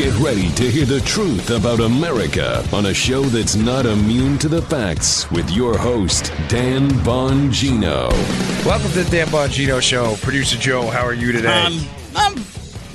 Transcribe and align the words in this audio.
Get 0.00 0.18
ready 0.18 0.48
to 0.52 0.70
hear 0.70 0.86
the 0.86 1.00
truth 1.02 1.50
about 1.50 1.80
America 1.80 2.66
on 2.72 2.86
a 2.86 2.94
show 2.94 3.20
that's 3.20 3.54
not 3.54 3.84
immune 3.84 4.38
to 4.38 4.48
the 4.48 4.62
facts 4.62 5.30
with 5.30 5.50
your 5.50 5.76
host, 5.76 6.32
Dan 6.48 6.88
Bongino. 7.04 8.10
Welcome 8.64 8.90
to 8.92 9.02
the 9.04 9.10
Dan 9.10 9.26
Bongino 9.26 9.82
Show. 9.82 10.16
Producer 10.22 10.56
Joe, 10.56 10.88
how 10.88 11.04
are 11.04 11.12
you 11.12 11.32
today? 11.32 11.48
Um, 11.48 11.78
I'm, 12.16 12.42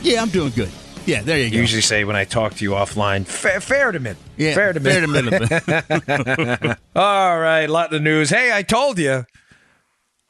yeah, 0.02 0.20
I'm 0.20 0.30
doing 0.30 0.52
good. 0.54 0.72
Yeah, 1.06 1.22
there 1.22 1.38
you 1.38 1.52
go. 1.52 1.58
usually 1.58 1.84
say 1.84 2.06
when 2.06 2.16
I 2.16 2.24
talk 2.24 2.56
to 2.56 2.64
you 2.64 2.72
offline, 2.72 3.28
fair, 3.28 3.62
fair 3.62 3.92
to 3.92 4.00
mid. 4.00 4.18
yeah, 4.36 4.56
fair 4.56 4.74
to 4.74 4.80
mid. 4.80 4.94
fair 4.94 5.82
to 5.82 6.48
middle. 6.58 6.76
All 6.96 7.40
right, 7.40 7.70
a 7.70 7.72
lot 7.72 7.94
of 7.94 8.02
news. 8.02 8.32
Hey, 8.32 8.52
I 8.52 8.64
told 8.64 8.98
you. 8.98 9.28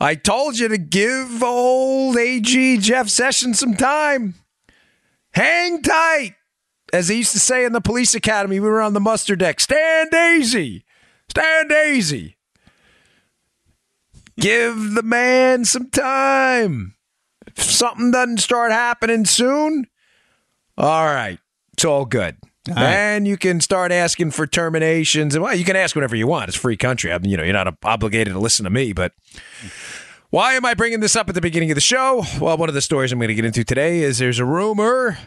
I 0.01 0.15
told 0.15 0.59
you 0.59 0.67
to 0.67 0.77
give 0.77 1.41
old 1.41 2.17
AG 2.17 2.79
Jeff 2.79 3.07
Sessions 3.07 3.59
some 3.59 3.75
time. 3.75 4.33
Hang 5.31 5.81
tight. 5.81 6.35
As 6.95 7.09
they 7.09 7.15
used 7.15 7.33
to 7.33 7.39
say 7.39 7.65
in 7.65 7.73
the 7.73 7.81
police 7.81 8.15
academy, 8.15 8.61
we 8.61 8.69
were 8.69 8.81
on 8.81 8.93
the 8.93 9.01
muster 9.01 9.35
deck. 9.35 9.59
Stand 9.59 10.13
easy. 10.13 10.85
Stand 11.29 11.69
easy. 11.69 12.37
Give 14.39 14.93
the 14.93 15.03
man 15.03 15.65
some 15.65 15.89
time. 15.89 16.95
If 17.47 17.61
something 17.61 18.11
doesn't 18.11 18.37
start 18.37 18.71
happening 18.71 19.25
soon, 19.25 19.87
all 20.77 21.05
right, 21.05 21.37
it's 21.73 21.83
all 21.83 22.05
good. 22.05 22.37
right. 22.65 22.75
Then 22.75 23.25
you 23.25 23.35
can 23.35 23.59
start 23.59 23.91
asking 23.91 24.31
for 24.31 24.47
terminations, 24.47 25.35
and 25.35 25.43
well, 25.43 25.53
you 25.53 25.65
can 25.65 25.75
ask 25.75 25.97
whatever 25.97 26.15
you 26.15 26.27
want. 26.27 26.47
It's 26.47 26.57
free 26.57 26.77
country. 26.77 27.11
I 27.11 27.17
mean, 27.17 27.29
you 27.29 27.35
know, 27.35 27.43
you're 27.43 27.51
not 27.51 27.75
obligated 27.83 28.31
to 28.31 28.39
listen 28.39 28.63
to 28.63 28.69
me, 28.69 28.93
but 28.93 29.11
why 30.29 30.53
am 30.53 30.65
I 30.65 30.73
bringing 30.73 31.01
this 31.01 31.17
up 31.17 31.27
at 31.27 31.35
the 31.35 31.41
beginning 31.41 31.71
of 31.71 31.75
the 31.75 31.81
show? 31.81 32.23
Well, 32.39 32.57
one 32.57 32.69
of 32.69 32.75
the 32.75 32.81
stories 32.81 33.11
I'm 33.11 33.19
going 33.19 33.27
to 33.27 33.35
get 33.35 33.43
into 33.43 33.65
today 33.65 33.99
is 33.99 34.17
there's 34.17 34.39
a 34.39 34.45
rumor, 34.45 35.17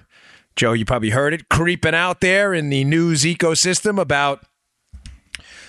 Joe, 0.58 0.72
you 0.72 0.84
probably 0.84 1.10
heard 1.10 1.32
it, 1.32 1.48
creeping 1.48 1.94
out 1.94 2.20
there 2.20 2.52
in 2.52 2.68
the 2.68 2.82
news 2.82 3.22
ecosystem 3.22 4.00
about 4.00 4.42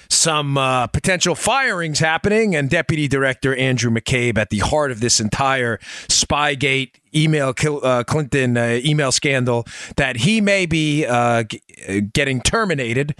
some 0.10 0.58
uh, 0.58 0.88
potential 0.88 1.36
firings 1.36 2.00
happening, 2.00 2.56
and 2.56 2.72
Deputy 2.72 3.08
Director 3.08 3.56
Andrew 3.56 3.92
McCabe 3.92 4.40
at 4.40 4.50
the 4.50 4.58
heart 4.58 4.90
of 4.90 5.00
this 5.00 5.20
entire 5.20 5.78
Spygate 6.08 6.96
email 7.16 7.54
uh, 7.84 8.04
Clinton 8.04 8.58
uh, 8.58 8.80
email 8.84 9.12
scandal 9.12 9.68
that 9.98 10.18
he 10.18 10.42
may 10.42 10.66
be 10.66 11.06
uh, 11.06 11.44
uh, 11.88 12.00
getting 12.12 12.42
terminated. 12.42 13.16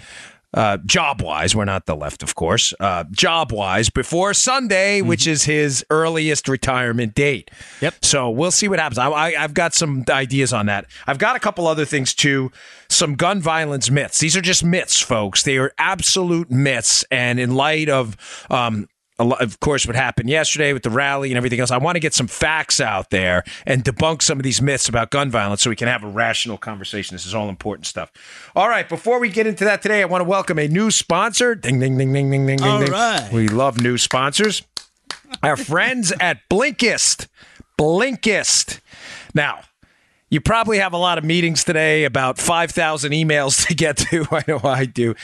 Uh, 0.52 0.78
job 0.78 1.22
wise, 1.22 1.54
we're 1.54 1.64
not 1.64 1.86
the 1.86 1.94
left, 1.94 2.22
of 2.22 2.34
course. 2.34 2.74
Uh, 2.80 3.04
job 3.12 3.52
wise, 3.52 3.88
before 3.88 4.34
Sunday, 4.34 5.00
which 5.00 5.26
is 5.26 5.44
his 5.44 5.84
earliest 5.90 6.48
retirement 6.48 7.14
date. 7.14 7.50
Yep. 7.80 8.04
So 8.04 8.30
we'll 8.30 8.50
see 8.50 8.66
what 8.66 8.80
happens. 8.80 8.98
I, 8.98 9.08
I, 9.08 9.44
I've 9.44 9.54
got 9.54 9.74
some 9.74 10.04
ideas 10.08 10.52
on 10.52 10.66
that. 10.66 10.86
I've 11.06 11.18
got 11.18 11.36
a 11.36 11.40
couple 11.40 11.68
other 11.68 11.84
things 11.84 12.14
too. 12.14 12.50
Some 12.88 13.14
gun 13.14 13.40
violence 13.40 13.90
myths. 13.90 14.18
These 14.18 14.36
are 14.36 14.40
just 14.40 14.64
myths, 14.64 15.00
folks. 15.00 15.44
They 15.44 15.56
are 15.56 15.72
absolute 15.78 16.50
myths. 16.50 17.04
And 17.12 17.38
in 17.38 17.54
light 17.54 17.88
of, 17.88 18.16
um, 18.50 18.88
lot, 19.24 19.42
of 19.42 19.60
course, 19.60 19.86
what 19.86 19.96
happened 19.96 20.28
yesterday 20.28 20.72
with 20.72 20.82
the 20.82 20.90
rally 20.90 21.30
and 21.30 21.36
everything 21.36 21.60
else, 21.60 21.70
I 21.70 21.78
want 21.78 21.96
to 21.96 22.00
get 22.00 22.14
some 22.14 22.26
facts 22.26 22.80
out 22.80 23.10
there 23.10 23.44
and 23.66 23.84
debunk 23.84 24.22
some 24.22 24.38
of 24.38 24.42
these 24.42 24.60
myths 24.62 24.88
about 24.88 25.10
gun 25.10 25.30
violence 25.30 25.62
so 25.62 25.70
we 25.70 25.76
can 25.76 25.88
have 25.88 26.02
a 26.04 26.08
rational 26.08 26.58
conversation. 26.58 27.14
This 27.14 27.26
is 27.26 27.34
all 27.34 27.48
important 27.48 27.86
stuff. 27.86 28.10
All 28.54 28.68
right, 28.68 28.88
before 28.88 29.18
we 29.20 29.28
get 29.28 29.46
into 29.46 29.64
that 29.64 29.82
today, 29.82 30.02
I 30.02 30.04
want 30.06 30.20
to 30.22 30.28
welcome 30.28 30.58
a 30.58 30.68
new 30.68 30.90
sponsor. 30.90 31.54
Ding, 31.54 31.80
ding, 31.80 31.98
ding, 31.98 32.12
ding, 32.12 32.30
ding, 32.30 32.46
ding, 32.46 32.62
All 32.62 32.80
ding. 32.80 32.90
right. 32.90 33.30
We 33.32 33.48
love 33.48 33.80
new 33.80 33.98
sponsors. 33.98 34.62
Our 35.42 35.56
friends 35.56 36.12
at 36.20 36.40
Blinkist. 36.50 37.28
Blinkist. 37.78 38.80
Now, 39.34 39.60
you 40.30 40.40
probably 40.40 40.78
have 40.78 40.92
a 40.92 40.96
lot 40.96 41.18
of 41.18 41.24
meetings 41.24 41.64
today, 41.64 42.04
about 42.04 42.38
5,000 42.38 43.10
emails 43.12 43.66
to 43.68 43.74
get 43.74 43.96
to. 43.98 44.26
I 44.30 44.44
know 44.46 44.60
I 44.62 44.84
do. 44.84 45.14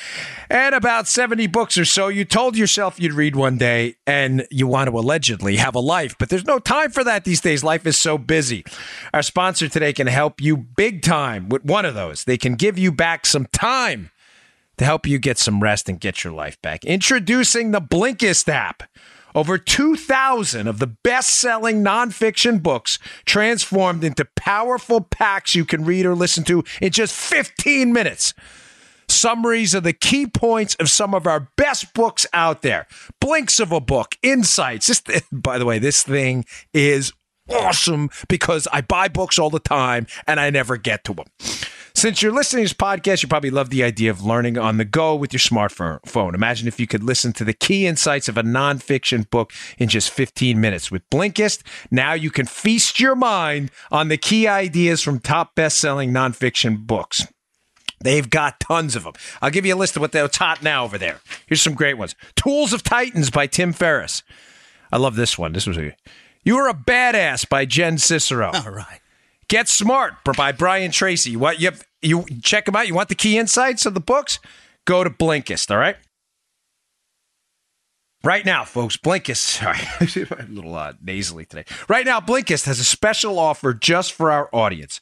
And 0.51 0.75
about 0.75 1.07
70 1.07 1.47
books 1.47 1.79
or 1.79 1.85
so. 1.85 2.09
You 2.09 2.25
told 2.25 2.57
yourself 2.57 3.01
you'd 3.01 3.13
read 3.13 3.37
one 3.37 3.57
day 3.57 3.97
and 4.07 4.47
you 4.51 4.67
want 4.67 4.91
to 4.91 4.99
allegedly 4.99 5.57
have 5.57 5.75
a 5.75 5.81
life, 5.81 6.17
but 6.19 6.29
there's 6.29 6.45
no 6.45 6.59
time 6.59 6.91
for 6.91 7.05
that 7.05 7.25
these 7.25 7.41
days. 7.41 7.63
Life 7.63 7.87
is 7.87 7.97
so 7.97 8.19
busy. 8.19 8.65
Our 9.15 9.23
sponsor 9.23 9.69
today 9.69 9.93
can 9.93 10.09
help 10.09 10.41
you 10.41 10.57
big 10.57 11.03
time 11.03 11.49
with 11.49 11.65
one 11.65 11.85
of 11.85 11.95
those. 11.95 12.25
They 12.25 12.37
can 12.37 12.55
give 12.55 12.77
you 12.77 12.91
back 12.91 13.27
some 13.27 13.47
time 13.53 14.11
to 14.79 14.85
help 14.85 15.07
you 15.07 15.19
get 15.19 15.39
some 15.39 15.63
rest 15.63 15.89
and 15.89 16.01
get 16.01 16.25
your 16.25 16.33
life 16.33 16.61
back. 16.61 16.85
Introducing 16.85 17.71
the 17.71 17.81
Blinkist 17.81 18.49
app. 18.49 18.83
Over 19.37 19.59
2,000 19.59 20.67
of 20.67 20.79
the 20.79 20.87
best 20.87 21.29
selling 21.29 21.85
nonfiction 21.85 22.63
books 22.63 22.99
transformed 23.27 24.03
into 24.03 24.25
powerful 24.35 25.03
packs 25.03 25.55
you 25.55 25.67
can 25.67 25.85
read 25.85 26.07
or 26.07 26.15
listen 26.15 26.43
to 26.45 26.65
in 26.81 26.91
just 26.91 27.15
15 27.15 27.93
minutes. 27.93 28.33
Summaries 29.09 29.75
of 29.75 29.83
the 29.83 29.93
key 29.93 30.27
points 30.27 30.75
of 30.77 30.89
some 30.89 31.15
of 31.15 31.27
our 31.27 31.51
best 31.57 31.93
books 31.93 32.25
out 32.33 32.63
there. 32.63 32.87
Blinks 33.21 33.61
of 33.61 33.73
a 33.73 33.81
book, 33.81 34.17
insights. 34.23 34.87
This, 34.87 35.03
by 35.33 35.59
the 35.59 35.67
way, 35.67 35.79
this 35.79 36.03
thing 36.03 36.47
is 36.73 37.13
awesome 37.51 38.09
because 38.29 38.67
I 38.73 38.81
buy 38.81 39.09
books 39.09 39.39
all 39.39 39.51
the 39.51 39.61
time 39.61 40.07
and 40.27 40.41
I 40.41 40.49
never 40.49 40.79
get 40.79 41.05
to 41.05 41.13
them. 41.13 41.27
Since 41.97 42.21
you're 42.21 42.31
listening 42.31 42.63
to 42.63 42.69
this 42.69 42.75
podcast, 42.75 43.23
you 43.23 43.29
probably 43.31 43.49
love 43.49 43.71
the 43.71 43.83
idea 43.83 44.11
of 44.11 44.23
learning 44.23 44.59
on 44.59 44.77
the 44.77 44.85
go 44.85 45.15
with 45.15 45.33
your 45.33 45.41
smartphone. 45.41 46.35
Imagine 46.35 46.69
if 46.69 46.79
you 46.79 46.87
could 46.87 47.03
listen 47.03 47.33
to 47.33 47.43
the 47.43 47.55
key 47.55 47.87
insights 47.87 48.29
of 48.29 48.37
a 48.37 48.43
nonfiction 48.43 49.29
book 49.31 49.51
in 49.79 49.89
just 49.89 50.11
15 50.11 50.61
minutes. 50.61 50.91
With 50.91 51.09
Blinkist, 51.09 51.63
now 51.91 52.13
you 52.13 52.31
can 52.31 52.45
feast 52.45 53.01
your 53.01 53.15
mind 53.15 53.71
on 53.91 54.09
the 54.09 54.19
key 54.19 54.47
ideas 54.47 55.01
from 55.01 55.21
top 55.21 55.55
best-selling 55.55 56.11
nonfiction 56.13 56.87
books. 56.87 57.27
They've 57.99 58.29
got 58.29 58.61
tons 58.61 58.95
of 58.95 59.05
them. 59.05 59.15
I'll 59.41 59.49
give 59.49 59.65
you 59.65 59.75
a 59.75 59.79
list 59.79 59.97
of 59.97 60.03
what 60.03 60.13
what's 60.13 60.37
hot 60.37 60.63
now 60.63 60.85
over 60.85 60.99
there. 60.99 61.21
Here's 61.47 61.63
some 61.63 61.73
great 61.73 61.97
ones. 61.97 62.15
Tools 62.35 62.75
of 62.75 62.83
Titans 62.83 63.31
by 63.31 63.47
Tim 63.47 63.73
Ferriss. 63.73 64.23
I 64.93 64.99
love 64.99 65.17
this 65.17 65.39
one. 65.39 65.55
This 65.55 65.67
was 65.67 65.79
a 65.79 65.97
You 66.45 66.59
Are 66.59 66.69
a 66.69 66.75
Badass 66.75 67.49
by 67.49 67.65
Jen 67.65 67.97
Sincero. 67.97 68.53
All 68.67 68.71
right. 68.71 69.01
Get 69.49 69.69
Smart 69.69 70.15
by 70.37 70.53
Brian 70.53 70.91
Tracy. 70.91 71.37
What 71.37 71.61
you 71.61 71.71
you 72.03 72.25
check 72.43 72.65
them 72.67 72.77
out. 72.77 72.89
You 72.89 72.95
want 72.95 73.09
the 73.09 73.15
key 73.15 73.39
insights 73.39 73.87
of 73.87 73.95
the 73.95 74.01
books? 74.01 74.39
Go 74.87 75.05
to 75.05 75.11
Blinkist. 75.11 75.71
All 75.71 75.79
right. 75.79 75.97
Right 78.25 78.45
now, 78.45 78.65
folks, 78.65 78.97
Blinkist. 78.97 79.37
Sorry, 79.39 79.79
a 80.41 80.47
little 80.53 80.75
uh, 80.75 80.95
nasally 81.01 81.45
today. 81.45 81.65
Right 81.89 82.05
now, 82.05 82.19
Blinkist 82.21 82.67
has 82.67 82.81
a 82.81 82.85
special 82.85 83.39
offer 83.39 83.73
just 83.73 84.13
for 84.13 84.33
our 84.33 84.49
audience. 84.53 85.01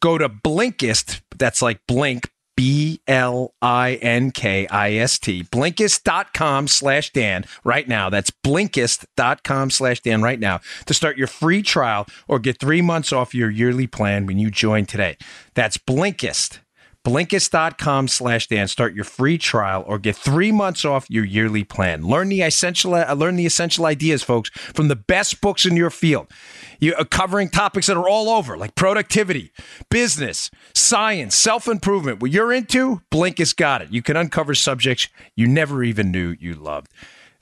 Go 0.00 0.18
to 0.18 0.28
Blinkist. 0.28 1.20
That's 1.36 1.62
like 1.62 1.80
Blink. 1.88 2.30
B 2.60 3.00
L 3.06 3.54
I 3.62 3.94
N 4.02 4.32
K 4.32 4.66
I 4.66 4.92
S 4.92 5.18
T. 5.18 5.42
Blinkist.com 5.44 6.68
slash 6.68 7.10
Dan 7.10 7.46
right 7.64 7.88
now. 7.88 8.10
That's 8.10 8.30
Blinkist.com 8.30 9.70
slash 9.70 10.00
Dan 10.00 10.20
right 10.20 10.38
now 10.38 10.60
to 10.84 10.92
start 10.92 11.16
your 11.16 11.26
free 11.26 11.62
trial 11.62 12.06
or 12.28 12.38
get 12.38 12.60
three 12.60 12.82
months 12.82 13.14
off 13.14 13.34
your 13.34 13.48
yearly 13.48 13.86
plan 13.86 14.26
when 14.26 14.38
you 14.38 14.50
join 14.50 14.84
today. 14.84 15.16
That's 15.54 15.78
Blinkist. 15.78 16.58
Blinkist.com 17.04 18.08
slash 18.08 18.46
Dan. 18.46 18.68
Start 18.68 18.94
your 18.94 19.04
free 19.04 19.38
trial 19.38 19.82
or 19.86 19.98
get 19.98 20.16
three 20.16 20.52
months 20.52 20.84
off 20.84 21.06
your 21.08 21.24
yearly 21.24 21.64
plan. 21.64 22.06
Learn 22.06 22.28
the 22.28 22.42
essential 22.42 22.94
uh, 22.94 23.14
learn 23.14 23.36
the 23.36 23.46
essential 23.46 23.86
ideas, 23.86 24.22
folks, 24.22 24.50
from 24.50 24.88
the 24.88 24.96
best 24.96 25.40
books 25.40 25.64
in 25.64 25.76
your 25.76 25.88
field. 25.88 26.30
You 26.78 26.94
are 26.96 27.06
covering 27.06 27.48
topics 27.48 27.86
that 27.86 27.96
are 27.96 28.08
all 28.08 28.28
over, 28.28 28.56
like 28.58 28.74
productivity, 28.74 29.50
business, 29.90 30.50
science, 30.74 31.34
self-improvement. 31.36 32.20
What 32.20 32.32
you're 32.32 32.52
into, 32.52 33.00
Blinkist 33.10 33.56
got 33.56 33.80
it. 33.80 33.90
You 33.90 34.02
can 34.02 34.16
uncover 34.16 34.54
subjects 34.54 35.08
you 35.34 35.46
never 35.46 35.82
even 35.82 36.10
knew 36.10 36.36
you 36.38 36.54
loved. 36.54 36.88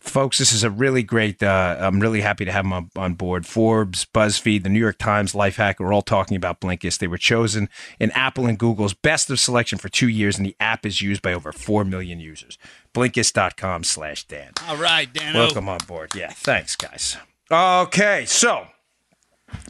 Folks, 0.00 0.38
this 0.38 0.52
is 0.52 0.62
a 0.64 0.70
really 0.70 1.02
great. 1.02 1.42
Uh, 1.42 1.76
I'm 1.78 2.00
really 2.00 2.20
happy 2.20 2.44
to 2.44 2.52
have 2.52 2.64
them 2.64 2.72
on, 2.72 2.90
on 2.96 3.14
board. 3.14 3.44
Forbes, 3.46 4.04
BuzzFeed, 4.06 4.62
the 4.62 4.68
New 4.68 4.78
York 4.78 4.96
Times, 4.98 5.32
Lifehack 5.32 5.80
are 5.80 5.92
all 5.92 6.02
talking 6.02 6.36
about 6.36 6.60
Blinkist. 6.60 6.98
They 6.98 7.08
were 7.08 7.18
chosen 7.18 7.68
in 7.98 8.10
Apple 8.12 8.46
and 8.46 8.58
Google's 8.58 8.94
best 8.94 9.28
of 9.28 9.40
selection 9.40 9.76
for 9.78 9.88
two 9.88 10.08
years, 10.08 10.38
and 10.38 10.46
the 10.46 10.56
app 10.60 10.86
is 10.86 11.02
used 11.02 11.20
by 11.20 11.32
over 11.32 11.52
four 11.52 11.84
million 11.84 12.20
users. 12.20 12.58
Blinkist.com 12.94 13.84
slash 13.84 14.24
Dan. 14.24 14.52
All 14.68 14.76
right, 14.76 15.12
Dan. 15.12 15.34
Welcome 15.34 15.68
on 15.68 15.78
board. 15.86 16.14
Yeah, 16.14 16.30
thanks, 16.30 16.76
guys. 16.76 17.16
Okay, 17.50 18.24
so 18.26 18.68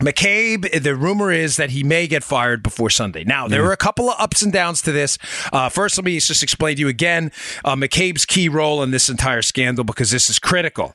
McCabe, 0.01 0.83
the 0.83 0.95
rumor 0.95 1.33
is 1.33 1.57
that 1.57 1.71
he 1.71 1.83
may 1.83 2.07
get 2.07 2.23
fired 2.23 2.63
before 2.63 2.91
Sunday. 2.91 3.25
Now, 3.25 3.49
there 3.49 3.65
are 3.65 3.73
a 3.73 3.77
couple 3.77 4.11
of 4.11 4.21
ups 4.21 4.43
and 4.43 4.53
downs 4.53 4.83
to 4.83 4.93
this. 4.93 5.19
Uh, 5.53 5.69
first, 5.69 5.97
let 5.99 6.05
me 6.05 6.19
just 6.19 6.43
explain 6.43 6.77
to 6.77 6.81
you 6.81 6.89
again 6.89 7.33
uh, 7.65 7.75
McCabe's 7.75 8.25
key 8.25 8.49
role 8.49 8.83
in 8.83 8.91
this 8.91 9.09
entire 9.09 9.43
scandal 9.43 9.85
because 9.85 10.11
this 10.11 10.31
is 10.31 10.39
critical. 10.39 10.95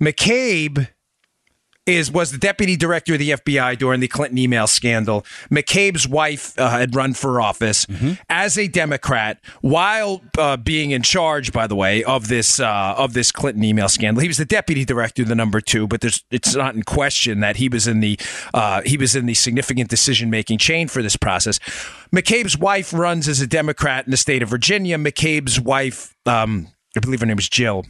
McCabe 0.00 0.88
is 1.88 2.10
was 2.10 2.30
the 2.30 2.38
deputy 2.38 2.76
director 2.76 3.14
of 3.14 3.18
the 3.18 3.30
FBI 3.30 3.78
during 3.78 4.00
the 4.00 4.08
Clinton 4.08 4.38
email 4.38 4.66
scandal. 4.66 5.24
McCabe's 5.50 6.06
wife 6.06 6.56
uh, 6.58 6.70
had 6.70 6.94
run 6.94 7.14
for 7.14 7.40
office 7.40 7.86
as 8.28 8.58
a 8.58 8.68
Democrat 8.68 9.40
while 9.60 10.22
uh, 10.36 10.56
being 10.56 10.90
in 10.90 11.02
charge, 11.02 11.52
by 11.52 11.66
the 11.66 11.74
way, 11.74 12.04
of 12.04 12.28
this 12.28 12.60
uh, 12.60 12.94
of 12.96 13.14
this 13.14 13.32
Clinton 13.32 13.64
email 13.64 13.88
scandal. 13.88 14.20
He 14.20 14.28
was 14.28 14.36
the 14.36 14.44
deputy 14.44 14.84
director, 14.84 15.24
the 15.24 15.34
number 15.34 15.60
two, 15.60 15.86
but 15.86 16.00
there's 16.00 16.24
it's 16.30 16.54
not 16.54 16.74
in 16.74 16.82
question 16.82 17.40
that 17.40 17.56
he 17.56 17.68
was 17.68 17.88
in 17.88 18.00
the 18.00 18.18
uh, 18.54 18.82
he 18.84 18.96
was 18.96 19.16
in 19.16 19.26
the 19.26 19.34
significant 19.34 19.88
decision 19.90 20.30
making 20.30 20.58
chain 20.58 20.88
for 20.88 21.02
this 21.02 21.16
process. 21.16 21.58
McCabe's 22.14 22.56
wife 22.56 22.92
runs 22.92 23.28
as 23.28 23.40
a 23.40 23.46
Democrat 23.46 24.04
in 24.06 24.10
the 24.10 24.16
state 24.16 24.42
of 24.42 24.48
Virginia. 24.48 24.96
McCabe's 24.98 25.60
wife, 25.60 26.14
um, 26.26 26.68
I 26.96 27.00
believe 27.00 27.20
her 27.20 27.26
name 27.26 27.38
is 27.38 27.48
Jill 27.48 27.84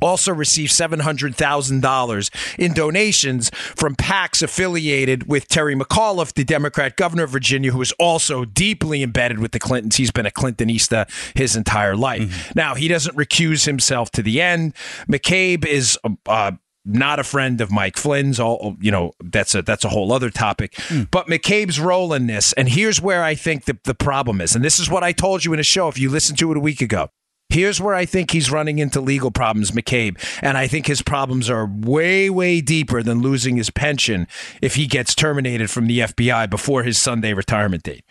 also 0.00 0.32
received 0.32 0.72
$700,000 0.72 2.58
in 2.58 2.72
donations 2.72 3.50
from 3.50 3.96
PACs 3.96 4.42
affiliated 4.42 5.28
with 5.28 5.48
Terry 5.48 5.74
McAuliffe, 5.74 6.34
the 6.34 6.44
Democrat 6.44 6.96
governor 6.96 7.24
of 7.24 7.30
Virginia, 7.30 7.72
who 7.72 7.80
is 7.82 7.92
also 7.92 8.44
deeply 8.44 9.02
embedded 9.02 9.38
with 9.38 9.52
the 9.52 9.58
Clintons. 9.58 9.96
He's 9.96 10.10
been 10.10 10.26
a 10.26 10.30
Clintonista 10.30 11.08
his 11.34 11.56
entire 11.56 11.96
life. 11.96 12.22
Mm-hmm. 12.22 12.52
Now, 12.54 12.74
he 12.74 12.88
doesn't 12.88 13.16
recuse 13.16 13.66
himself 13.66 14.10
to 14.12 14.22
the 14.22 14.40
end. 14.40 14.74
McCabe 15.08 15.64
is. 15.64 15.98
Um, 16.04 16.18
uh, 16.26 16.52
not 16.88 17.18
a 17.18 17.24
friend 17.24 17.60
of 17.60 17.70
Mike 17.70 17.96
Flynn's. 17.96 18.38
All 18.38 18.76
you 18.80 18.90
know, 18.92 19.12
that's 19.22 19.54
a 19.54 19.62
that's 19.62 19.84
a 19.84 19.88
whole 19.88 20.12
other 20.12 20.30
topic. 20.30 20.74
Hmm. 20.82 21.02
But 21.10 21.26
McCabe's 21.26 21.80
role 21.80 22.14
in 22.14 22.28
this, 22.28 22.52
and 22.52 22.68
here's 22.68 23.02
where 23.02 23.24
I 23.24 23.34
think 23.34 23.64
the, 23.64 23.76
the 23.84 23.94
problem 23.94 24.40
is, 24.40 24.54
and 24.54 24.64
this 24.64 24.78
is 24.78 24.88
what 24.88 25.02
I 25.02 25.12
told 25.12 25.44
you 25.44 25.52
in 25.52 25.58
a 25.58 25.64
show 25.64 25.88
if 25.88 25.98
you 25.98 26.08
listened 26.08 26.38
to 26.38 26.50
it 26.52 26.56
a 26.56 26.60
week 26.60 26.80
ago. 26.80 27.10
Here's 27.48 27.80
where 27.80 27.94
I 27.94 28.06
think 28.06 28.32
he's 28.32 28.50
running 28.50 28.78
into 28.78 29.00
legal 29.00 29.30
problems, 29.30 29.70
McCabe. 29.70 30.18
And 30.42 30.58
I 30.58 30.66
think 30.66 30.86
his 30.86 31.00
problems 31.00 31.48
are 31.48 31.66
way, 31.66 32.28
way 32.28 32.60
deeper 32.60 33.02
than 33.02 33.20
losing 33.20 33.56
his 33.56 33.70
pension 33.70 34.26
if 34.60 34.74
he 34.74 34.86
gets 34.86 35.14
terminated 35.14 35.70
from 35.70 35.86
the 35.86 36.00
FBI 36.00 36.50
before 36.50 36.82
his 36.82 36.98
Sunday 36.98 37.32
retirement 37.32 37.84
date. 37.84 38.04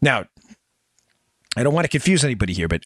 Now, 0.00 0.24
I 1.56 1.62
don't 1.62 1.74
want 1.74 1.84
to 1.84 1.90
confuse 1.90 2.24
anybody 2.24 2.54
here, 2.54 2.68
but 2.68 2.84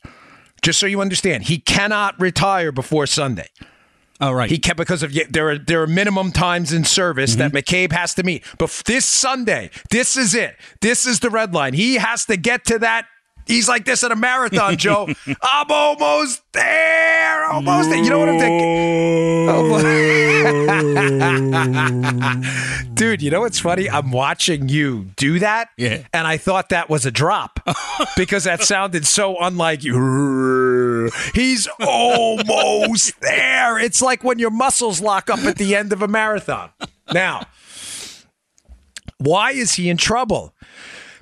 just 0.62 0.80
so 0.80 0.86
you 0.86 1.00
understand, 1.00 1.44
he 1.44 1.58
cannot 1.58 2.20
retire 2.20 2.72
before 2.72 3.06
Sunday. 3.06 3.48
All 4.20 4.34
right. 4.34 4.50
He 4.50 4.58
kept 4.58 4.78
because 4.78 5.02
of 5.02 5.14
there 5.30 5.50
are 5.50 5.58
there 5.58 5.82
are 5.82 5.86
minimum 5.86 6.32
times 6.32 6.72
in 6.72 6.84
service 6.84 7.36
that 7.36 7.52
mm-hmm. 7.52 7.58
McCabe 7.58 7.92
has 7.92 8.14
to 8.14 8.22
meet. 8.22 8.44
But 8.58 8.70
this 8.86 9.04
Sunday, 9.04 9.70
this 9.90 10.16
is 10.16 10.34
it. 10.34 10.56
This 10.80 11.06
is 11.06 11.20
the 11.20 11.28
red 11.28 11.52
line. 11.52 11.74
He 11.74 11.96
has 11.96 12.24
to 12.26 12.36
get 12.36 12.64
to 12.66 12.78
that. 12.78 13.06
He's 13.46 13.68
like 13.68 13.84
this 13.84 14.02
at 14.02 14.10
a 14.10 14.16
marathon, 14.16 14.76
Joe. 14.76 15.08
I'm 15.42 15.70
almost 15.70 16.42
there. 16.52 17.44
Almost 17.44 17.90
there. 17.90 18.02
You 18.02 18.10
know 18.10 18.18
what 18.18 18.28
I'm 18.28 18.40
thinking? 18.40 19.48
Oh. 19.48 19.76
Dude, 22.94 23.22
you 23.22 23.30
know 23.30 23.42
what's 23.42 23.60
funny? 23.60 23.88
I'm 23.88 24.10
watching 24.10 24.68
you 24.68 25.10
do 25.16 25.38
that. 25.38 25.68
Yeah. 25.76 26.02
And 26.12 26.26
I 26.26 26.38
thought 26.38 26.70
that 26.70 26.90
was 26.90 27.06
a 27.06 27.12
drop 27.12 27.60
because 28.16 28.42
that 28.44 28.62
sounded 28.62 29.06
so 29.06 29.36
unlike 29.40 29.84
you. 29.84 31.10
He's 31.34 31.68
almost 31.80 33.20
there. 33.20 33.78
It's 33.78 34.02
like 34.02 34.24
when 34.24 34.40
your 34.40 34.50
muscles 34.50 35.00
lock 35.00 35.30
up 35.30 35.38
at 35.40 35.56
the 35.56 35.76
end 35.76 35.92
of 35.92 36.02
a 36.02 36.08
marathon. 36.08 36.70
Now, 37.12 37.46
why 39.18 39.52
is 39.52 39.74
he 39.74 39.88
in 39.88 39.96
trouble? 39.96 40.52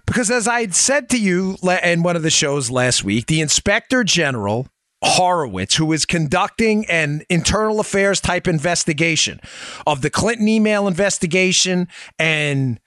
Because 0.07 0.31
as 0.31 0.47
I 0.47 0.61
had 0.61 0.75
said 0.75 1.09
to 1.11 1.19
you 1.19 1.57
in 1.83 2.03
one 2.03 2.17
of 2.17 2.23
the 2.23 2.31
shows 2.31 2.71
last 2.71 3.05
week, 3.05 3.27
the 3.27 3.41
inspector 3.41 4.05
general 4.05 4.69
Horowitz, 5.05 5.77
who 5.77 5.93
is 5.93 6.07
conducting 6.07 6.87
an 6.87 7.23
internal 7.29 7.79
affairs 7.79 8.21
type 8.21 8.49
investigation 8.49 9.39
of 9.87 10.01
the 10.01 10.11
Clinton 10.11 10.49
email 10.49 10.89
investigation 10.89 11.89
and 12.19 12.81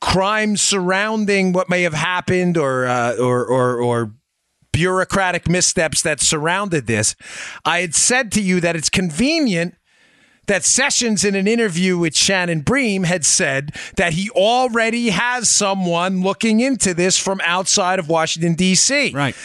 crimes 0.00 0.60
surrounding 0.60 1.52
what 1.52 1.68
may 1.68 1.82
have 1.82 1.94
happened 1.94 2.56
or 2.56 2.86
uh, 2.86 3.16
or 3.16 3.44
or 3.46 3.80
or 3.80 4.14
bureaucratic 4.72 5.48
missteps 5.48 6.02
that 6.02 6.20
surrounded 6.20 6.86
this, 6.86 7.14
I 7.64 7.80
had 7.80 7.94
said 7.94 8.32
to 8.32 8.42
you 8.42 8.60
that 8.60 8.76
it's 8.76 8.88
convenient 8.88 9.74
that 10.50 10.64
Sessions, 10.64 11.24
in 11.24 11.36
an 11.36 11.46
interview 11.46 11.96
with 11.96 12.16
Shannon 12.16 12.62
Bream, 12.62 13.04
had 13.04 13.24
said 13.24 13.72
that 13.94 14.14
he 14.14 14.28
already 14.30 15.10
has 15.10 15.48
someone 15.48 16.22
looking 16.22 16.58
into 16.58 16.92
this 16.92 17.16
from 17.16 17.40
outside 17.44 18.00
of 18.00 18.08
Washington, 18.08 18.54
D.C. 18.54 19.12
right. 19.14 19.36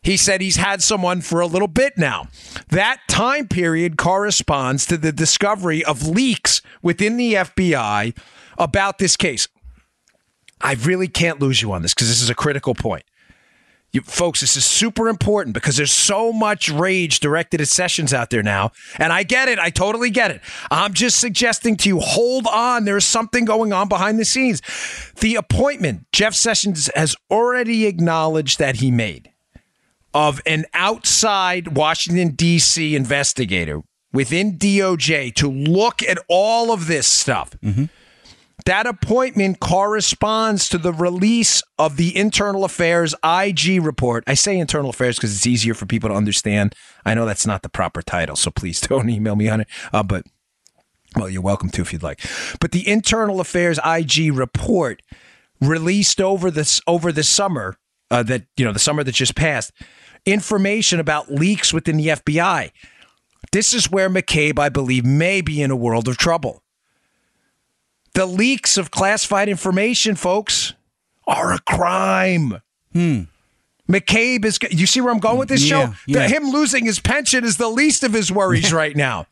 He 0.00 0.16
said 0.16 0.40
he's 0.40 0.54
had 0.54 0.80
someone 0.80 1.22
for 1.22 1.40
a 1.40 1.46
little 1.48 1.66
bit 1.66 1.98
now. 1.98 2.28
That 2.68 3.00
time 3.08 3.48
period 3.48 3.98
corresponds 3.98 4.86
to 4.86 4.96
the 4.96 5.10
discovery 5.10 5.84
of 5.84 6.06
leaks 6.06 6.62
within 6.82 7.16
the 7.16 7.34
FBI 7.34 8.16
about 8.56 8.98
this 8.98 9.16
case. 9.16 9.48
I 10.60 10.74
really 10.74 11.08
can't 11.08 11.40
lose 11.40 11.60
you 11.60 11.72
on 11.72 11.82
this 11.82 11.94
because 11.94 12.08
this 12.08 12.22
is 12.22 12.30
a 12.30 12.34
critical 12.36 12.76
point. 12.76 13.02
You, 13.92 14.02
folks, 14.02 14.40
this 14.40 14.54
is 14.56 14.66
super 14.66 15.08
important 15.08 15.54
because 15.54 15.78
there's 15.78 15.92
so 15.92 16.30
much 16.30 16.68
rage 16.68 17.20
directed 17.20 17.62
at 17.62 17.68
Sessions 17.68 18.12
out 18.12 18.28
there 18.28 18.42
now. 18.42 18.72
And 18.98 19.12
I 19.12 19.22
get 19.22 19.48
it. 19.48 19.58
I 19.58 19.70
totally 19.70 20.10
get 20.10 20.30
it. 20.30 20.42
I'm 20.70 20.92
just 20.92 21.18
suggesting 21.18 21.76
to 21.78 21.88
you 21.88 21.98
hold 21.98 22.46
on. 22.46 22.84
There's 22.84 23.06
something 23.06 23.46
going 23.46 23.72
on 23.72 23.88
behind 23.88 24.18
the 24.18 24.26
scenes. 24.26 24.60
The 25.20 25.36
appointment 25.36 26.06
Jeff 26.12 26.34
Sessions 26.34 26.90
has 26.94 27.16
already 27.30 27.86
acknowledged 27.86 28.58
that 28.58 28.76
he 28.76 28.90
made 28.90 29.30
of 30.12 30.40
an 30.44 30.66
outside 30.74 31.76
Washington, 31.76 32.30
D.C. 32.30 32.94
investigator 32.94 33.82
within 34.12 34.58
DOJ 34.58 35.34
to 35.34 35.50
look 35.50 36.02
at 36.02 36.18
all 36.28 36.72
of 36.72 36.86
this 36.88 37.06
stuff. 37.06 37.52
Mm-hmm. 37.62 37.84
That 38.68 38.86
appointment 38.86 39.60
corresponds 39.60 40.68
to 40.68 40.76
the 40.76 40.92
release 40.92 41.62
of 41.78 41.96
the 41.96 42.14
Internal 42.14 42.66
Affairs 42.66 43.14
IG 43.24 43.82
report. 43.82 44.24
I 44.26 44.34
say 44.34 44.58
Internal 44.58 44.90
Affairs 44.90 45.16
because 45.16 45.34
it's 45.34 45.46
easier 45.46 45.72
for 45.72 45.86
people 45.86 46.10
to 46.10 46.14
understand. 46.14 46.74
I 47.02 47.14
know 47.14 47.24
that's 47.24 47.46
not 47.46 47.62
the 47.62 47.70
proper 47.70 48.02
title, 48.02 48.36
so 48.36 48.50
please 48.50 48.78
don't 48.82 49.08
email 49.08 49.36
me 49.36 49.48
on 49.48 49.62
it. 49.62 49.68
Uh, 49.90 50.02
but 50.02 50.26
well, 51.16 51.30
you're 51.30 51.40
welcome 51.40 51.70
to 51.70 51.80
if 51.80 51.94
you'd 51.94 52.02
like. 52.02 52.20
But 52.60 52.72
the 52.72 52.86
Internal 52.86 53.40
Affairs 53.40 53.80
IG 53.82 54.34
report 54.34 55.00
released 55.62 56.20
over 56.20 56.50
this 56.50 56.82
over 56.86 57.10
the 57.10 57.22
summer 57.22 57.78
uh, 58.10 58.22
that 58.24 58.48
you 58.58 58.66
know 58.66 58.74
the 58.74 58.78
summer 58.78 59.02
that 59.02 59.14
just 59.14 59.34
passed 59.34 59.72
information 60.26 61.00
about 61.00 61.32
leaks 61.32 61.72
within 61.72 61.96
the 61.96 62.08
FBI. 62.08 62.72
This 63.50 63.72
is 63.72 63.90
where 63.90 64.10
McCabe, 64.10 64.58
I 64.58 64.68
believe, 64.68 65.06
may 65.06 65.40
be 65.40 65.62
in 65.62 65.70
a 65.70 65.76
world 65.76 66.06
of 66.06 66.18
trouble. 66.18 66.62
The 68.18 68.26
leaks 68.26 68.76
of 68.76 68.90
classified 68.90 69.48
information, 69.48 70.16
folks, 70.16 70.74
are 71.28 71.52
a 71.52 71.60
crime. 71.60 72.60
Hmm. 72.92 73.22
McCabe 73.88 74.44
is. 74.44 74.58
You 74.72 74.86
see 74.86 75.00
where 75.00 75.12
I'm 75.12 75.20
going 75.20 75.38
with 75.38 75.48
this 75.48 75.62
Yeah, 75.62 75.90
show? 75.90 75.94
yeah. 76.08 76.26
The- 76.26 76.28
him 76.34 76.50
losing 76.50 76.84
his 76.84 76.98
pension 76.98 77.44
is 77.44 77.58
the 77.58 77.68
least 77.68 78.02
of 78.02 78.12
his 78.12 78.32
worries 78.32 78.72
right 78.82 78.96
now. 78.96 79.26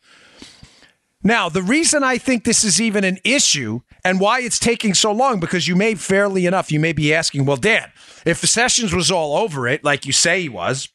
Now, 1.21 1.49
the 1.49 1.61
reason 1.61 2.01
I 2.01 2.17
think 2.17 2.45
this 2.45 2.63
is 2.63 2.79
even 2.79 3.03
an 3.03 3.17
issue 3.25 3.81
and 4.05 4.21
why 4.21 4.39
it's 4.39 4.57
taking 4.57 4.93
so 4.93 5.11
long, 5.11 5.41
because 5.41 5.67
you 5.67 5.75
may 5.75 5.95
fairly 5.95 6.45
enough, 6.45 6.71
you 6.71 6.79
may 6.79 6.93
be 6.93 7.13
asking, 7.13 7.43
well, 7.43 7.57
Dan, 7.57 7.91
if 8.25 8.37
Sessions 8.37 8.95
was 8.95 9.11
all 9.11 9.35
over 9.35 9.67
it, 9.67 9.83
like 9.83 10.05
you 10.05 10.13
say 10.13 10.43
he 10.43 10.47
was, 10.47 10.87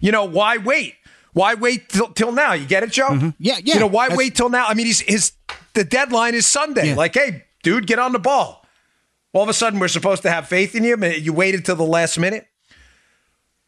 you 0.00 0.12
know, 0.12 0.24
why 0.24 0.56
wait? 0.56 0.94
Why 1.34 1.54
wait 1.54 1.90
till, 1.90 2.08
till 2.08 2.32
now? 2.32 2.54
You 2.54 2.66
get 2.66 2.82
it, 2.82 2.90
Joe? 2.90 3.10
Mm-hmm. 3.10 3.28
Yeah, 3.38 3.58
yeah. 3.62 3.74
You 3.74 3.80
know, 3.80 3.86
why 3.86 4.06
That's- 4.06 4.16
wait 4.18 4.34
till 4.34 4.48
now? 4.48 4.66
I 4.66 4.72
mean, 4.74 4.86
he's 4.86 5.00
his 5.00 5.32
the 5.74 5.84
deadline 5.84 6.34
is 6.34 6.46
Sunday. 6.46 6.88
Yeah. 6.88 6.94
Like, 6.94 7.14
hey, 7.14 7.44
dude, 7.62 7.86
get 7.86 7.98
on 7.98 8.12
the 8.12 8.18
ball. 8.18 8.64
All 9.32 9.42
of 9.42 9.48
a 9.48 9.54
sudden, 9.54 9.78
we're 9.78 9.88
supposed 9.88 10.22
to 10.22 10.30
have 10.30 10.48
faith 10.48 10.74
in 10.74 10.82
you, 10.82 10.96
you 11.04 11.32
waited 11.32 11.64
till 11.64 11.76
the 11.76 11.84
last 11.84 12.18
minute. 12.18 12.46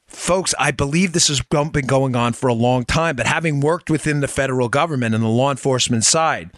Folks, 0.07 0.55
I 0.59 0.73
believe 0.73 1.13
this 1.13 1.29
has 1.29 1.41
been 1.41 1.87
going 1.87 2.15
on 2.15 2.35
for 2.35 2.49
a 2.49 2.53
long 2.53 2.85
time, 2.85 3.17
but 3.17 3.27
having 3.27 3.61
worked 3.61 3.89
within 3.89 4.21
the 4.21 4.29
federal 4.29 4.69
government 4.69 5.15
and 5.15 5.25
the 5.25 5.29
law 5.29 5.51
enforcement 5.51 6.05
side, 6.05 6.51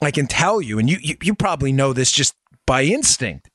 I 0.00 0.12
can 0.12 0.28
tell 0.28 0.60
you, 0.60 0.78
and 0.78 0.88
you, 0.88 0.98
you, 1.00 1.16
you 1.22 1.34
probably 1.34 1.72
know 1.72 1.92
this 1.92 2.12
just 2.12 2.34
by 2.66 2.84
instinct. 2.84 3.50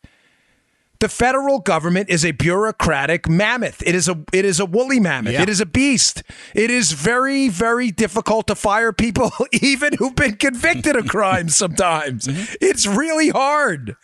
The 1.00 1.08
federal 1.08 1.60
government 1.60 2.10
is 2.10 2.26
a 2.26 2.32
bureaucratic 2.32 3.30
mammoth. 3.30 3.82
It 3.86 3.96
is 3.96 4.10
a 4.10 4.22
it 4.34 4.44
is 4.44 4.60
a 4.60 4.66
woolly 4.66 5.00
mammoth. 5.00 5.34
Yeah. 5.34 5.44
It 5.44 5.50
is 5.50 5.62
a 5.62 5.66
beast. 5.66 6.24
It 6.54 6.70
is 6.70 6.92
very 6.92 7.48
very 7.48 7.90
difficult 7.90 8.48
to 8.48 8.56
fire 8.56 8.92
people 8.92 9.32
even 9.54 9.94
who've 9.98 10.16
been 10.16 10.36
convicted 10.36 10.98
of 10.98 11.08
crimes 11.08 11.56
sometimes. 11.56 12.28
Mm-hmm. 12.30 12.54
It's 12.62 12.86
really 12.86 13.30
hard. 13.30 13.96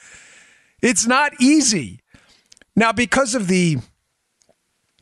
It's 0.82 1.06
not 1.06 1.34
easy. 1.40 2.00
Now 2.76 2.92
because 2.92 3.36
of 3.36 3.48
the 3.48 3.78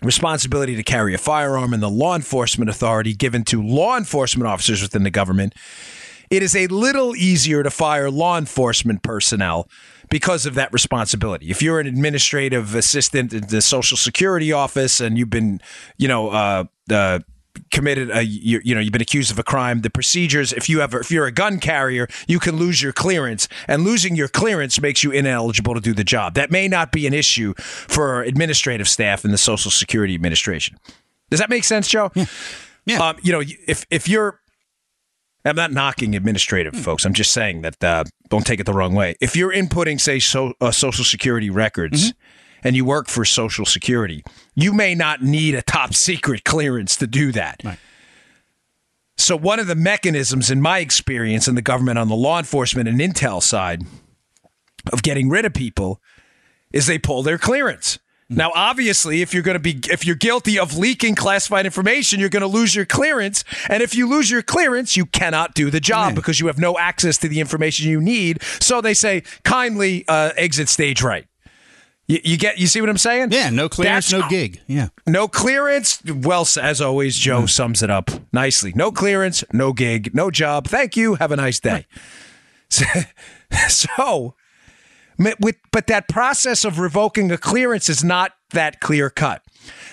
responsibility 0.02 0.76
to 0.76 0.84
carry 0.84 1.14
a 1.14 1.18
firearm 1.18 1.74
and 1.74 1.82
the 1.82 1.90
law 1.90 2.16
enforcement 2.16 2.70
authority 2.70 3.14
given 3.14 3.44
to 3.46 3.66
law 3.66 3.98
enforcement 3.98 4.48
officers 4.48 4.82
within 4.82 5.04
the 5.04 5.10
government, 5.10 5.54
it 6.30 6.44
is 6.44 6.56
a 6.56 6.68
little 6.68 7.16
easier 7.16 7.64
to 7.64 7.70
fire 7.70 8.10
law 8.10 8.38
enforcement 8.38 9.04
personnel 9.04 9.70
because 10.14 10.46
of 10.46 10.54
that 10.54 10.72
responsibility. 10.72 11.50
If 11.50 11.64
you're 11.64 11.80
an 11.80 11.88
administrative 11.88 12.76
assistant 12.76 13.34
in 13.34 13.48
the 13.48 13.64
Social 13.64 13.98
Security 13.98 14.54
office 14.54 15.02
and 15.02 15.18
you've 15.18 15.32
been, 15.32 15.60
you 15.98 16.08
know, 16.08 16.30
uh, 16.30 16.66
uh, 16.92 17.22
committed 17.72 18.12
a 18.12 18.22
you, 18.24 18.62
you 18.64 18.76
know 18.76 18.82
you've 18.82 18.94
been 18.94 19.02
accused 19.02 19.32
of 19.32 19.40
a 19.40 19.44
crime 19.44 19.82
the 19.82 19.90
procedures 19.90 20.54
if 20.54 20.70
you 20.70 20.82
have 20.82 20.94
if 20.94 21.10
you're 21.10 21.26
a 21.26 21.32
gun 21.32 21.60
carrier 21.60 22.08
you 22.28 22.40
can 22.40 22.58
lose 22.58 22.80
your 22.80 22.94
clearance. 22.94 23.48
And 23.68 23.84
losing 23.84 24.16
your 24.16 24.28
clearance 24.28 24.80
makes 24.80 25.04
you 25.04 25.10
ineligible 25.10 25.74
to 25.74 25.82
do 25.82 25.94
the 25.94 26.04
job. 26.04 26.36
That 26.36 26.52
may 26.52 26.68
not 26.68 26.92
be 26.92 27.08
an 27.08 27.16
issue 27.16 27.56
for 27.58 28.22
administrative 28.22 28.88
staff 28.88 29.26
in 29.26 29.32
the 29.32 29.38
social 29.40 29.72
security 29.72 30.14
administration. 30.14 30.78
Does 31.32 31.40
that 31.40 31.50
make 31.50 31.64
sense 31.64 31.88
joe? 31.88 32.12
Yeah, 32.14 32.26
Yeah. 32.86 33.00
Um, 33.00 33.16
you 33.24 33.32
know 33.32 33.42
if 33.68 33.88
if 33.90 34.08
you're 34.08 34.40
I'm 35.46 35.56
not 35.56 35.72
knocking 35.72 36.16
administrative 36.16 36.74
folks. 36.76 37.06
I'm 37.06 37.14
just 37.14 37.32
saying 37.32 37.64
that 37.64 37.84
uh, 37.84 38.04
don't 38.30 38.46
take 38.46 38.60
it 38.60 38.66
the 38.66 38.74
wrong 38.74 38.94
way. 38.94 39.16
If 39.20 39.36
you're 39.36 39.54
inputting, 39.54 40.00
say, 40.00 40.20
so, 40.20 40.54
uh, 40.62 40.72
Social 40.72 41.04
Security 41.04 41.50
records 41.50 42.14
and 42.64 42.76
you 42.76 42.86
work 42.86 43.10
for 43.10 43.26
Social 43.26 43.66
Security, 43.66 44.24
you 44.56 44.72
may 44.72 44.96
not 44.96 45.22
need 45.22 45.54
a 45.56 45.62
top 45.62 45.94
secret 45.94 46.46
clearance 46.46 46.96
to 46.98 47.08
do 47.08 47.34
that. 47.34 47.62
Right. 47.64 47.78
So, 49.18 49.38
one 49.38 49.60
of 49.60 49.68
the 49.68 49.76
mechanisms, 49.76 50.50
in 50.50 50.62
my 50.62 50.80
experience 50.80 51.48
in 51.48 51.56
the 51.56 51.62
government 51.62 52.00
on 52.00 52.08
the 52.08 52.16
law 52.16 52.40
enforcement 52.40 52.88
and 52.88 53.00
intel 53.00 53.44
side 53.44 53.84
of 54.92 55.04
getting 55.04 55.30
rid 55.30 55.46
of 55.46 55.54
people 55.54 56.02
is 56.72 56.88
they 56.88 56.98
pull 56.98 57.22
their 57.22 57.38
clearance. 57.38 58.00
Now, 58.36 58.52
obviously, 58.56 59.22
if 59.22 59.34
you're 59.34 59.44
going 59.44 59.56
to 59.56 59.60
be 59.60 59.80
if 59.92 60.06
you're 60.06 60.16
guilty 60.16 60.58
of 60.60 60.78
leaking 60.78 61.16
classified 61.16 61.66
information, 61.66 62.20
you're 62.20 62.30
going 62.30 62.42
to 62.42 62.48
lose 62.48 62.76
your 62.76 62.86
clearance. 62.86 63.44
And 63.70 63.82
if 63.84 63.96
you 63.96 64.08
lose 64.08 64.30
your 64.32 64.42
clearance, 64.42 64.96
you 64.98 65.06
cannot 65.06 65.54
do 65.56 65.70
the 65.70 65.80
job 65.80 66.12
Yeah. 66.12 66.16
because 66.16 66.40
you 66.40 66.48
have 66.48 66.58
no 66.60 66.78
access 66.78 67.18
to 67.20 67.28
the 67.28 67.40
information 67.40 67.90
you 67.90 68.02
need. 68.02 68.42
So 68.60 68.82
they 68.82 68.94
say, 68.94 69.24
kindly 69.44 70.06
uh, 70.08 70.32
exit 70.38 70.70
stage 70.70 71.02
right. 71.02 71.26
You, 72.08 72.20
you 72.24 72.38
get 72.38 72.58
you 72.58 72.68
see 72.68 72.82
what 72.82 72.90
I'm 72.90 72.98
saying? 72.98 73.32
Yeah, 73.32 73.50
no 73.50 73.70
clearance, 73.70 74.10
That's- 74.10 74.30
no 74.30 74.30
gig. 74.30 74.60
Yeah. 74.68 74.90
No 75.08 75.28
clearance. 75.30 76.02
Well, 76.06 76.46
as 76.62 76.82
always, 76.82 77.18
Joe 77.18 77.46
sums 77.46 77.82
it 77.82 77.90
up 77.90 78.12
nicely. 78.34 78.74
No 78.76 78.92
clearance, 78.92 79.44
no 79.54 79.72
gig, 79.72 80.14
no 80.14 80.30
job. 80.30 80.68
Thank 80.68 80.98
you. 80.98 81.16
Have 81.16 81.32
a 81.32 81.38
nice 81.38 81.60
day. 81.60 81.86
So, 82.70 82.86
so 83.70 84.36
with, 85.18 85.56
but 85.72 85.88
that 85.88 86.08
process 86.08 86.66
of 86.66 86.80
revoking 86.80 87.32
a 87.32 87.38
clearance 87.38 87.90
is 87.90 88.04
not 88.04 88.34
that 88.52 88.80
clear 88.80 89.10
cut. 89.10 89.44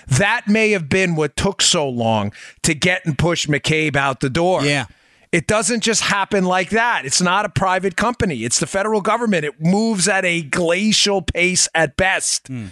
That 0.07 0.47
may 0.47 0.71
have 0.71 0.89
been 0.89 1.15
what 1.15 1.35
took 1.35 1.61
so 1.61 1.87
long 1.87 2.33
to 2.63 2.73
get 2.73 3.05
and 3.05 3.17
push 3.17 3.47
McCabe 3.47 3.95
out 3.95 4.19
the 4.19 4.29
door. 4.29 4.63
Yeah. 4.63 4.85
It 5.31 5.47
doesn't 5.47 5.79
just 5.79 6.01
happen 6.01 6.43
like 6.43 6.71
that. 6.71 7.05
It's 7.05 7.21
not 7.21 7.45
a 7.45 7.49
private 7.49 7.95
company. 7.95 8.43
It's 8.43 8.59
the 8.59 8.67
federal 8.67 8.99
government. 8.99 9.45
It 9.45 9.61
moves 9.61 10.09
at 10.09 10.25
a 10.25 10.41
glacial 10.41 11.21
pace 11.21 11.69
at 11.73 11.95
best. 11.95 12.47
Hmm. 12.47 12.67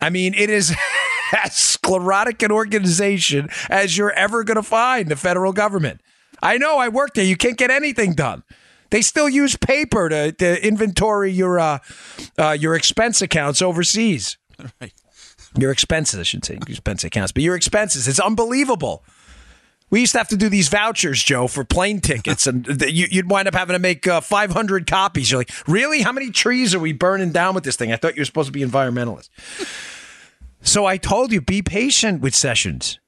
I 0.00 0.10
mean, 0.10 0.34
it 0.34 0.50
is 0.50 0.74
as 1.44 1.54
sclerotic 1.54 2.42
an 2.42 2.50
organization 2.50 3.48
as 3.70 3.96
you're 3.96 4.12
ever 4.12 4.42
going 4.42 4.56
to 4.56 4.64
find, 4.64 5.08
the 5.08 5.16
federal 5.16 5.52
government. 5.52 6.00
I 6.42 6.58
know 6.58 6.78
I 6.78 6.88
work 6.88 7.14
there. 7.14 7.24
You 7.24 7.36
can't 7.36 7.56
get 7.56 7.70
anything 7.70 8.14
done. 8.14 8.42
They 8.90 9.02
still 9.02 9.28
use 9.28 9.56
paper 9.56 10.08
to, 10.08 10.32
to 10.32 10.66
inventory 10.66 11.32
your 11.32 11.58
uh, 11.58 11.78
uh, 12.38 12.56
your 12.58 12.74
expense 12.74 13.22
accounts 13.22 13.62
overseas. 13.62 14.38
Right. 14.80 14.92
Your 15.58 15.70
expenses, 15.70 16.20
I 16.20 16.22
should 16.22 16.44
say, 16.44 16.54
expense 16.54 17.04
accounts, 17.04 17.32
but 17.32 17.42
your 17.42 17.56
expenses. 17.56 18.08
It's 18.08 18.20
unbelievable. 18.20 19.02
We 19.88 20.00
used 20.00 20.12
to 20.12 20.18
have 20.18 20.28
to 20.28 20.36
do 20.36 20.48
these 20.48 20.68
vouchers, 20.68 21.22
Joe, 21.22 21.46
for 21.46 21.64
plane 21.64 22.00
tickets, 22.00 22.46
and 22.46 22.66
you, 22.88 23.06
you'd 23.10 23.30
wind 23.30 23.48
up 23.48 23.54
having 23.54 23.74
to 23.74 23.78
make 23.78 24.06
uh, 24.06 24.20
500 24.20 24.86
copies. 24.86 25.30
You're 25.30 25.40
like, 25.40 25.52
really? 25.66 26.02
How 26.02 26.12
many 26.12 26.30
trees 26.30 26.74
are 26.74 26.80
we 26.80 26.92
burning 26.92 27.30
down 27.30 27.54
with 27.54 27.64
this 27.64 27.76
thing? 27.76 27.92
I 27.92 27.96
thought 27.96 28.16
you 28.16 28.20
were 28.20 28.26
supposed 28.26 28.48
to 28.48 28.52
be 28.52 28.62
environmentalist. 28.62 29.28
So 30.60 30.84
I 30.86 30.96
told 30.96 31.32
you, 31.32 31.40
be 31.40 31.62
patient 31.62 32.20
with 32.20 32.34
Sessions, 32.34 32.98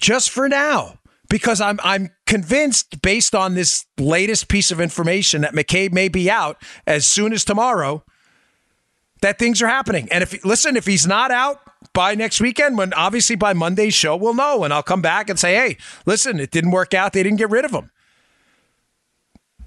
just 0.00 0.30
for 0.30 0.48
now, 0.48 0.98
because 1.28 1.60
I'm 1.60 1.80
I'm 1.82 2.10
convinced, 2.26 3.02
based 3.02 3.34
on 3.34 3.54
this 3.54 3.86
latest 3.98 4.48
piece 4.48 4.70
of 4.70 4.80
information, 4.80 5.42
that 5.42 5.54
McCabe 5.54 5.92
may 5.92 6.08
be 6.08 6.30
out 6.30 6.62
as 6.86 7.06
soon 7.06 7.32
as 7.32 7.44
tomorrow. 7.44 8.04
That 9.22 9.38
things 9.38 9.62
are 9.62 9.66
happening, 9.66 10.08
and 10.12 10.22
if 10.22 10.44
listen, 10.44 10.76
if 10.76 10.86
he's 10.86 11.06
not 11.06 11.30
out 11.30 11.58
by 11.94 12.14
next 12.14 12.40
weekend, 12.40 12.76
when 12.76 12.92
obviously 12.92 13.34
by 13.34 13.54
Monday's 13.54 13.94
show 13.94 14.14
we'll 14.14 14.34
know, 14.34 14.62
and 14.62 14.74
I'll 14.74 14.82
come 14.82 15.00
back 15.00 15.30
and 15.30 15.38
say, 15.38 15.54
hey, 15.54 15.78
listen, 16.04 16.38
it 16.38 16.50
didn't 16.50 16.70
work 16.70 16.92
out. 16.92 17.14
They 17.14 17.22
didn't 17.22 17.38
get 17.38 17.50
rid 17.50 17.64
of 17.64 17.70
him. 17.70 17.90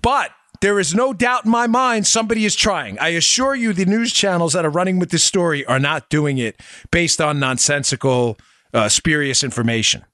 But 0.01 0.31
there 0.61 0.79
is 0.79 0.93
no 0.93 1.13
doubt 1.13 1.45
in 1.45 1.51
my 1.51 1.67
mind 1.67 2.05
somebody 2.05 2.45
is 2.45 2.55
trying. 2.55 2.99
I 2.99 3.09
assure 3.09 3.55
you, 3.55 3.73
the 3.73 3.85
news 3.85 4.13
channels 4.13 4.53
that 4.53 4.65
are 4.65 4.69
running 4.69 4.99
with 4.99 5.09
this 5.09 5.23
story 5.23 5.65
are 5.65 5.79
not 5.79 6.09
doing 6.09 6.37
it 6.37 6.61
based 6.91 7.19
on 7.19 7.39
nonsensical, 7.39 8.37
uh, 8.73 8.89
spurious 8.89 9.43
information. 9.43 10.05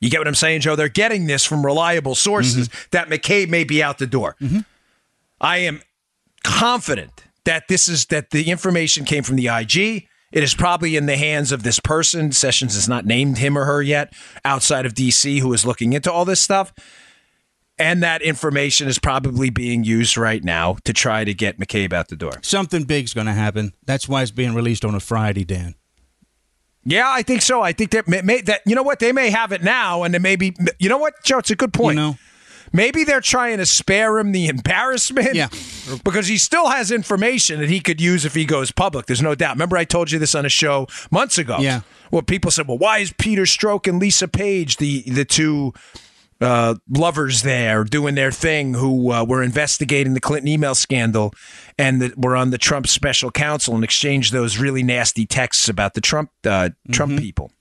You 0.00 0.08
get 0.08 0.18
what 0.18 0.28
I'm 0.28 0.34
saying, 0.34 0.62
Joe? 0.62 0.76
They're 0.76 0.88
getting 0.88 1.26
this 1.26 1.44
from 1.44 1.64
reliable 1.64 2.14
sources 2.14 2.68
mm-hmm. 2.68 2.88
that 2.92 3.08
McCabe 3.08 3.48
may 3.48 3.64
be 3.64 3.82
out 3.82 3.98
the 3.98 4.06
door. 4.06 4.36
Mm-hmm. 4.40 4.60
I 5.40 5.58
am 5.58 5.82
confident 6.42 7.24
that 7.44 7.68
this 7.68 7.88
is 7.88 8.06
that 8.06 8.30
the 8.30 8.50
information 8.50 9.04
came 9.04 9.22
from 9.22 9.36
the 9.36 9.48
IG. 9.48 10.06
It 10.32 10.42
is 10.42 10.54
probably 10.54 10.96
in 10.96 11.06
the 11.06 11.16
hands 11.16 11.52
of 11.52 11.64
this 11.64 11.80
person. 11.80 12.32
Sessions 12.32 12.74
has 12.74 12.88
not 12.88 13.04
named 13.04 13.38
him 13.38 13.58
or 13.58 13.64
her 13.64 13.82
yet 13.82 14.12
outside 14.44 14.86
of 14.86 14.94
DC 14.94 15.40
who 15.40 15.52
is 15.52 15.66
looking 15.66 15.92
into 15.92 16.12
all 16.12 16.24
this 16.24 16.40
stuff. 16.40 16.72
And 17.78 18.02
that 18.02 18.20
information 18.20 18.88
is 18.88 18.98
probably 18.98 19.48
being 19.48 19.84
used 19.84 20.18
right 20.18 20.44
now 20.44 20.76
to 20.84 20.92
try 20.92 21.24
to 21.24 21.32
get 21.32 21.58
McCabe 21.58 21.94
out 21.94 22.08
the 22.08 22.16
door. 22.16 22.32
Something 22.42 22.84
big's 22.84 23.14
going 23.14 23.26
to 23.26 23.32
happen. 23.32 23.72
That's 23.86 24.06
why 24.06 24.22
it's 24.22 24.30
being 24.30 24.54
released 24.54 24.84
on 24.84 24.94
a 24.94 25.00
Friday, 25.00 25.44
Dan. 25.44 25.74
Yeah, 26.84 27.10
I 27.10 27.22
think 27.22 27.42
so. 27.42 27.60
I 27.62 27.72
think 27.72 27.90
that 27.90 28.08
may, 28.08 28.22
may, 28.22 28.40
that 28.42 28.62
you 28.64 28.74
know 28.74 28.82
what 28.82 29.00
they 29.00 29.12
may 29.12 29.30
have 29.30 29.52
it 29.52 29.62
now, 29.62 30.02
and 30.02 30.14
it 30.14 30.20
may 30.20 30.36
be. 30.36 30.54
You 30.78 30.88
know 30.88 30.98
what, 30.98 31.22
Joe? 31.22 31.38
It's 31.38 31.50
a 31.50 31.56
good 31.56 31.72
point. 31.72 31.96
You 31.96 32.02
know? 32.02 32.18
Maybe 32.72 33.02
they're 33.04 33.20
trying 33.20 33.58
to 33.58 33.66
spare 33.66 34.18
him 34.18 34.32
the 34.32 34.46
embarrassment. 34.46 35.34
Yeah. 35.34 35.48
Because 36.04 36.28
he 36.28 36.38
still 36.38 36.68
has 36.68 36.92
information 36.92 37.58
that 37.58 37.68
he 37.68 37.80
could 37.80 38.00
use 38.00 38.24
if 38.24 38.32
he 38.32 38.44
goes 38.44 38.70
public. 38.70 39.06
There's 39.06 39.22
no 39.22 39.34
doubt. 39.34 39.56
Remember, 39.56 39.76
I 39.76 39.82
told 39.82 40.12
you 40.12 40.20
this 40.20 40.36
on 40.36 40.46
a 40.46 40.48
show 40.48 40.86
months 41.10 41.36
ago. 41.36 41.56
Yeah. 41.58 41.80
Well, 42.12 42.22
people 42.22 42.52
said, 42.52 42.68
well, 42.68 42.78
why 42.78 42.98
is 42.98 43.12
Peter 43.14 43.42
Strzok 43.42 43.88
and 43.88 43.98
Lisa 43.98 44.28
Page, 44.28 44.76
the, 44.76 45.02
the 45.02 45.24
two 45.24 45.74
uh, 46.40 46.74
lovers 46.88 47.42
there, 47.42 47.84
doing 47.84 48.14
their 48.14 48.32
thing 48.32 48.74
who 48.74 49.12
uh, 49.12 49.24
were 49.24 49.42
investigating 49.42 50.14
the 50.14 50.20
Clinton 50.20 50.48
email 50.48 50.74
scandal 50.74 51.34
and 51.78 52.00
that 52.00 52.16
were 52.18 52.34
on 52.34 52.50
the 52.50 52.58
Trump 52.58 52.86
special 52.86 53.30
counsel 53.30 53.74
and 53.74 53.84
exchanged 53.84 54.32
those 54.32 54.58
really 54.58 54.82
nasty 54.82 55.26
texts 55.26 55.68
about 55.68 55.94
the 55.94 56.00
Trump, 56.00 56.30
uh, 56.44 56.70
Trump 56.90 57.18
people? 57.18 57.52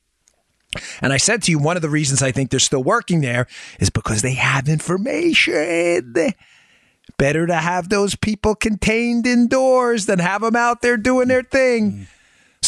And 1.02 1.12
I 1.12 1.18
said 1.18 1.42
to 1.44 1.52
you, 1.52 1.60
one 1.60 1.76
of 1.76 1.82
the 1.82 1.90
reasons 1.90 2.22
I 2.22 2.32
think 2.32 2.52
they're 2.52 2.60
still 2.60 2.84
working 2.84 3.22
there 3.22 3.48
is 3.80 3.90
because 3.90 4.22
they 4.22 4.34
have 4.34 4.70
information. 4.70 6.14
Better 7.18 7.48
to 7.48 7.56
have 7.56 7.90
those 7.90 8.16
people 8.16 8.56
contained 8.56 9.26
indoors 9.26 10.06
than 10.06 10.20
have 10.20 10.42
them 10.42 10.56
out 10.56 10.82
there 10.82 10.96
doing 10.96 11.28
their 11.28 11.44
thing. 11.44 12.08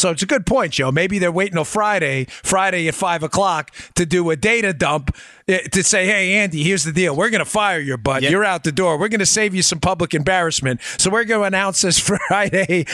So 0.02 0.10
it's 0.10 0.22
a 0.24 0.26
good 0.26 0.46
point, 0.46 0.72
Joe. 0.72 0.90
Maybe 0.90 1.20
they're 1.20 1.30
waiting 1.30 1.54
till 1.54 1.64
Friday, 1.64 2.24
Friday 2.42 2.88
at 2.88 2.94
five 2.96 3.22
o'clock, 3.22 3.70
to 3.94 4.04
do 4.04 4.30
a 4.30 4.36
data 4.36 4.72
dump 4.72 5.16
eh, 5.46 5.60
to 5.68 5.84
say, 5.84 6.06
"Hey, 6.06 6.34
Andy, 6.34 6.64
here's 6.64 6.82
the 6.82 6.90
deal. 6.90 7.14
We're 7.14 7.30
going 7.30 7.38
to 7.38 7.48
fire 7.48 7.78
your 7.78 7.98
butt. 7.98 8.22
Yeah. 8.22 8.30
You're 8.30 8.44
out 8.44 8.64
the 8.64 8.72
door. 8.72 8.98
We're 8.98 9.06
going 9.06 9.20
to 9.20 9.26
save 9.26 9.54
you 9.54 9.62
some 9.62 9.78
public 9.78 10.12
embarrassment. 10.12 10.80
So 10.98 11.08
we're 11.08 11.22
going 11.22 11.42
to 11.42 11.46
announce 11.46 11.82
this 11.82 12.00
Friday 12.28 12.84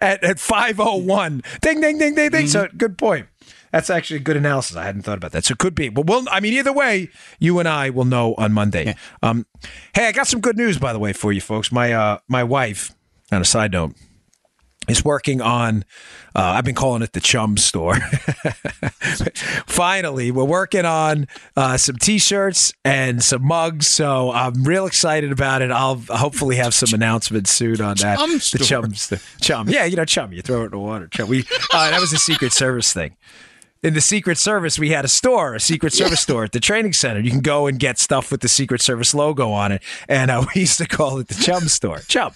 at 0.00 0.24
at 0.24 0.40
five 0.40 0.80
oh 0.80 0.96
one. 0.96 1.42
Ding, 1.60 1.82
ding, 1.82 1.98
ding, 1.98 2.14
ding, 2.14 2.30
ding. 2.30 2.46
So 2.46 2.68
good 2.74 2.96
point. 2.96 3.26
That's 3.70 3.90
actually 3.90 4.16
a 4.16 4.20
good 4.20 4.38
analysis. 4.38 4.76
I 4.76 4.84
hadn't 4.84 5.02
thought 5.02 5.18
about 5.18 5.32
that. 5.32 5.44
So 5.44 5.52
it 5.52 5.58
could 5.58 5.74
be. 5.74 5.90
But 5.90 6.06
we'll, 6.06 6.24
I 6.30 6.40
mean, 6.40 6.54
either 6.54 6.72
way, 6.72 7.10
you 7.38 7.58
and 7.58 7.68
I 7.68 7.90
will 7.90 8.06
know 8.06 8.34
on 8.38 8.54
Monday. 8.54 8.96
Um, 9.22 9.44
hey, 9.94 10.08
I 10.08 10.12
got 10.12 10.26
some 10.26 10.40
good 10.40 10.56
news, 10.56 10.78
by 10.78 10.94
the 10.94 10.98
way, 10.98 11.12
for 11.12 11.32
you 11.32 11.42
folks. 11.42 11.70
My 11.70 11.92
uh, 11.92 12.20
my 12.28 12.44
wife, 12.44 12.94
on 13.30 13.42
a 13.42 13.44
side 13.44 13.72
note, 13.72 13.92
is 14.88 15.04
working 15.04 15.40
on 15.40 15.84
uh, 16.34 16.40
i've 16.56 16.64
been 16.64 16.74
calling 16.74 17.02
it 17.02 17.12
the 17.12 17.20
chum 17.20 17.56
store. 17.56 17.96
Finally 19.66 20.30
we're 20.30 20.44
working 20.44 20.84
on 20.84 21.26
uh, 21.56 21.76
some 21.76 21.96
t-shirts 21.96 22.72
and 22.84 23.22
some 23.22 23.44
mugs 23.44 23.86
so 23.86 24.30
i'm 24.32 24.64
real 24.64 24.86
excited 24.86 25.32
about 25.32 25.62
it. 25.62 25.70
I'll 25.70 25.96
hopefully 26.08 26.56
have 26.56 26.74
some 26.74 26.94
announcements 26.94 27.50
soon 27.50 27.80
on 27.80 27.96
that. 27.98 28.18
Chum 28.18 28.32
the 28.32 28.40
store. 28.40 28.66
chum 28.82 28.94
st- 28.94 29.22
chum. 29.40 29.68
Yeah 29.68 29.84
you 29.84 29.96
know 29.96 30.04
chum 30.04 30.32
you 30.32 30.42
throw 30.42 30.62
it 30.62 30.66
in 30.66 30.70
the 30.72 30.78
water 30.78 31.08
chum. 31.08 31.28
We 31.28 31.44
uh, 31.72 31.90
that 31.90 32.00
was 32.00 32.12
a 32.12 32.18
secret 32.18 32.52
service 32.52 32.92
thing. 32.92 33.16
In 33.82 33.94
the 33.94 34.00
Secret 34.00 34.36
Service, 34.38 34.78
we 34.80 34.88
had 34.90 35.04
a 35.04 35.08
store, 35.08 35.54
a 35.54 35.60
Secret 35.60 35.92
Service 35.92 36.20
store 36.20 36.42
at 36.44 36.50
the 36.52 36.58
training 36.58 36.92
center. 36.94 37.20
You 37.20 37.30
can 37.30 37.42
go 37.42 37.66
and 37.68 37.78
get 37.78 37.98
stuff 37.98 38.32
with 38.32 38.40
the 38.40 38.48
Secret 38.48 38.80
Service 38.80 39.14
logo 39.14 39.50
on 39.52 39.70
it, 39.70 39.82
and 40.08 40.28
uh, 40.30 40.44
we 40.54 40.62
used 40.62 40.78
to 40.78 40.88
call 40.88 41.18
it 41.18 41.28
the 41.28 41.34
Chum 41.34 41.68
Store. 41.68 41.98
Chum, 42.08 42.32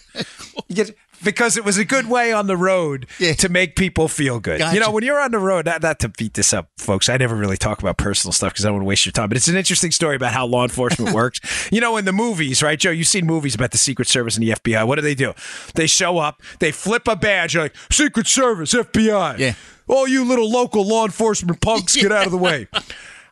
You 0.68 0.76
get- 0.76 0.90
because 1.22 1.56
it 1.56 1.64
was 1.64 1.78
a 1.78 1.84
good 1.84 2.08
way 2.08 2.32
on 2.32 2.46
the 2.46 2.56
road 2.56 3.06
Yeah. 3.18 3.32
to 3.34 3.48
make 3.48 3.76
people 3.76 4.08
feel 4.08 4.40
good. 4.40 4.58
Gotcha. 4.58 4.74
You 4.74 4.80
know, 4.80 4.90
when 4.90 5.04
you're 5.04 5.20
on 5.20 5.30
the 5.30 5.38
road, 5.38 5.66
not, 5.66 5.82
not 5.82 5.98
to 6.00 6.08
beat 6.08 6.34
this 6.34 6.52
up, 6.52 6.68
folks. 6.78 7.08
I 7.08 7.16
never 7.16 7.34
really 7.34 7.56
talk 7.56 7.80
about 7.80 7.96
personal 7.98 8.32
stuff 8.32 8.52
because 8.52 8.64
I 8.64 8.68
don't 8.68 8.76
want 8.76 8.84
to 8.84 8.88
waste 8.88 9.04
your 9.06 9.12
time. 9.12 9.28
But 9.28 9.36
it's 9.36 9.48
an 9.48 9.56
interesting 9.56 9.90
story 9.90 10.16
about 10.16 10.32
how 10.32 10.46
law 10.46 10.62
enforcement 10.62 11.14
works. 11.14 11.40
You 11.72 11.80
know, 11.80 11.96
in 11.96 12.04
the 12.04 12.12
movies, 12.12 12.62
right, 12.62 12.78
Joe? 12.78 12.90
You've 12.90 13.06
seen 13.08 13.26
movies 13.26 13.54
about 13.54 13.70
the 13.72 13.78
Secret 13.78 14.08
Service 14.08 14.36
and 14.36 14.46
the 14.46 14.50
FBI. 14.52 14.86
What 14.86 14.96
do 14.96 15.02
they 15.02 15.14
do? 15.14 15.32
They 15.74 15.86
show 15.86 16.18
up, 16.18 16.42
they 16.58 16.72
flip 16.72 17.06
a 17.08 17.16
badge, 17.16 17.54
you're 17.54 17.64
like 17.64 17.74
Secret 17.90 18.26
Service, 18.26 18.72
FBI. 18.74 19.38
Yeah. 19.38 19.54
All 19.88 20.06
you 20.06 20.24
little 20.24 20.48
local 20.48 20.86
law 20.86 21.04
enforcement 21.04 21.60
punks, 21.60 21.96
get 21.96 22.12
out 22.12 22.24
of 22.26 22.30
the 22.32 22.38
way. 22.38 22.68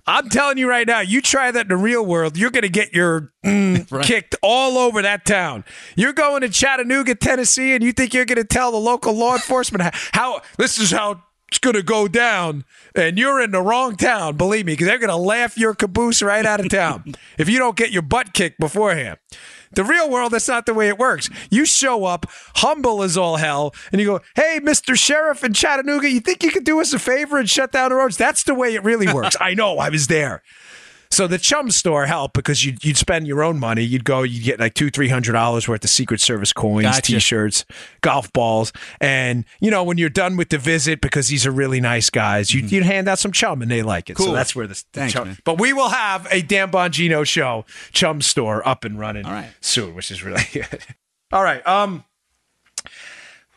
I'm 0.09 0.31
telling 0.31 0.57
you 0.57 0.69
right 0.69 0.87
now, 0.87 1.01
you 1.01 1.21
try 1.21 1.51
that 1.51 1.61
in 1.61 1.69
the 1.69 1.77
real 1.77 2.05
world, 2.05 2.39
you're 2.39 2.51
going 2.51 2.63
to 2.63 2.71
get 2.71 2.95
your 2.95 3.31
mm, 3.45 3.91
right. 3.93 4.05
kicked 4.05 4.35
all 4.43 4.79
over 4.79 5.03
that 5.03 5.27
town. 5.27 5.65
You're 5.97 6.15
going 6.15 6.41
to 6.41 6.49
Chattanooga, 6.49 7.15
Tennessee, 7.15 7.75
and 7.75 7.85
you 7.85 7.93
think 7.93 8.15
you're 8.15 8.25
going 8.25 8.39
to 8.39 8.45
tell 8.45 8.73
the 8.73 8.79
local 8.79 9.13
law 9.13 9.35
enforcement 9.35 9.83
how, 9.83 9.91
how 10.15 10.43
this 10.57 10.79
is 10.79 10.91
how 10.91 11.23
it's 11.49 11.59
going 11.59 11.77
to 11.77 11.83
go 11.83 12.09
down, 12.09 12.65
and 12.95 13.19
you're 13.19 13.41
in 13.43 13.51
the 13.51 13.61
wrong 13.61 13.97
town, 13.97 14.37
believe 14.37 14.65
me, 14.65 14.73
because 14.73 14.87
they're 14.87 14.99
going 14.99 15.09
to 15.09 15.17
laugh 15.17 15.59
your 15.59 15.75
caboose 15.75 16.23
right 16.23 16.45
out 16.45 16.61
of 16.61 16.69
town 16.69 17.15
if 17.39 17.49
you 17.49 17.59
don't 17.59 17.77
get 17.77 17.91
your 17.91 18.03
butt 18.03 18.33
kicked 18.33 18.59
beforehand. 18.59 19.19
The 19.73 19.85
real 19.85 20.11
world, 20.11 20.33
that's 20.33 20.49
not 20.49 20.67
the 20.67 20.75
way 20.75 20.89
it 20.89 20.99
works. 20.99 21.29
You 21.51 21.67
show 21.67 22.05
up 22.05 22.27
humble 22.57 23.03
as 23.03 23.17
all 23.17 23.37
hell, 23.37 23.75
and 23.93 24.01
you 24.01 24.07
go, 24.07 24.21
"Hey, 24.35 24.61
Mister 24.63 24.97
Sheriff 24.97 25.45
in 25.45 25.53
Chattanooga, 25.53 26.11
you 26.11 26.21
think 26.21 26.43
you 26.43 26.51
could 26.51 26.65
do 26.65 26.81
us 26.81 26.93
a 26.93 26.99
favor 26.99 27.39
and 27.39 27.49
shut 27.49 27.73
down 27.73 27.91
the 27.91 27.97
roads?" 27.97 28.17
That's 28.17 28.43
the 28.45 28.55
way 28.55 28.75
it 28.75 28.83
really 28.83 29.13
works. 29.13 29.37
I 29.41 29.55
know, 29.55 29.79
I 29.79 29.89
was 29.89 30.07
there. 30.07 30.43
So 31.11 31.27
the 31.27 31.39
chum 31.39 31.71
store 31.71 32.07
helped 32.07 32.35
because 32.35 32.65
you'd, 32.65 32.85
you'd 32.85 32.97
spend 32.97 33.27
your 33.27 33.43
own 33.43 33.59
money. 33.59 33.83
You'd 33.83 34.05
go, 34.05 34.23
you'd 34.23 34.45
get 34.45 34.61
like 34.61 34.75
two, 34.75 34.91
three 34.91 35.09
hundred 35.09 35.33
dollars 35.33 35.67
worth 35.67 35.83
of 35.83 35.91
Secret 35.91 36.21
Service 36.21 36.53
coins, 36.53 36.85
gotcha. 36.85 37.03
T-shirts, 37.03 37.65
golf 38.03 38.33
balls, 38.33 38.73
and 39.01 39.45
you 39.61 39.71
know 39.71 39.83
when 39.83 39.99
you're 39.99 40.11
done 40.11 40.37
with 40.37 40.51
the 40.51 40.59
visit, 40.59 41.01
because 41.01 41.29
these 41.29 41.47
are 41.47 41.51
really 41.51 41.81
nice 41.81 42.11
guys, 42.11 42.53
you'd, 42.53 42.67
mm-hmm. 42.67 42.75
you'd 42.77 42.85
hand 42.85 43.09
out 43.09 43.19
some 43.19 43.33
chum 43.33 43.63
and 43.63 43.71
they 43.71 43.83
like 43.83 44.11
it. 44.11 44.17
Cool. 44.17 44.27
So 44.27 44.33
that's 44.33 44.55
where 44.55 44.67
the, 44.67 44.75
the 44.93 45.01
Thanks, 45.01 45.15
chum. 45.15 45.29
Man. 45.29 45.39
But 45.45 45.59
we 45.59 45.73
will 45.73 45.89
have 45.89 46.27
a 46.31 46.43
Dan 46.43 46.71
Bongino 46.71 47.27
show 47.27 47.65
chum 47.93 48.21
store 48.21 48.67
up 48.67 48.85
and 48.85 48.99
running 48.99 49.25
right. 49.25 49.51
soon, 49.61 49.95
which 49.95 50.11
is 50.11 50.23
really 50.23 50.43
good. 50.53 50.85
All 51.33 51.43
right. 51.43 51.67
Um. 51.67 52.05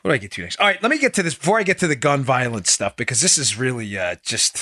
What 0.01 0.09
do 0.09 0.15
I 0.15 0.17
get 0.17 0.31
to 0.31 0.41
next? 0.41 0.59
All 0.59 0.65
right, 0.65 0.81
let 0.81 0.89
me 0.89 0.97
get 0.97 1.13
to 1.15 1.23
this 1.23 1.35
before 1.35 1.59
I 1.59 1.63
get 1.63 1.77
to 1.77 1.87
the 1.87 1.95
gun 1.95 2.23
violence 2.23 2.71
stuff 2.71 2.95
because 2.95 3.21
this 3.21 3.37
is 3.37 3.55
really 3.55 3.95
uh, 3.99 4.15
just 4.23 4.57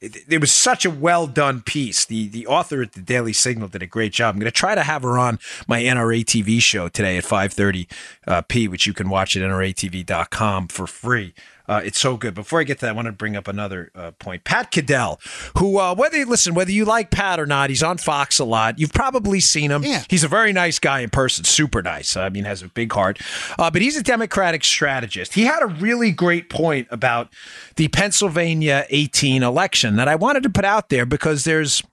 it, 0.00 0.16
it, 0.28 0.40
was 0.40 0.50
such 0.50 0.84
a 0.84 0.90
well 0.90 1.26
done 1.26 1.60
piece. 1.60 2.04
The 2.04 2.28
the 2.28 2.46
author 2.46 2.82
at 2.82 2.92
the 2.92 3.00
Daily 3.00 3.32
Signal 3.32 3.68
did 3.68 3.82
a 3.82 3.86
great 3.86 4.12
job. 4.12 4.34
I'm 4.34 4.40
going 4.40 4.46
to 4.46 4.50
try 4.50 4.74
to 4.74 4.82
have 4.82 5.02
her 5.02 5.18
on 5.18 5.38
my 5.68 5.82
NRA 5.82 6.24
TV 6.24 6.60
show 6.60 6.88
today 6.88 7.18
at 7.18 7.24
5:30 7.24 7.86
uh, 8.26 8.42
p, 8.42 8.66
which 8.66 8.86
you 8.86 8.94
can 8.94 9.10
watch 9.10 9.36
at 9.36 9.42
nratv.com 9.42 10.68
for 10.68 10.86
free. 10.86 11.34
Uh, 11.70 11.80
it's 11.84 12.00
so 12.00 12.16
good. 12.16 12.34
Before 12.34 12.58
I 12.58 12.64
get 12.64 12.80
to 12.80 12.86
that, 12.86 12.90
I 12.90 12.92
want 12.92 13.06
to 13.06 13.12
bring 13.12 13.36
up 13.36 13.46
another 13.46 13.92
uh, 13.94 14.10
point. 14.18 14.42
Pat 14.42 14.72
Caddell, 14.72 15.20
who, 15.56 15.78
uh, 15.78 15.94
whether 15.94 16.16
you 16.16 16.26
listen, 16.26 16.52
whether 16.52 16.72
you 16.72 16.84
like 16.84 17.12
Pat 17.12 17.38
or 17.38 17.46
not, 17.46 17.70
he's 17.70 17.84
on 17.84 17.96
Fox 17.96 18.40
a 18.40 18.44
lot. 18.44 18.80
You've 18.80 18.92
probably 18.92 19.38
seen 19.38 19.70
him. 19.70 19.84
Yeah. 19.84 20.02
He's 20.10 20.24
a 20.24 20.28
very 20.28 20.52
nice 20.52 20.80
guy 20.80 20.98
in 20.98 21.10
person, 21.10 21.44
super 21.44 21.80
nice. 21.80 22.16
I 22.16 22.28
mean, 22.28 22.42
has 22.42 22.60
a 22.60 22.66
big 22.66 22.92
heart. 22.92 23.20
Uh, 23.56 23.70
but 23.70 23.82
he's 23.82 23.96
a 23.96 24.02
Democratic 24.02 24.64
strategist. 24.64 25.34
He 25.34 25.44
had 25.44 25.62
a 25.62 25.68
really 25.68 26.10
great 26.10 26.50
point 26.50 26.88
about 26.90 27.28
the 27.76 27.86
Pennsylvania 27.86 28.84
18 28.90 29.44
election 29.44 29.94
that 29.94 30.08
I 30.08 30.16
wanted 30.16 30.42
to 30.42 30.50
put 30.50 30.64
out 30.64 30.88
there 30.88 31.06
because 31.06 31.44
there's 31.44 31.84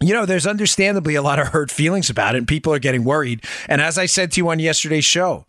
you 0.00 0.14
know, 0.14 0.24
there's 0.24 0.46
understandably 0.46 1.16
a 1.16 1.22
lot 1.22 1.40
of 1.40 1.48
hurt 1.48 1.72
feelings 1.72 2.08
about 2.08 2.36
it, 2.36 2.38
and 2.38 2.48
people 2.48 2.72
are 2.72 2.78
getting 2.78 3.02
worried. 3.02 3.44
And 3.68 3.82
as 3.82 3.98
I 3.98 4.06
said 4.06 4.30
to 4.32 4.40
you 4.40 4.48
on 4.48 4.60
yesterday's 4.60 5.04
show, 5.04 5.44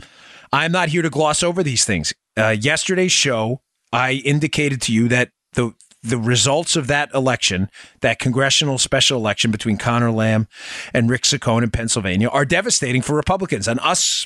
I'm 0.52 0.72
not 0.72 0.90
here 0.90 1.04
to 1.04 1.10
gloss 1.10 1.42
over 1.44 1.64
these 1.64 1.86
things. 1.86 2.14
Uh, 2.38 2.50
yesterday's 2.50 3.12
show, 3.12 3.62
I 3.92 4.14
indicated 4.14 4.82
to 4.84 4.94
you 4.94 5.08
that 5.10 5.32
the 5.54 5.74
the 6.04 6.18
results 6.18 6.76
of 6.76 6.88
that 6.88 7.14
election, 7.14 7.70
that 8.00 8.18
congressional 8.18 8.80
special 8.80 9.20
election 9.20 9.52
between 9.52 9.78
Conor 9.78 10.12
Lamb 10.12 10.48
and 10.94 11.10
Rick 11.10 11.24
Saccone 11.24 11.64
in 11.64 11.70
Pennsylvania, 11.70 12.28
are 12.28 12.46
devastating 12.46 13.04
for 13.04 13.16
Republicans. 13.16 13.68
And 13.68 13.80
us, 13.82 14.26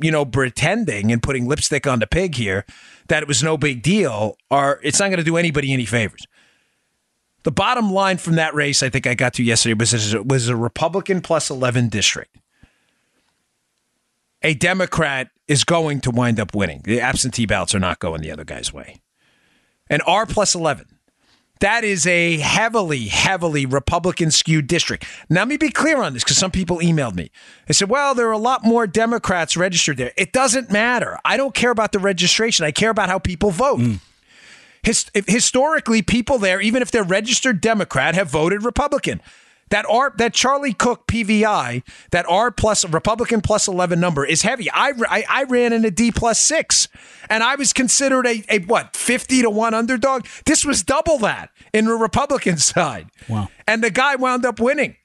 you 0.00 0.10
know, 0.10 0.26
pretending 0.26 1.10
and 1.10 1.22
putting 1.22 1.48
lipstick 1.48 1.86
on 1.86 2.00
the 2.00 2.06
pig 2.06 2.34
here 2.34 2.66
that 3.08 3.22
it 3.22 3.28
was 3.28 3.42
no 3.42 3.56
big 3.56 3.82
deal, 3.82 4.36
are 4.50 4.80
it's 4.82 5.00
not 5.00 5.06
going 5.06 5.18
to 5.18 5.24
do 5.24 5.38
anybody 5.38 5.72
any 5.72 5.86
favors. 5.86 6.26
The 7.44 7.52
bottom 7.52 7.90
line 7.90 8.18
from 8.18 8.34
that 8.34 8.54
race, 8.54 8.82
I 8.82 8.90
think 8.90 9.06
I 9.06 9.14
got 9.14 9.32
to 9.34 9.42
yesterday, 9.42 9.74
was 9.74 10.14
was 10.16 10.48
a 10.48 10.56
Republican 10.56 11.22
plus 11.22 11.48
eleven 11.48 11.88
district 11.88 12.36
a 14.48 14.54
Democrat 14.54 15.28
is 15.46 15.62
going 15.62 16.00
to 16.00 16.10
wind 16.10 16.40
up 16.40 16.54
winning. 16.54 16.80
The 16.84 17.02
absentee 17.02 17.44
ballots 17.44 17.74
are 17.74 17.78
not 17.78 17.98
going 17.98 18.22
the 18.22 18.30
other 18.30 18.44
guy's 18.44 18.72
way. 18.72 19.02
And 19.90 20.00
R 20.06 20.24
plus 20.24 20.54
11. 20.54 20.86
That 21.60 21.84
is 21.84 22.06
a 22.06 22.38
heavily, 22.38 23.08
heavily 23.08 23.66
Republican 23.66 24.30
skewed 24.30 24.66
district. 24.66 25.04
Now, 25.28 25.42
let 25.42 25.48
me 25.48 25.58
be 25.58 25.70
clear 25.70 26.00
on 26.00 26.14
this 26.14 26.24
because 26.24 26.38
some 26.38 26.50
people 26.50 26.78
emailed 26.78 27.14
me. 27.14 27.30
They 27.66 27.74
said, 27.74 27.90
well, 27.90 28.14
there 28.14 28.28
are 28.28 28.32
a 28.32 28.38
lot 28.38 28.64
more 28.64 28.86
Democrats 28.86 29.54
registered 29.54 29.98
there. 29.98 30.12
It 30.16 30.32
doesn't 30.32 30.70
matter. 30.70 31.18
I 31.26 31.36
don't 31.36 31.54
care 31.54 31.70
about 31.70 31.92
the 31.92 31.98
registration, 31.98 32.64
I 32.64 32.70
care 32.70 32.90
about 32.90 33.10
how 33.10 33.18
people 33.18 33.50
vote. 33.50 33.80
Mm. 33.80 34.00
Hist- 34.82 35.10
historically, 35.26 36.00
people 36.00 36.38
there, 36.38 36.60
even 36.62 36.80
if 36.80 36.90
they're 36.90 37.02
registered 37.02 37.60
Democrat, 37.60 38.14
have 38.14 38.30
voted 38.30 38.62
Republican. 38.62 39.20
That 39.70 39.84
R, 39.88 40.12
that 40.16 40.32
Charlie 40.32 40.72
Cook 40.72 41.06
PVI, 41.06 41.82
that 42.10 42.26
R 42.28 42.50
plus 42.50 42.84
Republican 42.88 43.40
plus 43.40 43.68
eleven 43.68 44.00
number 44.00 44.24
is 44.24 44.42
heavy. 44.42 44.70
I, 44.70 44.92
I, 45.08 45.24
I 45.28 45.44
ran 45.44 45.72
in 45.72 45.84
a 45.84 45.90
D 45.90 46.10
plus 46.10 46.40
six, 46.40 46.88
and 47.28 47.42
I 47.42 47.56
was 47.56 47.72
considered 47.72 48.26
a, 48.26 48.42
a 48.48 48.58
what 48.60 48.96
fifty 48.96 49.42
to 49.42 49.50
one 49.50 49.74
underdog. 49.74 50.26
This 50.46 50.64
was 50.64 50.82
double 50.82 51.18
that 51.18 51.50
in 51.72 51.84
the 51.84 51.94
Republican 51.94 52.56
side. 52.58 53.08
Wow! 53.28 53.48
And 53.66 53.82
the 53.82 53.90
guy 53.90 54.16
wound 54.16 54.44
up 54.44 54.60
winning. 54.60 54.96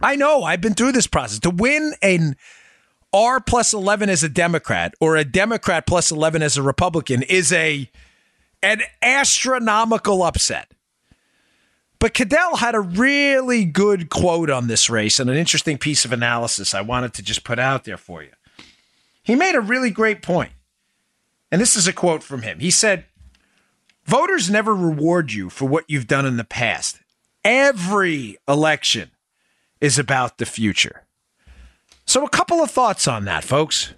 I 0.00 0.16
know. 0.16 0.42
I've 0.42 0.60
been 0.60 0.74
through 0.74 0.92
this 0.92 1.06
process 1.06 1.38
to 1.40 1.50
win 1.50 1.94
an 2.02 2.36
R 3.12 3.40
plus 3.40 3.72
eleven 3.72 4.08
as 4.08 4.22
a 4.22 4.28
Democrat 4.28 4.94
or 5.00 5.16
a 5.16 5.24
Democrat 5.24 5.86
plus 5.86 6.10
eleven 6.10 6.42
as 6.42 6.56
a 6.56 6.62
Republican 6.62 7.22
is 7.22 7.52
a 7.52 7.90
an 8.62 8.82
astronomical 9.02 10.22
upset. 10.22 10.69
But 12.00 12.14
Caddell 12.14 12.56
had 12.56 12.74
a 12.74 12.80
really 12.80 13.66
good 13.66 14.08
quote 14.08 14.50
on 14.50 14.66
this 14.66 14.88
race 14.88 15.20
and 15.20 15.28
an 15.28 15.36
interesting 15.36 15.76
piece 15.78 16.04
of 16.06 16.12
analysis 16.12 16.74
I 16.74 16.80
wanted 16.80 17.12
to 17.14 17.22
just 17.22 17.44
put 17.44 17.58
out 17.58 17.84
there 17.84 17.98
for 17.98 18.22
you. 18.22 18.30
He 19.22 19.34
made 19.34 19.54
a 19.54 19.60
really 19.60 19.90
great 19.90 20.22
point. 20.22 20.52
And 21.52 21.60
this 21.60 21.76
is 21.76 21.86
a 21.86 21.92
quote 21.92 22.22
from 22.22 22.42
him. 22.42 22.58
He 22.58 22.70
said, 22.70 23.04
Voters 24.06 24.48
never 24.48 24.74
reward 24.74 25.32
you 25.32 25.50
for 25.50 25.66
what 25.66 25.84
you've 25.88 26.06
done 26.06 26.24
in 26.24 26.38
the 26.38 26.44
past. 26.44 26.98
Every 27.44 28.38
election 28.48 29.10
is 29.80 29.98
about 29.98 30.38
the 30.38 30.46
future. 30.46 31.04
So, 32.06 32.24
a 32.24 32.30
couple 32.30 32.62
of 32.62 32.70
thoughts 32.70 33.06
on 33.06 33.24
that, 33.26 33.44
folks. 33.44 33.94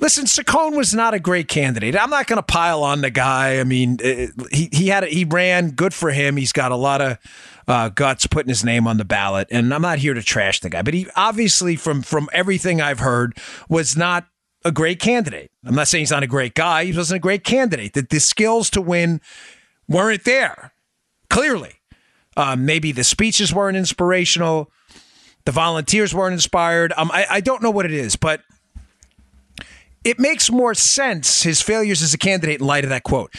Listen, 0.00 0.24
Saccone 0.24 0.76
was 0.76 0.94
not 0.94 1.14
a 1.14 1.20
great 1.20 1.46
candidate. 1.46 1.96
I'm 1.96 2.10
not 2.10 2.26
going 2.26 2.38
to 2.38 2.42
pile 2.42 2.82
on 2.82 3.02
the 3.02 3.10
guy. 3.10 3.60
I 3.60 3.64
mean, 3.64 3.98
uh, 4.04 4.26
he 4.50 4.68
he 4.72 4.88
had 4.88 5.04
a, 5.04 5.06
he 5.06 5.24
ran. 5.24 5.70
Good 5.70 5.94
for 5.94 6.10
him. 6.10 6.36
He's 6.36 6.52
got 6.52 6.72
a 6.72 6.76
lot 6.76 7.00
of 7.00 7.18
uh, 7.68 7.88
guts 7.90 8.26
putting 8.26 8.48
his 8.48 8.64
name 8.64 8.86
on 8.88 8.96
the 8.96 9.04
ballot. 9.04 9.48
And 9.50 9.72
I'm 9.72 9.82
not 9.82 9.98
here 9.98 10.14
to 10.14 10.22
trash 10.22 10.60
the 10.60 10.70
guy, 10.70 10.82
but 10.82 10.94
he 10.94 11.06
obviously, 11.14 11.76
from 11.76 12.02
from 12.02 12.28
everything 12.32 12.80
I've 12.80 12.98
heard, 12.98 13.36
was 13.68 13.96
not 13.96 14.26
a 14.64 14.72
great 14.72 14.98
candidate. 14.98 15.50
I'm 15.64 15.74
not 15.74 15.88
saying 15.88 16.02
he's 16.02 16.10
not 16.10 16.22
a 16.22 16.28
great 16.28 16.54
guy. 16.54 16.84
He 16.84 16.92
wasn't 16.92 17.18
a 17.18 17.20
great 17.20 17.44
candidate. 17.44 17.94
That 17.94 18.10
the 18.10 18.20
skills 18.20 18.70
to 18.70 18.80
win 18.80 19.20
weren't 19.88 20.24
there. 20.24 20.72
Clearly, 21.30 21.80
um, 22.36 22.66
maybe 22.66 22.92
the 22.92 23.04
speeches 23.04 23.54
weren't 23.54 23.76
inspirational. 23.76 24.70
The 25.44 25.52
volunteers 25.52 26.14
weren't 26.14 26.34
inspired. 26.34 26.92
Um, 26.96 27.10
I, 27.12 27.26
I 27.28 27.40
don't 27.40 27.62
know 27.62 27.70
what 27.70 27.84
it 27.84 27.92
is, 27.92 28.16
but 28.16 28.42
it 30.04 30.18
makes 30.18 30.50
more 30.50 30.74
sense 30.74 31.42
his 31.42 31.62
failures 31.62 32.02
as 32.02 32.14
a 32.14 32.18
candidate 32.18 32.60
in 32.60 32.66
light 32.66 32.84
of 32.84 32.90
that 32.90 33.02
quote. 33.02 33.34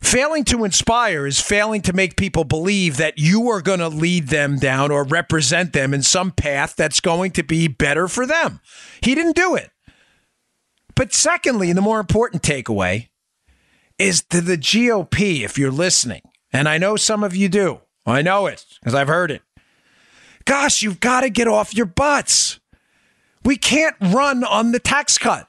Failing 0.00 0.42
to 0.44 0.64
inspire 0.64 1.28
is 1.28 1.40
failing 1.40 1.80
to 1.82 1.92
make 1.92 2.16
people 2.16 2.42
believe 2.42 2.96
that 2.96 3.18
you 3.18 3.48
are 3.48 3.62
going 3.62 3.78
to 3.78 3.88
lead 3.88 4.28
them 4.28 4.58
down 4.58 4.90
or 4.90 5.04
represent 5.04 5.72
them 5.72 5.94
in 5.94 6.02
some 6.02 6.32
path 6.32 6.74
that's 6.74 6.98
going 6.98 7.30
to 7.32 7.44
be 7.44 7.68
better 7.68 8.08
for 8.08 8.26
them. 8.26 8.60
He 9.00 9.14
didn't 9.14 9.36
do 9.36 9.54
it. 9.54 9.70
But 10.96 11.12
secondly, 11.12 11.70
and 11.70 11.78
the 11.78 11.82
more 11.82 12.00
important 12.00 12.42
takeaway 12.42 13.08
is 13.96 14.22
to 14.30 14.40
the 14.40 14.58
GOP, 14.58 15.44
if 15.44 15.56
you're 15.56 15.70
listening, 15.70 16.22
and 16.52 16.68
I 16.68 16.78
know 16.78 16.96
some 16.96 17.22
of 17.22 17.36
you 17.36 17.48
do, 17.48 17.80
I 18.04 18.22
know 18.22 18.46
it 18.46 18.64
because 18.80 18.94
I've 18.94 19.08
heard 19.08 19.30
it. 19.30 19.42
Gosh, 20.44 20.82
you've 20.82 21.00
got 21.00 21.20
to 21.20 21.30
get 21.30 21.46
off 21.46 21.74
your 21.74 21.86
butts. 21.86 22.58
We 23.44 23.56
can't 23.56 23.94
run 24.00 24.42
on 24.42 24.72
the 24.72 24.80
tax 24.80 25.16
cut. 25.16 25.48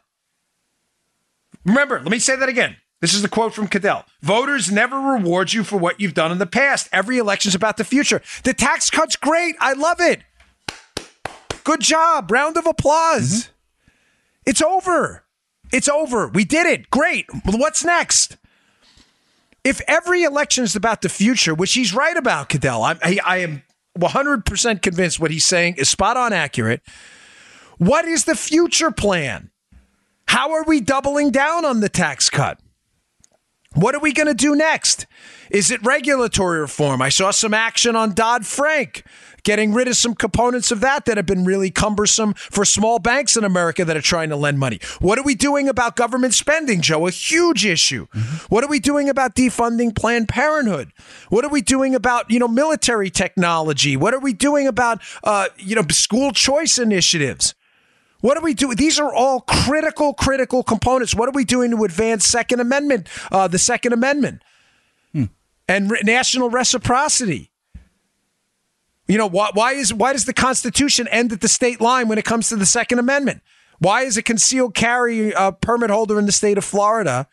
Remember, 1.65 1.99
let 1.99 2.09
me 2.09 2.19
say 2.19 2.35
that 2.35 2.49
again. 2.49 2.77
This 3.01 3.13
is 3.13 3.21
the 3.21 3.29
quote 3.29 3.53
from 3.53 3.67
Caddell. 3.67 4.05
Voters 4.21 4.71
never 4.71 4.97
reward 4.97 5.51
you 5.51 5.63
for 5.65 5.77
what 5.77 5.99
you've 5.99 6.13
done 6.13 6.31
in 6.31 6.37
the 6.37 6.45
past. 6.45 6.87
Every 6.93 7.17
election 7.17 7.49
is 7.49 7.55
about 7.55 7.75
the 7.75 7.83
future. 7.83 8.21
The 8.43 8.53
tax 8.53 8.89
cut's 8.89 9.17
great. 9.17 9.55
I 9.59 9.73
love 9.73 9.99
it. 9.99 10.21
Good 11.63 11.81
job. 11.81 12.31
Round 12.31 12.55
of 12.55 12.65
applause. 12.65 13.43
Mm-hmm. 13.43 13.51
It's 14.45 14.61
over. 14.61 15.25
It's 15.71 15.89
over. 15.89 16.27
We 16.27 16.45
did 16.45 16.65
it. 16.65 16.89
Great. 16.89 17.25
What's 17.45 17.83
next? 17.83 18.37
If 19.63 19.81
every 19.87 20.23
election 20.23 20.63
is 20.63 20.75
about 20.75 21.01
the 21.01 21.09
future, 21.09 21.55
which 21.55 21.73
he's 21.73 21.93
right 21.93 22.15
about, 22.15 22.49
Caddell, 22.49 22.83
I, 22.83 22.97
I, 23.01 23.19
I 23.25 23.37
am 23.37 23.63
100% 23.97 24.81
convinced 24.81 25.19
what 25.19 25.31
he's 25.31 25.45
saying 25.45 25.75
is 25.77 25.89
spot 25.89 26.17
on 26.17 26.33
accurate. 26.33 26.81
What 27.77 28.05
is 28.05 28.25
the 28.25 28.35
future 28.35 28.91
plan? 28.91 29.51
How 30.27 30.51
are 30.53 30.63
we 30.63 30.81
doubling 30.81 31.31
down 31.31 31.65
on 31.65 31.79
the 31.79 31.89
tax 31.89 32.29
cut? 32.29 32.59
What 33.75 33.95
are 33.95 33.99
we 33.99 34.13
going 34.13 34.27
to 34.27 34.35
do 34.35 34.55
next? 34.55 35.07
Is 35.49 35.71
it 35.71 35.83
regulatory 35.83 36.59
reform? 36.59 37.01
I 37.01 37.09
saw 37.09 37.31
some 37.31 37.53
action 37.53 37.95
on 37.95 38.13
Dodd 38.13 38.45
Frank, 38.45 39.03
getting 39.43 39.73
rid 39.73 39.87
of 39.87 39.95
some 39.95 40.13
components 40.13 40.71
of 40.71 40.79
that 40.81 41.05
that 41.05 41.17
have 41.17 41.25
been 41.25 41.43
really 41.43 41.71
cumbersome 41.71 42.33
for 42.35 42.65
small 42.65 42.99
banks 42.99 43.35
in 43.35 43.43
America 43.43 43.83
that 43.83 43.97
are 43.97 44.01
trying 44.01 44.29
to 44.29 44.35
lend 44.35 44.59
money. 44.59 44.79
What 44.99 45.17
are 45.17 45.23
we 45.23 45.33
doing 45.33 45.67
about 45.67 45.95
government 45.95 46.35
spending, 46.35 46.81
Joe? 46.81 47.07
A 47.07 47.11
huge 47.11 47.65
issue. 47.65 48.07
Mm-hmm. 48.07 48.53
What 48.53 48.63
are 48.63 48.69
we 48.69 48.79
doing 48.79 49.09
about 49.09 49.35
defunding 49.35 49.95
Planned 49.95 50.29
Parenthood? 50.29 50.91
What 51.29 51.43
are 51.43 51.49
we 51.49 51.61
doing 51.61 51.95
about 51.95 52.29
you 52.29 52.37
know 52.37 52.47
military 52.47 53.09
technology? 53.09 53.97
What 53.97 54.13
are 54.13 54.19
we 54.19 54.33
doing 54.33 54.67
about 54.67 55.01
uh, 55.23 55.47
you 55.57 55.75
know 55.75 55.83
school 55.89 56.31
choice 56.31 56.77
initiatives? 56.77 57.55
What 58.23 58.37
are 58.37 58.41
we 58.41 58.53
doing? 58.53 58.77
These 58.77 59.01
are 59.01 59.13
all 59.13 59.41
critical, 59.41 60.13
critical 60.13 60.63
components. 60.63 61.13
What 61.13 61.27
are 61.27 61.33
we 61.33 61.43
doing 61.43 61.71
to 61.71 61.83
advance 61.83 62.25
Second 62.25 62.61
Amendment, 62.61 63.09
uh, 63.33 63.49
the 63.49 63.59
Second 63.59 63.91
Amendment, 63.91 64.41
hmm. 65.11 65.25
and 65.67 65.91
re- 65.91 65.99
national 66.05 66.49
reciprocity? 66.49 67.51
You 69.09 69.17
know 69.17 69.27
why, 69.27 69.49
why 69.53 69.73
is 69.73 69.93
why 69.93 70.13
does 70.13 70.23
the 70.23 70.33
Constitution 70.33 71.05
end 71.09 71.33
at 71.33 71.41
the 71.41 71.49
state 71.49 71.81
line 71.81 72.07
when 72.07 72.17
it 72.17 72.23
comes 72.23 72.47
to 72.47 72.55
the 72.55 72.65
Second 72.65 72.99
Amendment? 72.99 73.41
Why 73.79 74.03
is 74.03 74.15
a 74.15 74.23
concealed 74.23 74.73
carry 74.73 75.35
uh, 75.35 75.51
permit 75.51 75.89
holder 75.89 76.17
in 76.17 76.25
the 76.25 76.31
state 76.31 76.57
of 76.57 76.63
Florida? 76.63 77.27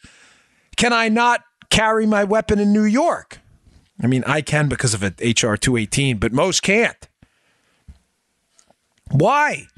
Can 0.77 0.93
I 0.93 1.09
not 1.09 1.45
carry 1.71 2.05
my 2.05 2.25
weapon 2.25 2.59
in 2.59 2.73
New 2.73 2.83
York? 2.83 3.39
I 4.03 4.09
mean, 4.09 4.25
I 4.27 4.41
can 4.41 4.69
because 4.69 4.93
of 4.93 5.05
HR 5.05 5.55
218, 5.55 6.19
but 6.19 6.33
most 6.33 6.65
can't. 6.65 7.09
Why? 9.13 9.69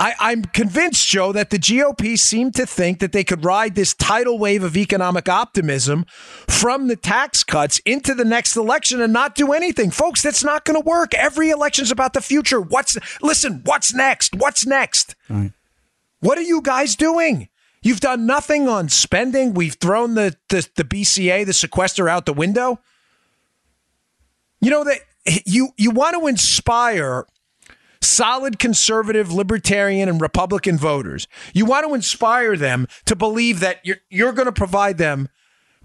I, 0.00 0.32
am 0.32 0.44
convinced, 0.44 1.08
Joe, 1.08 1.32
that 1.32 1.50
the 1.50 1.58
GOP 1.58 2.16
seemed 2.16 2.54
to 2.54 2.66
think 2.66 3.00
that 3.00 3.10
they 3.10 3.24
could 3.24 3.44
ride 3.44 3.74
this 3.74 3.94
tidal 3.94 4.38
wave 4.38 4.62
of 4.62 4.76
economic 4.76 5.28
optimism 5.28 6.06
from 6.46 6.86
the 6.86 6.94
tax 6.94 7.42
cuts 7.42 7.80
into 7.80 8.14
the 8.14 8.24
next 8.24 8.56
election 8.56 9.00
and 9.00 9.12
not 9.12 9.34
do 9.34 9.52
anything. 9.52 9.90
Folks, 9.90 10.22
that's 10.22 10.44
not 10.44 10.64
going 10.64 10.80
to 10.80 10.86
work. 10.86 11.14
Every 11.14 11.50
election 11.50 11.82
is 11.82 11.90
about 11.90 12.12
the 12.12 12.20
future. 12.20 12.60
What's 12.60 12.96
listen, 13.20 13.62
what's 13.64 13.92
next? 13.92 14.36
What's 14.36 14.64
next? 14.64 15.16
Right. 15.28 15.52
What 16.20 16.38
are 16.38 16.42
you 16.42 16.62
guys 16.62 16.94
doing? 16.94 17.48
You've 17.82 18.00
done 18.00 18.26
nothing 18.26 18.68
on 18.68 18.88
spending. 18.88 19.54
We've 19.54 19.74
thrown 19.74 20.14
the, 20.14 20.36
the, 20.48 20.68
the 20.76 20.84
BCA, 20.84 21.46
the 21.46 21.52
sequester 21.52 22.08
out 22.08 22.26
the 22.26 22.32
window. 22.32 22.80
You 24.60 24.70
know 24.70 24.84
that 24.84 24.98
you 25.44 25.70
you 25.76 25.90
want 25.90 26.16
to 26.16 26.26
inspire 26.26 27.26
solid 28.00 28.58
conservative, 28.58 29.32
libertarian, 29.32 30.08
and 30.08 30.20
Republican 30.20 30.78
voters. 30.78 31.26
You 31.52 31.64
want 31.64 31.86
to 31.86 31.94
inspire 31.94 32.56
them 32.56 32.86
to 33.06 33.16
believe 33.16 33.60
that 33.60 33.84
you're, 33.84 33.98
you're 34.10 34.32
going 34.32 34.46
to 34.46 34.52
provide 34.52 34.98
them 34.98 35.28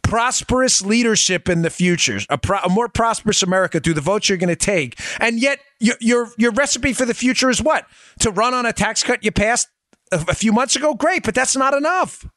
prosperous 0.03 0.81
leadership 0.81 1.49
in 1.49 1.61
the 1.61 1.69
future, 1.69 2.19
a, 2.29 2.37
pro, 2.37 2.59
a, 2.59 2.69
more 2.69 2.89
prosperous 2.89 3.41
America 3.41 3.79
through 3.79 3.93
the 3.93 4.01
votes 4.01 4.29
you're 4.29 4.37
going 4.37 4.49
to 4.49 4.55
take. 4.55 4.99
And 5.19 5.41
yet, 5.41 5.59
your, 5.79 5.95
your, 5.99 6.29
your 6.37 6.51
recipe 6.51 6.93
for 6.93 7.05
the 7.05 7.13
future 7.13 7.49
is 7.49 7.61
what? 7.61 7.85
To 8.19 8.29
run 8.29 8.53
on 8.53 8.65
a 8.65 8.73
tax 8.73 9.01
cut 9.01 9.23
you 9.23 9.31
passed 9.31 9.69
a, 10.11 10.23
a 10.27 10.35
few 10.35 10.51
months 10.51 10.75
ago? 10.75 10.93
Great, 10.93 11.23
but 11.23 11.33
that's 11.33 11.55
not 11.55 11.73
enough. 11.73 12.27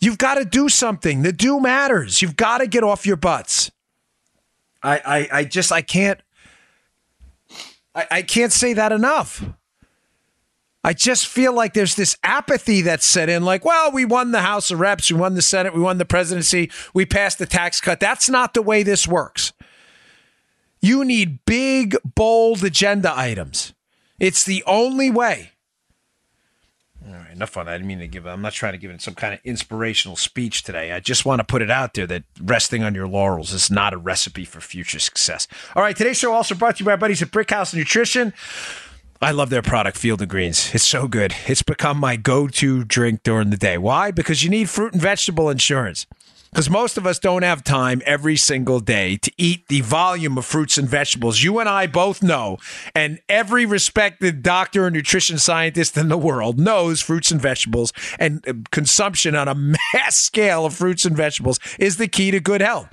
You've 0.00 0.18
got 0.18 0.34
to 0.34 0.44
do 0.44 0.68
something. 0.68 1.22
The 1.22 1.32
do 1.32 1.60
matters. 1.60 2.20
You've 2.22 2.36
got 2.36 2.58
to 2.58 2.66
get 2.66 2.82
off 2.82 3.06
your 3.06 3.16
butts. 3.16 3.70
I, 4.82 5.00
I, 5.04 5.38
I 5.38 5.44
just 5.44 5.70
I 5.70 5.82
can't 5.82 6.20
I, 7.94 8.06
I 8.10 8.22
can't 8.22 8.52
say 8.52 8.72
that 8.74 8.92
enough. 8.92 9.44
I 10.84 10.92
just 10.94 11.28
feel 11.28 11.52
like 11.52 11.74
there's 11.74 11.94
this 11.94 12.16
apathy 12.24 12.82
that's 12.82 13.06
set 13.06 13.28
in 13.28 13.44
like, 13.44 13.64
well, 13.64 13.92
we 13.92 14.04
won 14.04 14.32
the 14.32 14.40
House 14.40 14.70
of 14.72 14.80
Reps, 14.80 15.12
we 15.12 15.18
won 15.18 15.34
the 15.34 15.42
Senate, 15.42 15.74
we 15.74 15.80
won 15.80 15.98
the 15.98 16.04
presidency, 16.04 16.70
we 16.92 17.06
passed 17.06 17.38
the 17.38 17.46
tax 17.46 17.80
cut. 17.80 18.00
That's 18.00 18.28
not 18.28 18.54
the 18.54 18.62
way 18.62 18.82
this 18.82 19.06
works. 19.06 19.52
You 20.80 21.04
need 21.04 21.44
big, 21.46 21.96
bold 22.16 22.64
agenda 22.64 23.16
items. 23.16 23.74
It's 24.18 24.42
the 24.42 24.64
only 24.66 25.10
way. 25.10 25.51
Enough 27.42 27.56
on 27.56 27.66
that. 27.66 27.72
I 27.72 27.78
didn't 27.78 27.88
mean 27.88 27.98
to 27.98 28.06
give. 28.06 28.24
I'm 28.24 28.40
not 28.40 28.52
trying 28.52 28.74
to 28.74 28.78
give 28.78 28.92
it 28.92 29.02
some 29.02 29.16
kind 29.16 29.34
of 29.34 29.40
inspirational 29.42 30.14
speech 30.14 30.62
today. 30.62 30.92
I 30.92 31.00
just 31.00 31.24
want 31.24 31.40
to 31.40 31.44
put 31.44 31.60
it 31.60 31.72
out 31.72 31.94
there 31.94 32.06
that 32.06 32.22
resting 32.40 32.84
on 32.84 32.94
your 32.94 33.08
laurels 33.08 33.52
is 33.52 33.68
not 33.68 33.92
a 33.92 33.96
recipe 33.96 34.44
for 34.44 34.60
future 34.60 35.00
success. 35.00 35.48
All 35.74 35.82
right, 35.82 35.96
today's 35.96 36.16
show 36.18 36.32
also 36.32 36.54
brought 36.54 36.76
to 36.76 36.82
you 36.82 36.86
by 36.86 36.92
our 36.92 36.96
buddies 36.96 37.20
at 37.20 37.32
Brickhouse 37.32 37.74
Nutrition. 37.74 38.32
I 39.20 39.32
love 39.32 39.50
their 39.50 39.60
product, 39.60 39.96
Field 39.96 40.22
of 40.22 40.28
Greens. 40.28 40.72
It's 40.72 40.86
so 40.86 41.08
good. 41.08 41.34
It's 41.48 41.62
become 41.62 41.98
my 41.98 42.14
go-to 42.14 42.84
drink 42.84 43.24
during 43.24 43.50
the 43.50 43.56
day. 43.56 43.76
Why? 43.76 44.12
Because 44.12 44.44
you 44.44 44.50
need 44.50 44.70
fruit 44.70 44.92
and 44.92 45.02
vegetable 45.02 45.50
insurance 45.50 46.06
because 46.52 46.68
most 46.68 46.98
of 46.98 47.06
us 47.06 47.18
don't 47.18 47.42
have 47.42 47.64
time 47.64 48.02
every 48.04 48.36
single 48.36 48.78
day 48.78 49.16
to 49.16 49.32
eat 49.38 49.68
the 49.68 49.80
volume 49.80 50.36
of 50.36 50.44
fruits 50.44 50.76
and 50.76 50.86
vegetables 50.86 51.42
you 51.42 51.58
and 51.58 51.68
I 51.68 51.86
both 51.86 52.22
know, 52.22 52.58
and 52.94 53.20
every 53.26 53.64
respected 53.64 54.42
doctor 54.42 54.84
or 54.84 54.90
nutrition 54.90 55.38
scientist 55.38 55.96
in 55.96 56.08
the 56.08 56.18
world 56.18 56.60
knows 56.60 57.00
fruits 57.00 57.30
and 57.30 57.40
vegetables 57.40 57.92
and 58.18 58.46
uh, 58.46 58.52
consumption 58.70 59.34
on 59.34 59.48
a 59.48 59.54
mass 59.94 60.16
scale 60.16 60.66
of 60.66 60.74
fruits 60.74 61.06
and 61.06 61.16
vegetables 61.16 61.58
is 61.78 61.96
the 61.96 62.08
key 62.08 62.30
to 62.30 62.40
good 62.40 62.60
health. 62.60 62.88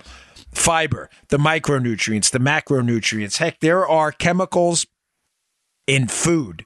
Fiber, 0.53 1.09
the 1.27 1.37
micronutrients, 1.37 2.31
the 2.31 2.39
macronutrients. 2.39 3.37
Heck, 3.37 3.59
there 3.59 3.85
are 3.85 4.11
chemicals 4.11 4.87
in 5.85 6.07
food. 6.07 6.65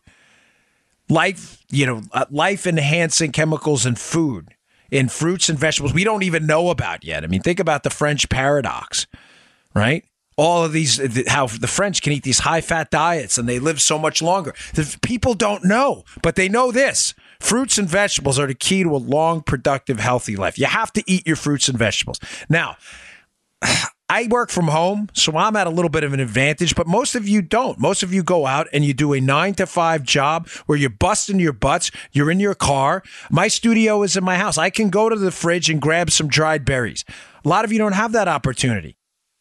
Life, 1.10 1.58
you 1.70 1.86
know, 1.86 2.04
uh, 2.12 2.26
life 2.30 2.68
enhancing 2.68 3.32
chemicals 3.32 3.86
in 3.86 3.96
food 3.96 4.54
in 4.94 5.10
fruits 5.10 5.50
and 5.50 5.58
vegetables 5.58 5.92
we 5.92 6.04
don't 6.04 6.22
even 6.24 6.46
know 6.46 6.70
about 6.70 7.04
yet. 7.04 7.24
I 7.24 7.28
mean, 7.28 7.42
think 7.42 7.60
about 7.60 7.82
the 7.84 7.90
French 7.90 8.30
paradox, 8.30 9.08
right? 9.74 10.06
All 10.38 10.64
of 10.64 10.72
these, 10.72 11.28
how 11.28 11.48
the 11.48 11.68
French 11.68 12.02
can 12.02 12.14
eat 12.14 12.24
these 12.24 12.40
high 12.40 12.62
fat 12.62 12.90
diets 12.90 13.38
and 13.38 13.50
they 13.50 13.60
live 13.60 13.82
so 13.82 14.00
much 14.00 14.22
longer. 14.22 14.54
People 15.02 15.34
don't 15.34 15.64
know, 15.64 16.04
but 16.22 16.36
they 16.36 16.48
know 16.48 16.72
this. 16.72 17.14
Fruits 17.40 17.78
and 17.78 17.90
vegetables 17.90 18.40
are 18.40 18.48
the 18.48 18.56
key 18.56 18.84
to 18.84 18.96
a 18.96 18.98
long, 18.98 19.42
productive, 19.42 20.00
healthy 20.00 20.36
life. 20.36 20.58
You 20.58 20.66
have 20.66 20.94
to 20.94 21.04
eat 21.06 21.28
your 21.28 21.36
fruits 21.36 21.68
and 21.68 21.78
vegetables. 21.78 22.20
Now, 22.50 22.78
I 24.14 24.28
work 24.28 24.52
from 24.52 24.68
home, 24.68 25.10
so 25.14 25.36
I'm 25.36 25.56
at 25.56 25.66
a 25.66 25.72
little 25.72 25.90
bit 25.90 26.04
of 26.04 26.14
an 26.14 26.20
advantage, 26.20 26.76
but 26.76 26.86
most 26.86 27.16
of 27.16 27.28
you 27.28 27.42
don't. 27.42 27.80
Most 27.80 28.04
of 28.04 28.14
you 28.14 28.22
go 28.22 28.46
out 28.46 28.68
and 28.72 28.86
you 28.86 28.94
do 28.94 29.12
a 29.14 29.20
nine 29.20 29.56
to 29.56 29.66
five 29.66 30.04
job 30.04 30.48
where 30.68 30.78
you're 30.78 30.92
busting 30.92 31.40
your 31.40 31.52
butts, 31.52 31.90
you're 32.12 32.30
in 32.30 32.40
your 32.40 32.54
car. 32.54 33.02
My 33.32 33.48
studio 33.48 34.04
is 34.04 34.16
in 34.16 34.24
my 34.24 34.38
house. 34.38 34.56
I 34.56 34.70
can 34.70 34.92
go 34.92 35.10
to 35.10 35.16
the 35.16 35.32
fridge 35.32 35.68
and 35.68 35.82
grab 35.82 36.12
some 36.12 36.28
dried 36.28 36.64
berries. 36.64 37.04
A 37.44 37.50
lot 37.50 37.66
of 37.66 37.72
you 37.72 37.80
don't 37.80 37.94
have 37.94 38.12
that 38.12 38.28
opportunity. 38.28 38.98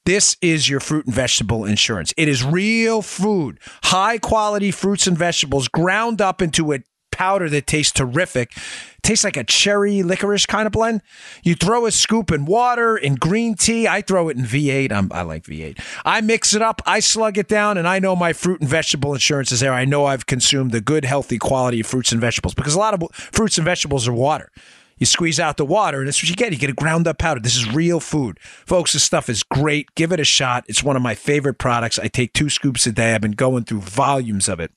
This 0.06 0.38
is 0.40 0.70
your 0.70 0.80
fruit 0.80 1.04
and 1.04 1.14
vegetable 1.14 1.66
insurance. 1.66 2.14
It 2.16 2.28
is 2.28 2.42
real 2.42 3.02
food, 3.02 3.58
high 3.85 4.16
quality 4.16 4.70
fruits 4.70 5.06
and 5.06 5.18
vegetables 5.18 5.68
ground 5.68 6.22
up 6.22 6.40
into 6.40 6.72
a 6.72 6.78
powder 7.11 7.50
that 7.50 7.66
tastes 7.66 7.92
terrific. 7.92 8.56
Tastes 9.03 9.25
like 9.25 9.37
a 9.37 9.43
cherry 9.43 10.03
licorice 10.03 10.47
kind 10.47 10.67
of 10.67 10.73
blend. 10.73 11.03
You 11.43 11.57
throw 11.57 11.87
a 11.87 11.91
scoop 11.91 12.31
in 12.31 12.45
water, 12.45 12.97
in 12.97 13.17
green 13.17 13.55
tea. 13.55 13.88
I 13.88 14.01
throw 14.01 14.29
it 14.29 14.37
in 14.37 14.45
V8. 14.45 14.93
I'm, 14.93 15.11
i 15.12 15.23
like 15.23 15.45
V8. 15.45 15.81
I 16.05 16.21
mix 16.21 16.55
it 16.55 16.62
up, 16.62 16.81
I 16.87 17.01
slug 17.01 17.37
it 17.37 17.49
down, 17.49 17.79
and 17.79 17.88
I 17.88 17.99
know 17.99 18.15
my 18.15 18.33
fruit 18.33 18.61
and 18.61 18.71
vegetable 18.71 19.12
insurance 19.12 19.51
is 19.51 19.61
there. 19.61 19.73
I 19.73 19.85
know 19.85 20.07
I've 20.07 20.27
consumed 20.27 20.71
the 20.71 20.81
good, 20.81 21.05
healthy 21.05 21.38
quality 21.38 21.81
of 21.81 21.87
fruits 21.87 22.12
and 22.12 22.21
vegetables 22.21 22.55
because 22.55 22.75
a 22.75 22.79
lot 22.79 22.95
of 22.95 23.12
fruits 23.12 23.59
and 23.59 23.65
vegetables 23.65 24.07
are 24.07 24.12
water. 24.12 24.53
You 24.99 25.07
squeeze 25.07 25.41
out 25.41 25.57
the 25.57 25.65
water, 25.65 25.99
and 25.99 26.07
that's 26.07 26.23
what 26.23 26.31
you 26.31 26.37
get. 26.37 26.53
You 26.53 26.59
get 26.59 26.71
a 26.71 26.75
ground 26.75 27.09
up 27.09 27.19
powder. 27.19 27.41
This 27.41 27.57
is 27.57 27.73
real 27.75 27.99
food. 27.99 28.38
Folks, 28.41 28.93
this 28.93 29.03
stuff 29.03 29.29
is 29.29 29.43
great. 29.43 29.93
Give 29.97 30.12
it 30.12 30.21
a 30.21 30.25
shot. 30.25 30.65
It's 30.69 30.85
one 30.85 30.95
of 30.95 31.03
my 31.03 31.17
favorite 31.17 31.55
products. 31.55 31.99
I 31.99 32.07
take 32.07 32.33
two 32.35 32.49
scoops 32.49 32.87
a 32.87 32.93
day. 32.93 33.12
I've 33.12 33.21
been 33.21 33.33
going 33.33 33.65
through 33.65 33.81
volumes 33.81 34.49
of 34.49 34.61
it. 34.61 34.71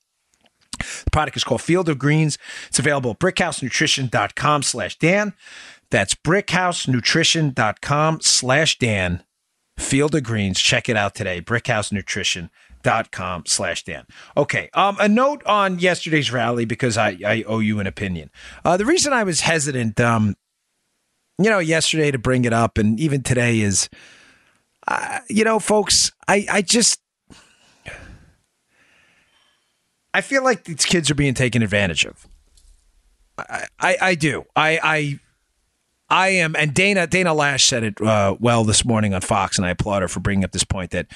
The 0.78 1.12
product 1.12 1.38
is 1.38 1.44
called 1.44 1.62
Field 1.62 1.88
of 1.90 2.00
Greens. 2.00 2.40
It's 2.68 2.80
available 2.80 3.12
at 3.12 3.20
brickhousenutrition.com 3.20 4.64
slash 4.64 4.98
Dan. 4.98 5.34
That's 5.92 6.16
brickhousenutrition.com 6.16 8.22
slash 8.22 8.80
Dan. 8.80 9.24
Field 9.78 10.16
of 10.16 10.24
Greens. 10.24 10.60
Check 10.60 10.90
it 10.90 10.98
out 10.98 11.16
today. 11.16 11.42
brickhousenutrition.com 11.42 13.44
slash 13.46 13.84
Dan. 13.84 14.06
Okay. 14.38 14.70
Um, 14.74 14.98
a 15.00 15.10
note 15.10 15.44
on 15.46 15.80
yesterday's 15.80 16.32
rally 16.32 16.66
because 16.66 16.98
I, 16.98 17.18
I 17.26 17.44
owe 17.44 17.60
you 17.60 17.80
an 17.80 17.88
opinion. 17.88 18.30
Uh, 18.64 18.78
the 18.78 18.86
reason 18.86 19.14
I 19.14 19.24
was 19.24 19.42
hesitant, 19.42 20.00
um, 20.00 20.36
you 21.38 21.50
know, 21.50 21.60
yesterday 21.60 22.12
to 22.12 22.18
bring 22.18 22.46
it 22.46 22.54
up 22.54 22.78
and 22.78 22.98
even 23.00 23.22
today 23.22 23.60
is, 23.60 23.90
uh, 24.88 25.20
you 25.30 25.44
know, 25.44 25.60
folks, 25.60 26.12
I, 26.28 26.46
I 26.50 26.62
just, 26.62 27.02
I 30.16 30.22
feel 30.22 30.46
like 30.46 30.64
these 30.64 30.86
kids 30.86 31.12
are 31.12 31.16
being 31.16 31.34
taken 31.34 31.62
advantage 31.62 32.06
of. 32.06 32.26
I, 33.38 33.66
I, 33.82 33.98
I 34.02 34.16
do. 34.16 34.46
I, 34.56 34.80
I, 34.82 35.20
I 36.10 36.28
am, 36.30 36.56
and 36.56 36.74
Dana 36.74 37.06
Dana 37.06 37.32
Loesch 37.32 37.68
said 37.68 37.84
it 37.84 38.00
uh, 38.00 38.38
well 38.40 38.64
this 38.64 38.86
morning 38.86 39.14
on 39.14 39.20
Fox, 39.20 39.58
and 39.58 39.66
I 39.66 39.72
applaud 39.72 40.04
her 40.04 40.08
for 40.08 40.22
bringing 40.22 40.46
up 40.46 40.54
this 40.54 40.64
point 40.64 40.92
that 40.92 41.08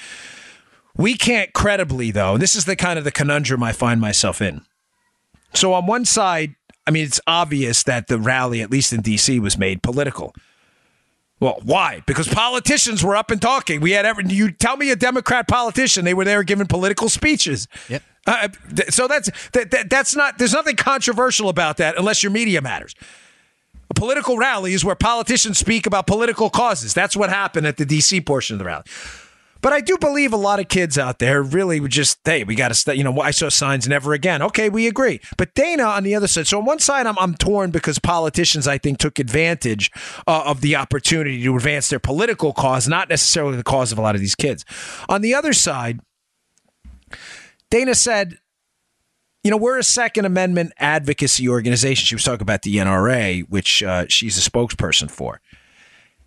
we 0.94 1.16
can't 1.16 1.54
credibly, 1.54 2.10
though. 2.10 2.36
This 2.36 2.54
is 2.54 2.66
the 2.66 2.76
kind 2.76 2.98
of 2.98 3.06
the 3.06 3.10
conundrum 3.10 3.62
I 3.62 3.72
find 3.72 4.02
myself 4.02 4.42
in. 4.42 4.66
So 5.54 5.72
on 5.72 5.86
one 5.86 6.04
side, 6.04 6.54
I 6.86 6.90
mean, 6.90 7.06
it's 7.06 7.22
obvious 7.26 7.82
that 7.84 8.08
the 8.08 8.18
rally, 8.18 8.60
at 8.60 8.70
least 8.70 8.92
in 8.92 9.00
D.C., 9.00 9.38
was 9.40 9.56
made 9.56 9.82
political. 9.82 10.34
Well, 11.40 11.58
why? 11.62 12.02
Because 12.06 12.28
politicians 12.28 13.02
were 13.02 13.16
up 13.16 13.30
and 13.30 13.40
talking. 13.40 13.80
We 13.80 13.92
had 13.92 14.04
every, 14.04 14.26
you 14.28 14.50
tell 14.50 14.76
me 14.76 14.90
a 14.90 14.96
Democrat 14.96 15.48
politician, 15.48 16.04
they 16.04 16.12
were 16.12 16.26
there 16.26 16.42
giving 16.42 16.66
political 16.66 17.08
speeches. 17.08 17.66
Yep. 17.88 18.02
Uh, 18.26 18.48
so 18.90 19.08
that's 19.08 19.30
that, 19.52 19.70
that, 19.70 19.90
that's 19.90 20.14
not 20.14 20.38
there's 20.38 20.52
nothing 20.52 20.76
controversial 20.76 21.48
about 21.48 21.78
that 21.78 21.96
unless 21.96 22.22
your 22.22 22.30
media 22.30 22.60
matters. 22.60 22.94
A 23.88 23.94
political 23.94 24.36
rally 24.36 24.72
is 24.72 24.84
where 24.84 24.94
politicians 24.94 25.58
speak 25.58 25.86
about 25.86 26.06
political 26.06 26.48
causes. 26.48 26.94
That's 26.94 27.16
what 27.16 27.30
happened 27.30 27.66
at 27.66 27.76
the 27.76 27.84
DC 27.84 28.24
portion 28.24 28.54
of 28.54 28.58
the 28.58 28.64
rally. 28.66 28.84
But 29.62 29.72
I 29.72 29.80
do 29.80 29.98
believe 29.98 30.32
a 30.32 30.38
lot 30.38 30.58
of 30.58 30.68
kids 30.68 30.96
out 30.96 31.18
there 31.18 31.42
really 31.42 31.80
would 31.80 31.90
just, 31.90 32.18
hey, 32.24 32.44
we 32.44 32.54
got 32.54 32.68
to, 32.68 32.74
st-, 32.74 32.96
you 32.96 33.04
know, 33.04 33.20
I 33.20 33.30
saw 33.30 33.48
signs 33.50 33.86
never 33.86 34.14
again. 34.14 34.40
Okay, 34.42 34.70
we 34.70 34.86
agree. 34.86 35.20
But 35.36 35.54
Dana 35.54 35.82
on 35.82 36.02
the 36.02 36.14
other 36.14 36.26
side. 36.26 36.46
So 36.46 36.58
on 36.58 36.64
one 36.64 36.78
side, 36.78 37.06
I'm, 37.06 37.18
I'm 37.18 37.34
torn 37.34 37.70
because 37.70 37.98
politicians, 37.98 38.66
I 38.66 38.78
think, 38.78 38.98
took 38.98 39.18
advantage 39.18 39.90
uh, 40.26 40.44
of 40.46 40.62
the 40.62 40.76
opportunity 40.76 41.42
to 41.42 41.56
advance 41.56 41.90
their 41.90 41.98
political 41.98 42.52
cause, 42.52 42.88
not 42.88 43.10
necessarily 43.10 43.56
the 43.56 43.62
cause 43.62 43.92
of 43.92 43.98
a 43.98 44.02
lot 44.02 44.14
of 44.14 44.20
these 44.20 44.34
kids. 44.34 44.64
On 45.08 45.20
the 45.20 45.34
other 45.34 45.52
side, 45.52 46.00
Dana 47.70 47.94
said, 47.94 48.38
you 49.42 49.50
know, 49.50 49.56
we're 49.56 49.78
a 49.78 49.84
Second 49.84 50.26
Amendment 50.26 50.72
advocacy 50.78 51.48
organization. 51.48 52.04
She 52.04 52.14
was 52.14 52.24
talking 52.24 52.42
about 52.42 52.62
the 52.62 52.76
NRA, 52.76 53.48
which 53.48 53.82
uh, 53.82 54.06
she's 54.08 54.36
a 54.36 54.50
spokesperson 54.50 55.10
for. 55.10 55.40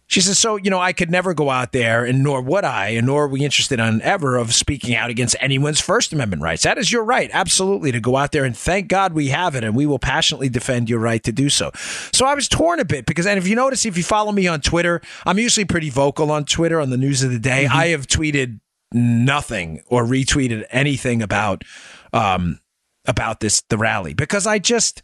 She 0.08 0.22
says, 0.22 0.38
so, 0.38 0.58
you 0.58 0.70
know, 0.70 0.80
I 0.80 0.94
could 0.94 1.10
never 1.10 1.34
go 1.34 1.50
out 1.50 1.72
there, 1.72 2.04
and 2.04 2.24
nor 2.24 2.42
would 2.42 2.66
I, 2.66 2.90
and 2.90 3.08
nor 3.08 3.24
are 3.24 3.28
we 3.28 3.44
interested 3.44 3.80
on 3.80 4.02
ever 4.02 4.36
of 4.36 4.54
speaking 4.54 4.96
out 4.96 5.10
against 5.10 5.36
anyone's 5.40 5.80
First 5.80 6.12
Amendment 6.12 6.42
rights. 6.42 6.64
That 6.64 6.78
is 6.78 6.92
your 6.92 7.04
right, 7.04 7.30
absolutely, 7.34 7.92
to 7.94 8.00
go 8.00 8.18
out 8.18 8.32
there, 8.32 8.44
and 8.44 8.56
thank 8.56 8.90
God 8.90 9.14
we 9.14 9.30
have 9.30 9.56
it, 9.56 9.64
and 9.64 9.76
we 9.76 9.86
will 9.86 10.00
passionately 10.00 10.50
defend 10.50 10.90
your 10.90 11.00
right 11.00 11.24
to 11.24 11.32
do 11.32 11.50
so. 11.50 11.72
So 12.14 12.26
I 12.26 12.36
was 12.36 12.48
torn 12.48 12.80
a 12.80 12.86
bit 12.86 13.06
because, 13.06 13.26
and 13.26 13.38
if 13.38 13.48
you 13.48 13.56
notice, 13.56 13.86
if 13.86 13.96
you 13.96 14.04
follow 14.04 14.32
me 14.32 14.46
on 14.46 14.62
Twitter, 14.62 15.02
I'm 15.26 15.40
usually 15.40 15.66
pretty 15.66 15.90
vocal 15.90 16.32
on 16.32 16.46
Twitter 16.46 16.80
on 16.80 16.90
the 16.90 16.98
news 16.98 17.24
of 17.24 17.32
the 17.32 17.40
day. 17.40 17.66
Mm-hmm. 17.66 17.78
I 17.78 17.88
have 17.88 18.06
tweeted 18.06 18.60
nothing 18.94 19.82
or 19.88 20.06
retweeted 20.06 20.66
anything 20.72 21.22
about 21.22 21.64
um, 22.12 22.60
about 23.06 23.40
this 23.40 23.62
the 23.70 23.78
rally 23.78 24.14
because 24.14 24.48
I 24.48 24.60
just 24.60 25.02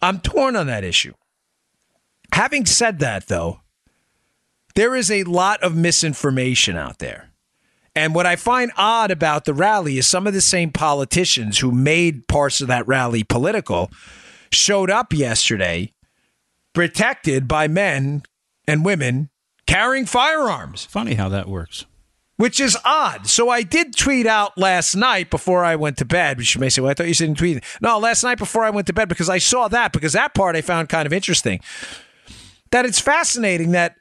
I'm 0.00 0.20
torn 0.20 0.56
on 0.56 0.66
that 0.66 0.84
issue. 0.84 1.14
Having 2.32 2.66
said 2.66 2.98
that, 3.00 3.28
though, 3.28 3.60
there 4.74 4.94
is 4.94 5.10
a 5.10 5.24
lot 5.24 5.62
of 5.62 5.74
misinformation 5.74 6.76
out 6.76 6.98
there. 6.98 7.30
And 7.96 8.14
what 8.14 8.26
I 8.26 8.36
find 8.36 8.70
odd 8.76 9.10
about 9.10 9.44
the 9.44 9.54
rally 9.54 9.98
is 9.98 10.06
some 10.06 10.26
of 10.26 10.34
the 10.34 10.40
same 10.40 10.70
politicians 10.70 11.58
who 11.58 11.72
made 11.72 12.28
parts 12.28 12.60
of 12.60 12.68
that 12.68 12.86
rally 12.86 13.24
political 13.24 13.90
showed 14.52 14.90
up 14.90 15.12
yesterday 15.12 15.92
protected 16.74 17.48
by 17.48 17.66
men 17.66 18.22
and 18.68 18.84
women 18.84 19.30
carrying 19.66 20.06
firearms. 20.06 20.84
Funny 20.84 21.14
how 21.14 21.28
that 21.28 21.48
works 21.48 21.86
which 22.38 22.60
is 22.60 22.78
odd. 22.84 23.26
So 23.26 23.50
I 23.50 23.62
did 23.62 23.96
tweet 23.96 24.24
out 24.24 24.56
last 24.56 24.94
night 24.94 25.28
before 25.28 25.64
I 25.64 25.74
went 25.74 25.98
to 25.98 26.04
bed, 26.04 26.38
which 26.38 26.54
you 26.54 26.60
may 26.60 26.68
say, 26.68 26.80
well, 26.80 26.92
I 26.92 26.94
thought 26.94 27.08
you 27.08 27.14
said 27.14 27.36
tweet. 27.36 27.62
No, 27.82 27.98
last 27.98 28.22
night 28.22 28.38
before 28.38 28.62
I 28.62 28.70
went 28.70 28.86
to 28.86 28.92
bed 28.92 29.08
because 29.08 29.28
I 29.28 29.38
saw 29.38 29.66
that, 29.68 29.92
because 29.92 30.12
that 30.12 30.34
part 30.34 30.54
I 30.54 30.60
found 30.60 30.88
kind 30.88 31.04
of 31.04 31.12
interesting. 31.12 31.60
That 32.70 32.86
it's 32.86 33.00
fascinating 33.00 33.72
that 33.72 33.96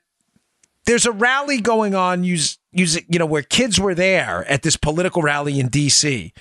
there's 0.86 1.08
a 1.08 1.12
rally 1.12 1.60
going 1.60 1.96
on, 1.96 2.24
use, 2.24 2.60
you 2.72 3.18
know, 3.18 3.26
where 3.26 3.42
kids 3.42 3.80
were 3.80 3.96
there 3.96 4.46
at 4.46 4.62
this 4.62 4.78
political 4.78 5.24
rally 5.24 5.60
in 5.60 5.68
D.C., 5.68 6.32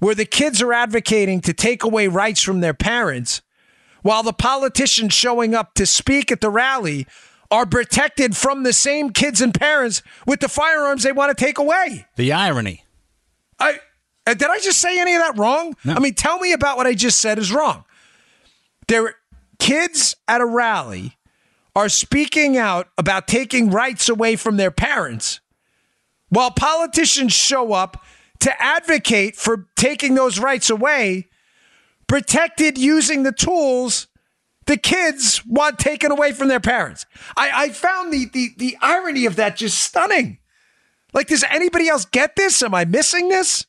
where 0.00 0.14
the 0.14 0.24
kids 0.24 0.62
are 0.62 0.72
advocating 0.72 1.42
to 1.42 1.52
take 1.52 1.84
away 1.84 2.08
rights 2.08 2.42
from 2.42 2.60
their 2.60 2.74
parents, 2.74 3.42
while 4.00 4.22
the 4.22 4.32
politicians 4.32 5.12
showing 5.12 5.54
up 5.54 5.74
to 5.74 5.84
speak 5.84 6.32
at 6.32 6.40
the 6.40 6.50
rally 6.50 7.06
are 7.54 7.66
protected 7.66 8.36
from 8.36 8.64
the 8.64 8.72
same 8.72 9.10
kids 9.10 9.40
and 9.40 9.54
parents 9.54 10.02
with 10.26 10.40
the 10.40 10.48
firearms 10.48 11.04
they 11.04 11.12
want 11.12 11.36
to 11.36 11.44
take 11.44 11.56
away. 11.56 12.04
The 12.16 12.32
irony. 12.32 12.84
I 13.60 13.78
uh, 14.26 14.34
did 14.34 14.50
I 14.50 14.58
just 14.58 14.80
say 14.80 14.98
any 14.98 15.14
of 15.14 15.20
that 15.20 15.38
wrong? 15.38 15.76
No. 15.84 15.94
I 15.94 16.00
mean, 16.00 16.14
tell 16.14 16.38
me 16.40 16.52
about 16.52 16.76
what 16.76 16.88
I 16.88 16.94
just 16.94 17.20
said 17.20 17.38
is 17.38 17.52
wrong. 17.52 17.84
There 18.88 19.14
kids 19.60 20.16
at 20.26 20.40
a 20.40 20.44
rally 20.44 21.16
are 21.76 21.88
speaking 21.88 22.56
out 22.56 22.88
about 22.98 23.28
taking 23.28 23.70
rights 23.70 24.08
away 24.08 24.34
from 24.34 24.56
their 24.56 24.72
parents 24.72 25.38
while 26.30 26.50
politicians 26.50 27.32
show 27.32 27.72
up 27.72 28.04
to 28.40 28.52
advocate 28.60 29.36
for 29.36 29.68
taking 29.76 30.16
those 30.16 30.40
rights 30.40 30.70
away 30.70 31.28
protected 32.08 32.76
using 32.76 33.22
the 33.22 33.32
tools 33.32 34.08
the 34.66 34.76
kids 34.76 35.44
want 35.46 35.78
taken 35.78 36.10
away 36.10 36.32
from 36.32 36.48
their 36.48 36.60
parents. 36.60 37.06
I, 37.36 37.64
I 37.64 37.68
found 37.70 38.12
the, 38.12 38.26
the 38.32 38.50
the 38.56 38.76
irony 38.80 39.26
of 39.26 39.36
that 39.36 39.56
just 39.56 39.78
stunning. 39.78 40.38
Like, 41.12 41.28
does 41.28 41.44
anybody 41.48 41.88
else 41.88 42.04
get 42.04 42.36
this? 42.36 42.62
Am 42.62 42.74
I 42.74 42.84
missing 42.84 43.28
this? 43.28 43.66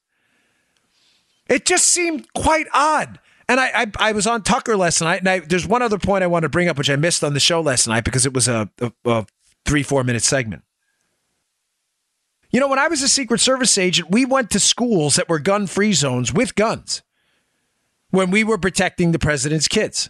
It 1.48 1.66
just 1.66 1.88
seemed 1.88 2.32
quite 2.34 2.66
odd. 2.74 3.20
And 3.48 3.60
I, 3.60 3.84
I, 3.84 3.92
I 4.00 4.12
was 4.14 4.26
on 4.26 4.42
Tucker 4.42 4.76
last 4.76 5.02
night, 5.02 5.20
and 5.20 5.30
I, 5.30 5.40
there's 5.40 5.68
one 5.68 5.84
other 5.84 6.00
point 6.00 6.24
I 6.24 6.28
want 6.28 6.44
to 6.44 6.50
bring 6.50 6.68
up, 6.68 6.78
which 6.80 6.90
I 6.90 6.96
missed 6.96 7.24
on 7.24 7.36
the 7.36 7.40
show 7.40 7.62
last 7.62 7.88
night 7.88 8.04
because 8.04 8.26
it 8.26 8.34
was 8.34 8.48
a, 8.48 8.70
a, 8.82 8.92
a 9.06 9.28
three, 9.66 9.84
four 9.84 10.04
minute 10.04 10.24
segment. 10.24 10.64
You 12.50 12.60
know, 12.60 12.68
when 12.68 12.80
I 12.80 12.88
was 12.88 13.04
a 13.04 13.08
Secret 13.08 13.42
Service 13.42 13.78
agent, 13.78 14.10
we 14.10 14.26
went 14.26 14.50
to 14.52 14.60
schools 14.60 15.16
that 15.16 15.30
were 15.30 15.40
gun 15.40 15.68
free 15.68 15.94
zones 15.94 16.34
with 16.34 16.56
guns 16.56 17.04
when 18.10 18.32
we 18.32 18.44
were 18.44 18.58
protecting 18.58 19.12
the 19.12 19.20
president's 19.20 19.68
kids. 19.68 20.10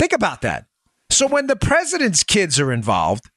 Think 0.00 0.14
about 0.14 0.40
that. 0.40 0.64
So 1.10 1.26
when 1.26 1.46
the 1.46 1.56
president's 1.56 2.24
kids 2.24 2.58
are 2.58 2.72
involved, 2.72 3.28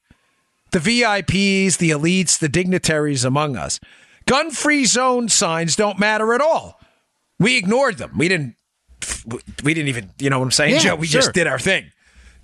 the 0.72 0.78
VIPs, 0.78 1.76
the 1.76 1.90
elites, 1.90 2.38
the 2.38 2.48
dignitaries 2.48 3.22
among 3.22 3.54
us, 3.54 3.78
gun 4.24 4.50
free 4.50 4.86
zone 4.86 5.28
signs 5.28 5.76
don't 5.76 5.98
matter 5.98 6.32
at 6.32 6.40
all. 6.40 6.80
We 7.38 7.58
ignored 7.58 7.98
them. 7.98 8.16
We 8.16 8.28
didn't 8.28 8.56
we 9.62 9.74
didn't 9.74 9.88
even, 9.88 10.10
you 10.18 10.30
know 10.30 10.38
what 10.38 10.46
I'm 10.46 10.50
saying, 10.52 10.76
yeah, 10.76 10.78
Joe? 10.78 10.94
We 10.94 11.06
sure. 11.06 11.20
just 11.20 11.34
did 11.34 11.46
our 11.46 11.58
thing. 11.58 11.90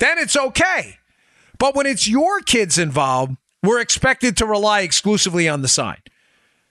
Then 0.00 0.18
it's 0.18 0.37
okay. 0.37 0.98
But 1.59 1.74
when 1.74 1.87
it's 1.87 2.06
your 2.06 2.40
kids 2.40 2.76
involved, 2.76 3.38
we're 3.62 3.80
expected 3.80 4.37
to 4.37 4.44
rely 4.44 4.83
exclusively 4.83 5.48
on 5.48 5.62
the 5.62 5.68
sign 5.68 6.02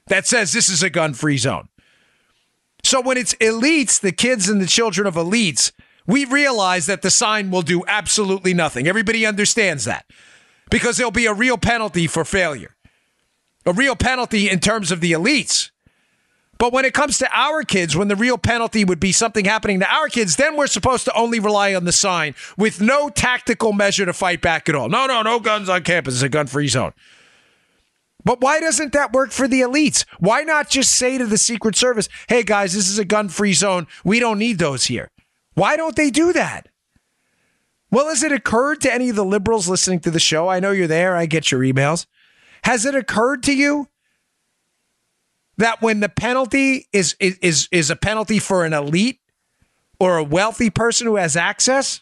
that 0.05 0.27
says 0.27 0.53
this 0.53 0.69
is 0.69 0.83
a 0.83 0.91
gun 0.91 1.15
free 1.15 1.37
zone. 1.39 1.69
So 2.83 3.01
when 3.01 3.17
it's 3.17 3.33
elites, 3.35 3.99
the 3.99 4.11
kids 4.11 4.49
and 4.49 4.61
the 4.61 4.67
children 4.67 5.07
of 5.07 5.15
elites 5.15 5.71
we 6.09 6.25
realize 6.25 6.87
that 6.87 7.03
the 7.03 7.11
sign 7.11 7.51
will 7.51 7.61
do 7.61 7.83
absolutely 7.87 8.51
nothing. 8.51 8.87
Everybody 8.87 9.27
understands 9.27 9.85
that 9.85 10.07
because 10.71 10.97
there'll 10.97 11.11
be 11.11 11.27
a 11.27 11.33
real 11.33 11.57
penalty 11.57 12.07
for 12.07 12.25
failure, 12.25 12.75
a 13.63 13.73
real 13.73 13.95
penalty 13.95 14.49
in 14.49 14.59
terms 14.59 14.91
of 14.91 15.01
the 15.01 15.11
elites. 15.11 15.69
But 16.57 16.73
when 16.73 16.83
it 16.83 16.95
comes 16.95 17.19
to 17.19 17.29
our 17.31 17.61
kids, 17.61 17.95
when 17.95 18.07
the 18.07 18.15
real 18.15 18.39
penalty 18.39 18.83
would 18.83 18.99
be 18.99 19.11
something 19.11 19.45
happening 19.45 19.79
to 19.81 19.89
our 19.89 20.07
kids, 20.09 20.35
then 20.35 20.57
we're 20.57 20.65
supposed 20.65 21.05
to 21.05 21.13
only 21.13 21.39
rely 21.39 21.75
on 21.75 21.85
the 21.85 21.91
sign 21.91 22.33
with 22.57 22.81
no 22.81 23.09
tactical 23.09 23.71
measure 23.71 24.07
to 24.07 24.11
fight 24.11 24.41
back 24.41 24.67
at 24.67 24.73
all. 24.73 24.89
No, 24.89 25.05
no, 25.05 25.21
no 25.21 25.39
guns 25.39 25.69
on 25.69 25.83
campus. 25.83 26.15
It's 26.15 26.23
a 26.23 26.29
gun 26.29 26.47
free 26.47 26.67
zone. 26.67 26.91
But 28.25 28.41
why 28.41 28.59
doesn't 28.59 28.93
that 28.93 29.13
work 29.13 29.31
for 29.31 29.47
the 29.47 29.61
elites? 29.61 30.05
Why 30.17 30.41
not 30.41 30.69
just 30.69 30.91
say 30.91 31.19
to 31.19 31.27
the 31.27 31.37
Secret 31.37 31.75
Service, 31.75 32.09
hey 32.27 32.41
guys, 32.41 32.73
this 32.73 32.89
is 32.89 32.97
a 32.97 33.05
gun 33.05 33.29
free 33.29 33.53
zone. 33.53 33.85
We 34.03 34.19
don't 34.19 34.39
need 34.39 34.57
those 34.57 34.85
here. 34.85 35.11
Why 35.59 35.75
don't 35.75 35.97
they 35.97 36.09
do 36.09 36.31
that? 36.31 36.69
Well, 37.91 38.07
has 38.07 38.23
it 38.23 38.31
occurred 38.31 38.79
to 38.81 38.93
any 38.93 39.09
of 39.09 39.17
the 39.17 39.25
liberals 39.25 39.67
listening 39.67 39.99
to 40.01 40.11
the 40.11 40.19
show? 40.19 40.47
I 40.47 40.61
know 40.61 40.71
you're 40.71 40.87
there. 40.87 41.17
I 41.17 41.25
get 41.25 41.51
your 41.51 41.59
emails. 41.59 42.05
Has 42.63 42.85
it 42.85 42.95
occurred 42.95 43.43
to 43.43 43.53
you 43.53 43.89
that 45.57 45.81
when 45.81 45.99
the 45.99 46.07
penalty 46.07 46.87
is 46.93 47.17
is 47.19 47.67
is 47.73 47.89
a 47.89 47.97
penalty 47.97 48.39
for 48.39 48.63
an 48.63 48.71
elite 48.71 49.19
or 49.99 50.17
a 50.17 50.23
wealthy 50.23 50.69
person 50.69 51.07
who 51.07 51.17
has 51.17 51.35
access, 51.35 51.99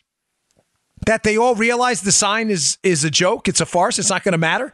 that 1.07 1.23
they 1.23 1.35
all 1.35 1.55
realize 1.55 2.03
the 2.03 2.11
sign 2.11 2.51
is 2.51 2.77
is 2.83 3.03
a 3.03 3.09
joke, 3.09 3.47
it's 3.47 3.59
a 3.59 3.65
farce, 3.65 3.97
it's 3.97 4.11
not 4.11 4.23
going 4.23 4.33
to 4.33 4.37
matter? 4.37 4.71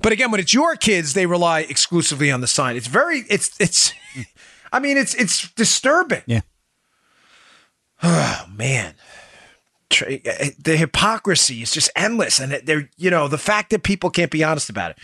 But 0.00 0.12
again, 0.12 0.30
when 0.30 0.38
it's 0.38 0.54
your 0.54 0.76
kids, 0.76 1.14
they 1.14 1.26
rely 1.26 1.62
exclusively 1.62 2.30
on 2.30 2.42
the 2.42 2.46
sign. 2.46 2.76
It's 2.76 2.86
very 2.86 3.24
it's 3.28 3.50
it's 3.58 3.92
I 4.72 4.78
mean, 4.78 4.98
it's 4.98 5.16
it's 5.16 5.50
disturbing. 5.54 6.22
Yeah. 6.26 6.42
Oh 8.02 8.44
man, 8.50 8.94
eh, 10.02 10.18
eh, 10.24 10.50
the 10.58 10.76
hypocrisy 10.76 11.62
is 11.62 11.72
just 11.72 11.90
endless, 11.96 12.40
and 12.40 12.52
they're 12.64 12.90
you 12.96 13.10
know 13.10 13.28
the 13.28 13.38
fact 13.38 13.70
that 13.70 13.82
people 13.82 14.10
can't 14.10 14.30
be 14.30 14.44
honest 14.44 14.70
about 14.70 14.92
it. 14.92 14.98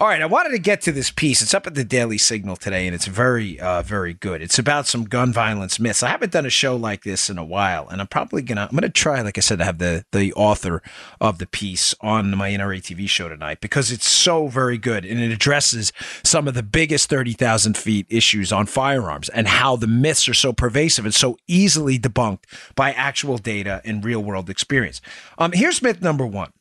All 0.00 0.06
right, 0.06 0.22
I 0.22 0.26
wanted 0.26 0.52
to 0.52 0.58
get 0.58 0.80
to 0.82 0.92
this 0.92 1.10
piece. 1.10 1.42
It's 1.42 1.52
up 1.52 1.66
at 1.66 1.74
the 1.74 1.84
Daily 1.84 2.16
Signal 2.16 2.56
today, 2.56 2.86
and 2.86 2.94
it's 2.94 3.04
very, 3.04 3.60
uh, 3.60 3.82
very 3.82 4.14
good. 4.14 4.40
It's 4.40 4.58
about 4.58 4.86
some 4.86 5.04
gun 5.04 5.30
violence 5.30 5.78
myths. 5.78 6.02
I 6.02 6.08
haven't 6.08 6.32
done 6.32 6.46
a 6.46 6.50
show 6.50 6.74
like 6.74 7.02
this 7.02 7.28
in 7.28 7.36
a 7.36 7.44
while, 7.44 7.86
and 7.86 8.00
I'm 8.00 8.06
probably 8.06 8.40
gonna. 8.40 8.62
I'm 8.62 8.74
gonna 8.74 8.88
try, 8.88 9.20
like 9.20 9.36
I 9.36 9.42
said, 9.42 9.58
to 9.58 9.64
have 9.66 9.76
the 9.76 10.06
the 10.10 10.32
author 10.32 10.82
of 11.20 11.36
the 11.36 11.46
piece 11.46 11.94
on 12.00 12.34
my 12.34 12.48
NRA 12.48 12.80
TV 12.80 13.06
show 13.10 13.28
tonight 13.28 13.60
because 13.60 13.92
it's 13.92 14.08
so 14.08 14.48
very 14.48 14.78
good, 14.78 15.04
and 15.04 15.20
it 15.20 15.32
addresses 15.32 15.92
some 16.24 16.48
of 16.48 16.54
the 16.54 16.62
biggest 16.62 17.10
thirty 17.10 17.34
thousand 17.34 17.76
feet 17.76 18.06
issues 18.08 18.52
on 18.52 18.64
firearms 18.64 19.28
and 19.28 19.48
how 19.48 19.76
the 19.76 19.86
myths 19.86 20.26
are 20.30 20.32
so 20.32 20.54
pervasive 20.54 21.04
and 21.04 21.14
so 21.14 21.36
easily 21.46 21.98
debunked 21.98 22.44
by 22.74 22.92
actual 22.92 23.36
data 23.36 23.82
and 23.84 24.02
real 24.02 24.24
world 24.24 24.48
experience. 24.48 25.02
Um, 25.36 25.52
here's 25.52 25.82
myth 25.82 26.00
number 26.00 26.24
one. 26.26 26.52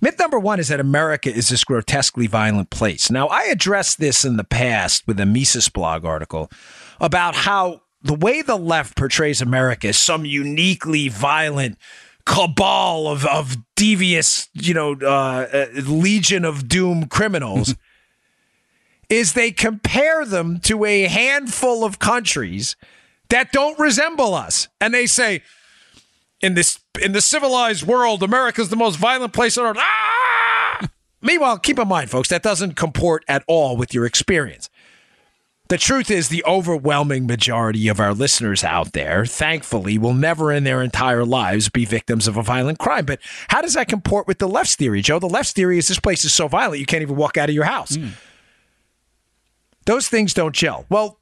Myth 0.00 0.18
number 0.18 0.38
one 0.38 0.60
is 0.60 0.68
that 0.68 0.80
America 0.80 1.32
is 1.32 1.48
this 1.48 1.64
grotesquely 1.64 2.26
violent 2.26 2.70
place. 2.70 3.10
Now, 3.10 3.26
I 3.28 3.44
addressed 3.44 3.98
this 3.98 4.24
in 4.24 4.36
the 4.36 4.44
past 4.44 5.06
with 5.06 5.18
a 5.18 5.26
Mises 5.26 5.68
blog 5.68 6.04
article 6.04 6.50
about 7.00 7.34
how 7.34 7.82
the 8.02 8.14
way 8.14 8.42
the 8.42 8.56
left 8.56 8.96
portrays 8.96 9.42
America 9.42 9.88
as 9.88 9.98
some 9.98 10.24
uniquely 10.24 11.08
violent 11.08 11.78
cabal 12.24 13.08
of, 13.08 13.26
of 13.26 13.56
devious, 13.74 14.48
you 14.52 14.74
know, 14.74 14.92
uh, 15.02 15.46
uh, 15.52 15.66
legion 15.74 16.44
of 16.44 16.68
doom 16.68 17.06
criminals 17.06 17.74
is 19.08 19.32
they 19.32 19.50
compare 19.50 20.24
them 20.24 20.60
to 20.60 20.84
a 20.84 21.04
handful 21.04 21.84
of 21.84 21.98
countries 21.98 22.76
that 23.30 23.50
don't 23.52 23.78
resemble 23.78 24.34
us. 24.34 24.68
And 24.80 24.92
they 24.92 25.06
say, 25.06 25.42
in 26.40 26.54
this 26.54 26.78
in 27.02 27.12
the 27.12 27.20
civilized 27.20 27.84
world, 27.86 28.22
America's 28.22 28.68
the 28.68 28.76
most 28.76 28.96
violent 28.96 29.32
place 29.32 29.56
on 29.58 29.66
earth. 29.66 29.76
Ah! 29.78 30.88
Meanwhile, 31.20 31.58
keep 31.58 31.78
in 31.78 31.88
mind, 31.88 32.10
folks, 32.10 32.28
that 32.28 32.42
doesn't 32.42 32.76
comport 32.76 33.24
at 33.28 33.44
all 33.46 33.76
with 33.76 33.92
your 33.92 34.06
experience. 34.06 34.70
The 35.68 35.76
truth 35.76 36.10
is, 36.10 36.30
the 36.30 36.44
overwhelming 36.46 37.26
majority 37.26 37.88
of 37.88 38.00
our 38.00 38.14
listeners 38.14 38.64
out 38.64 38.92
there, 38.92 39.26
thankfully, 39.26 39.98
will 39.98 40.14
never 40.14 40.50
in 40.50 40.64
their 40.64 40.82
entire 40.82 41.26
lives 41.26 41.68
be 41.68 41.84
victims 41.84 42.26
of 42.26 42.38
a 42.38 42.42
violent 42.42 42.78
crime. 42.78 43.04
But 43.04 43.20
how 43.48 43.60
does 43.60 43.74
that 43.74 43.86
comport 43.86 44.26
with 44.26 44.38
the 44.38 44.48
left's 44.48 44.76
theory, 44.76 45.02
Joe? 45.02 45.18
The 45.18 45.28
left's 45.28 45.52
theory 45.52 45.76
is 45.76 45.88
this 45.88 46.00
place 46.00 46.24
is 46.24 46.32
so 46.32 46.48
violent 46.48 46.80
you 46.80 46.86
can't 46.86 47.02
even 47.02 47.16
walk 47.16 47.36
out 47.36 47.50
of 47.50 47.54
your 47.54 47.64
house. 47.64 47.98
Mm. 47.98 48.12
Those 49.84 50.08
things 50.08 50.32
don't 50.32 50.54
gel. 50.54 50.86
Well, 50.88 51.18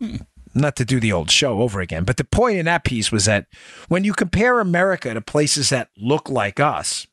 not 0.57 0.77
to 0.77 0.85
do 0.85 0.99
the 0.99 1.13
old 1.13 1.31
show 1.31 1.61
over 1.61 1.81
again, 1.81 2.05
but 2.05 2.17
the 2.17 2.25
point 2.25 2.59
in 2.59 2.67
that 2.67 2.85
piece 2.85 3.13
was 3.13 3.27
that 3.27 3.47
when 3.89 4.05
you 4.05 4.13
compare 4.13 4.61
America 4.61 5.13
to 5.13 5.21
places 5.21 5.69
that 5.69 5.91
look 5.97 6.29
like 6.29 6.59
us, 6.59 7.07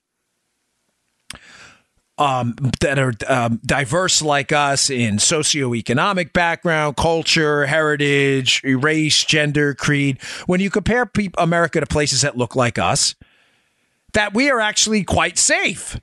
um, 2.17 2.55
that 2.79 2.99
are 2.99 3.13
um, 3.27 3.59
diverse 3.65 4.21
like 4.21 4.51
us 4.51 4.89
in 4.89 5.17
socioeconomic 5.17 6.31
background, 6.31 6.95
culture, 6.95 7.65
heritage, 7.65 8.61
race, 8.63 9.23
gender, 9.23 9.73
creed. 9.73 10.21
When 10.45 10.59
you 10.59 10.69
compare 10.69 11.05
pe- 11.05 11.29
America 11.37 11.79
to 11.79 11.85
places 11.87 12.21
that 12.21 12.37
look 12.37 12.55
like 12.55 12.77
us, 12.77 13.15
that 14.13 14.33
we 14.33 14.49
are 14.49 14.59
actually 14.59 15.03
quite 15.03 15.37
safe. 15.37 15.99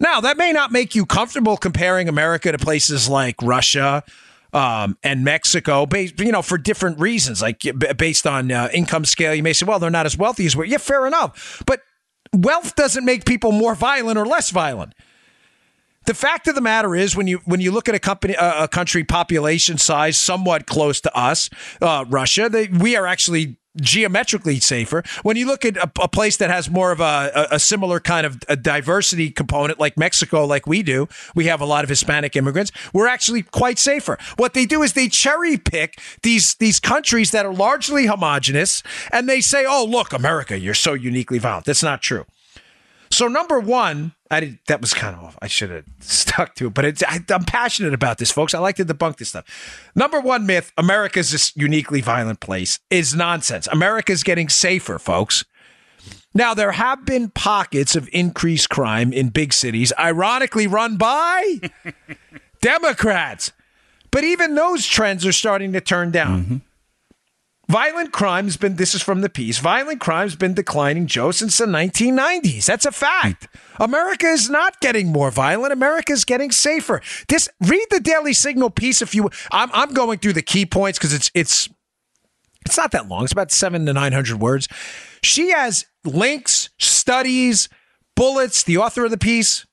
Now, 0.00 0.20
that 0.20 0.36
may 0.36 0.50
not 0.50 0.72
make 0.72 0.96
you 0.96 1.06
comfortable 1.06 1.56
comparing 1.56 2.08
America 2.08 2.50
to 2.50 2.58
places 2.58 3.08
like 3.08 3.40
Russia 3.40 4.02
um, 4.52 4.96
and 5.02 5.24
Mexico, 5.24 5.86
based, 5.86 6.20
you 6.20 6.32
know, 6.32 6.42
for 6.42 6.58
different 6.58 7.00
reasons, 7.00 7.40
like 7.40 7.62
based 7.96 8.26
on 8.26 8.52
uh, 8.52 8.68
income 8.72 9.04
scale. 9.04 9.34
You 9.34 9.42
may 9.42 9.52
say, 9.52 9.66
well, 9.66 9.78
they're 9.78 9.90
not 9.90 10.06
as 10.06 10.16
wealthy 10.16 10.46
as 10.46 10.56
we. 10.56 10.68
Yeah, 10.68 10.78
fair 10.78 11.06
enough. 11.06 11.62
But 11.66 11.80
wealth 12.34 12.74
doesn't 12.74 13.04
make 13.04 13.24
people 13.24 13.52
more 13.52 13.74
violent 13.74 14.18
or 14.18 14.26
less 14.26 14.50
violent. 14.50 14.94
The 16.04 16.14
fact 16.14 16.48
of 16.48 16.56
the 16.56 16.60
matter 16.60 16.96
is, 16.96 17.14
when 17.14 17.28
you 17.28 17.40
when 17.44 17.60
you 17.60 17.70
look 17.70 17.88
at 17.88 17.94
a 17.94 18.00
company, 18.00 18.34
a 18.38 18.66
country 18.66 19.04
population 19.04 19.78
size 19.78 20.18
somewhat 20.18 20.66
close 20.66 21.00
to 21.02 21.16
us, 21.16 21.48
uh, 21.80 22.04
Russia, 22.08 22.48
they, 22.48 22.66
we 22.66 22.96
are 22.96 23.06
actually 23.06 23.56
geometrically 23.80 24.60
safer. 24.60 25.02
When 25.22 25.36
you 25.36 25.46
look 25.46 25.64
at 25.64 25.76
a, 25.76 25.90
a 26.00 26.08
place 26.08 26.36
that 26.38 26.50
has 26.50 26.70
more 26.70 26.92
of 26.92 27.00
a, 27.00 27.30
a, 27.34 27.54
a 27.56 27.58
similar 27.58 28.00
kind 28.00 28.26
of 28.26 28.40
diversity 28.62 29.30
component, 29.30 29.78
like 29.80 29.96
Mexico, 29.96 30.44
like 30.44 30.66
we 30.66 30.82
do, 30.82 31.08
we 31.34 31.46
have 31.46 31.60
a 31.60 31.64
lot 31.64 31.84
of 31.84 31.90
Hispanic 31.90 32.36
immigrants. 32.36 32.72
We're 32.92 33.08
actually 33.08 33.42
quite 33.42 33.78
safer. 33.78 34.18
What 34.36 34.54
they 34.54 34.66
do 34.66 34.82
is 34.82 34.92
they 34.92 35.08
cherry 35.08 35.56
pick 35.56 35.98
these 36.22 36.54
these 36.56 36.80
countries 36.80 37.30
that 37.30 37.46
are 37.46 37.54
largely 37.54 38.06
homogenous, 38.06 38.82
and 39.10 39.28
they 39.28 39.40
say, 39.40 39.64
"Oh, 39.66 39.84
look, 39.84 40.12
America, 40.12 40.58
you're 40.58 40.74
so 40.74 40.94
uniquely 40.94 41.38
violent." 41.38 41.66
That's 41.66 41.82
not 41.82 42.02
true. 42.02 42.26
So 43.12 43.28
number 43.28 43.60
one, 43.60 44.14
I 44.30 44.40
did, 44.40 44.58
that 44.68 44.80
was 44.80 44.94
kind 44.94 45.14
of 45.14 45.38
I 45.42 45.46
should 45.46 45.68
have 45.70 45.84
stuck 46.00 46.54
to 46.56 46.68
it, 46.68 46.74
but 46.74 47.02
I, 47.06 47.20
am 47.28 47.44
passionate 47.44 47.92
about 47.92 48.16
this, 48.16 48.30
folks. 48.30 48.54
I 48.54 48.58
like 48.58 48.76
to 48.76 48.84
debunk 48.84 49.18
this 49.18 49.28
stuff. 49.28 49.44
Number 49.94 50.18
one 50.18 50.46
myth: 50.46 50.72
America's 50.78 51.30
this 51.30 51.54
uniquely 51.54 52.00
violent 52.00 52.40
place 52.40 52.80
is 52.88 53.14
nonsense. 53.14 53.68
America's 53.70 54.22
getting 54.22 54.48
safer, 54.48 54.98
folks. 54.98 55.44
Now 56.34 56.54
there 56.54 56.72
have 56.72 57.04
been 57.04 57.28
pockets 57.28 57.94
of 57.94 58.08
increased 58.12 58.70
crime 58.70 59.12
in 59.12 59.28
big 59.28 59.52
cities, 59.52 59.92
ironically 59.98 60.66
run 60.66 60.96
by 60.96 61.60
Democrats, 62.62 63.52
but 64.10 64.24
even 64.24 64.54
those 64.54 64.86
trends 64.86 65.26
are 65.26 65.32
starting 65.32 65.74
to 65.74 65.82
turn 65.82 66.10
down. 66.10 66.42
Mm-hmm. 66.42 66.56
Violent 67.72 68.12
crime's 68.12 68.58
been, 68.58 68.76
this 68.76 68.94
is 68.94 69.00
from 69.00 69.22
the 69.22 69.30
piece, 69.30 69.58
violent 69.58 69.98
crime's 69.98 70.36
been 70.36 70.52
declining, 70.52 71.06
Joe, 71.06 71.30
since 71.30 71.56
the 71.56 71.64
1990s. 71.64 72.66
That's 72.66 72.84
a 72.84 72.92
fact. 72.92 73.48
America 73.80 74.26
is 74.26 74.50
not 74.50 74.78
getting 74.80 75.10
more 75.10 75.30
violent. 75.30 75.72
America 75.72 76.12
is 76.12 76.26
getting 76.26 76.50
safer. 76.50 77.00
This, 77.28 77.48
read 77.62 77.86
the 77.88 78.00
Daily 78.00 78.34
Signal 78.34 78.68
piece 78.68 79.00
if 79.00 79.14
you, 79.14 79.30
I'm, 79.50 79.70
I'm 79.72 79.94
going 79.94 80.18
through 80.18 80.34
the 80.34 80.42
key 80.42 80.66
points 80.66 80.98
because 80.98 81.14
it's, 81.14 81.30
it's, 81.32 81.70
it's 82.66 82.76
not 82.76 82.90
that 82.90 83.08
long. 83.08 83.22
It's 83.22 83.32
about 83.32 83.50
seven 83.50 83.86
to 83.86 83.94
900 83.94 84.38
words. 84.38 84.68
She 85.22 85.50
has 85.52 85.86
links, 86.04 86.68
studies, 86.78 87.70
bullets, 88.14 88.64
the 88.64 88.76
author 88.76 89.06
of 89.06 89.10
the 89.10 89.16
piece, 89.16 89.64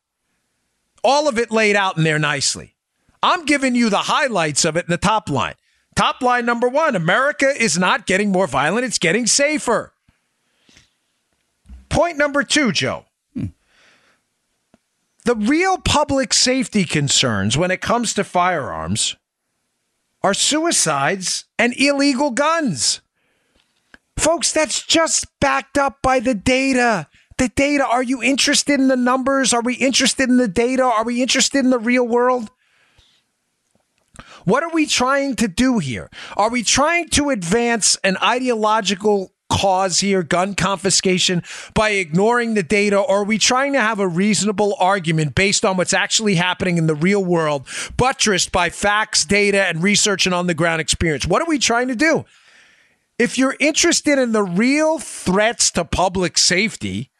all 1.04 1.28
of 1.28 1.38
it 1.38 1.52
laid 1.52 1.76
out 1.76 1.98
in 1.98 2.06
there 2.06 2.18
nicely. 2.18 2.78
I'm 3.22 3.44
giving 3.44 3.76
you 3.76 3.90
the 3.90 3.98
highlights 3.98 4.64
of 4.64 4.78
it 4.78 4.86
in 4.86 4.90
the 4.90 4.98
top 4.98 5.30
line. 5.30 5.56
Top 6.00 6.22
line 6.22 6.46
number 6.46 6.70
one 6.70 6.96
America 6.96 7.52
is 7.62 7.78
not 7.78 8.06
getting 8.06 8.32
more 8.32 8.48
violent, 8.48 8.86
it's 8.86 8.98
getting 8.98 9.28
safer. 9.28 9.92
Point 11.90 12.18
number 12.18 12.42
two, 12.42 12.72
Joe. 12.72 13.04
Hmm. 13.34 13.48
The 15.26 15.36
real 15.36 15.78
public 15.78 16.34
safety 16.34 16.86
concerns 16.86 17.58
when 17.58 17.70
it 17.70 17.82
comes 17.82 18.14
to 18.14 18.24
firearms 18.24 19.18
are 20.22 20.34
suicides 20.34 21.44
and 21.58 21.74
illegal 21.78 22.32
guns. 22.32 23.02
Folks, 24.16 24.54
that's 24.54 24.82
just 24.82 25.28
backed 25.42 25.78
up 25.78 26.02
by 26.02 26.22
the 26.22 26.34
data. 26.34 27.08
The 27.38 27.50
data. 27.50 27.86
Are 27.86 28.04
you 28.04 28.24
interested 28.24 28.80
in 28.80 28.88
the 28.88 28.96
numbers? 28.96 29.54
Are 29.54 29.62
we 29.62 29.74
interested 29.74 30.30
in 30.30 30.38
the 30.38 30.48
data? 30.48 30.84
Are 30.84 31.04
we 31.04 31.22
interested 31.22 31.66
in 31.66 31.72
the 31.72 31.78
real 31.78 32.08
world? 32.08 32.52
What 34.50 34.64
are 34.64 34.72
we 34.72 34.88
trying 34.88 35.36
to 35.36 35.48
do 35.48 35.78
here? 35.78 36.10
Are 36.36 36.50
we 36.50 36.64
trying 36.64 37.10
to 37.10 37.30
advance 37.30 37.98
an 38.04 38.18
ideological 38.18 39.32
cause 39.48 40.00
here, 40.00 40.24
gun 40.24 40.56
confiscation, 40.56 41.44
by 41.76 41.92
ignoring 41.92 42.56
the 42.56 42.64
data? 42.64 42.98
Or 42.98 43.18
are 43.18 43.24
we 43.24 43.38
trying 43.38 43.74
to 43.74 43.80
have 43.80 44.00
a 44.00 44.08
reasonable 44.08 44.76
argument 44.80 45.36
based 45.36 45.64
on 45.64 45.78
what's 45.78 45.94
actually 45.94 46.34
happening 46.34 46.80
in 46.80 46.88
the 46.88 46.96
real 46.96 47.24
world, 47.24 47.68
buttressed 47.96 48.52
by 48.52 48.72
facts, 48.72 49.24
data, 49.24 49.66
and 49.66 49.84
research 49.84 50.26
and 50.26 50.34
on 50.34 50.48
the 50.48 50.56
ground 50.56 50.82
experience? 50.82 51.28
What 51.28 51.44
are 51.44 51.48
we 51.48 51.60
trying 51.60 51.90
to 51.90 51.96
do? 51.96 52.26
If 53.20 53.38
you're 53.38 53.56
interested 53.60 54.18
in 54.18 54.32
the 54.32 54.42
real 54.42 54.98
threats 54.98 55.70
to 55.72 55.86
public 55.86 56.40
safety 56.40 57.12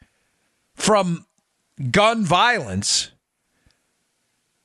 from 0.74 1.28
gun 1.92 2.26
violence, 2.26 3.12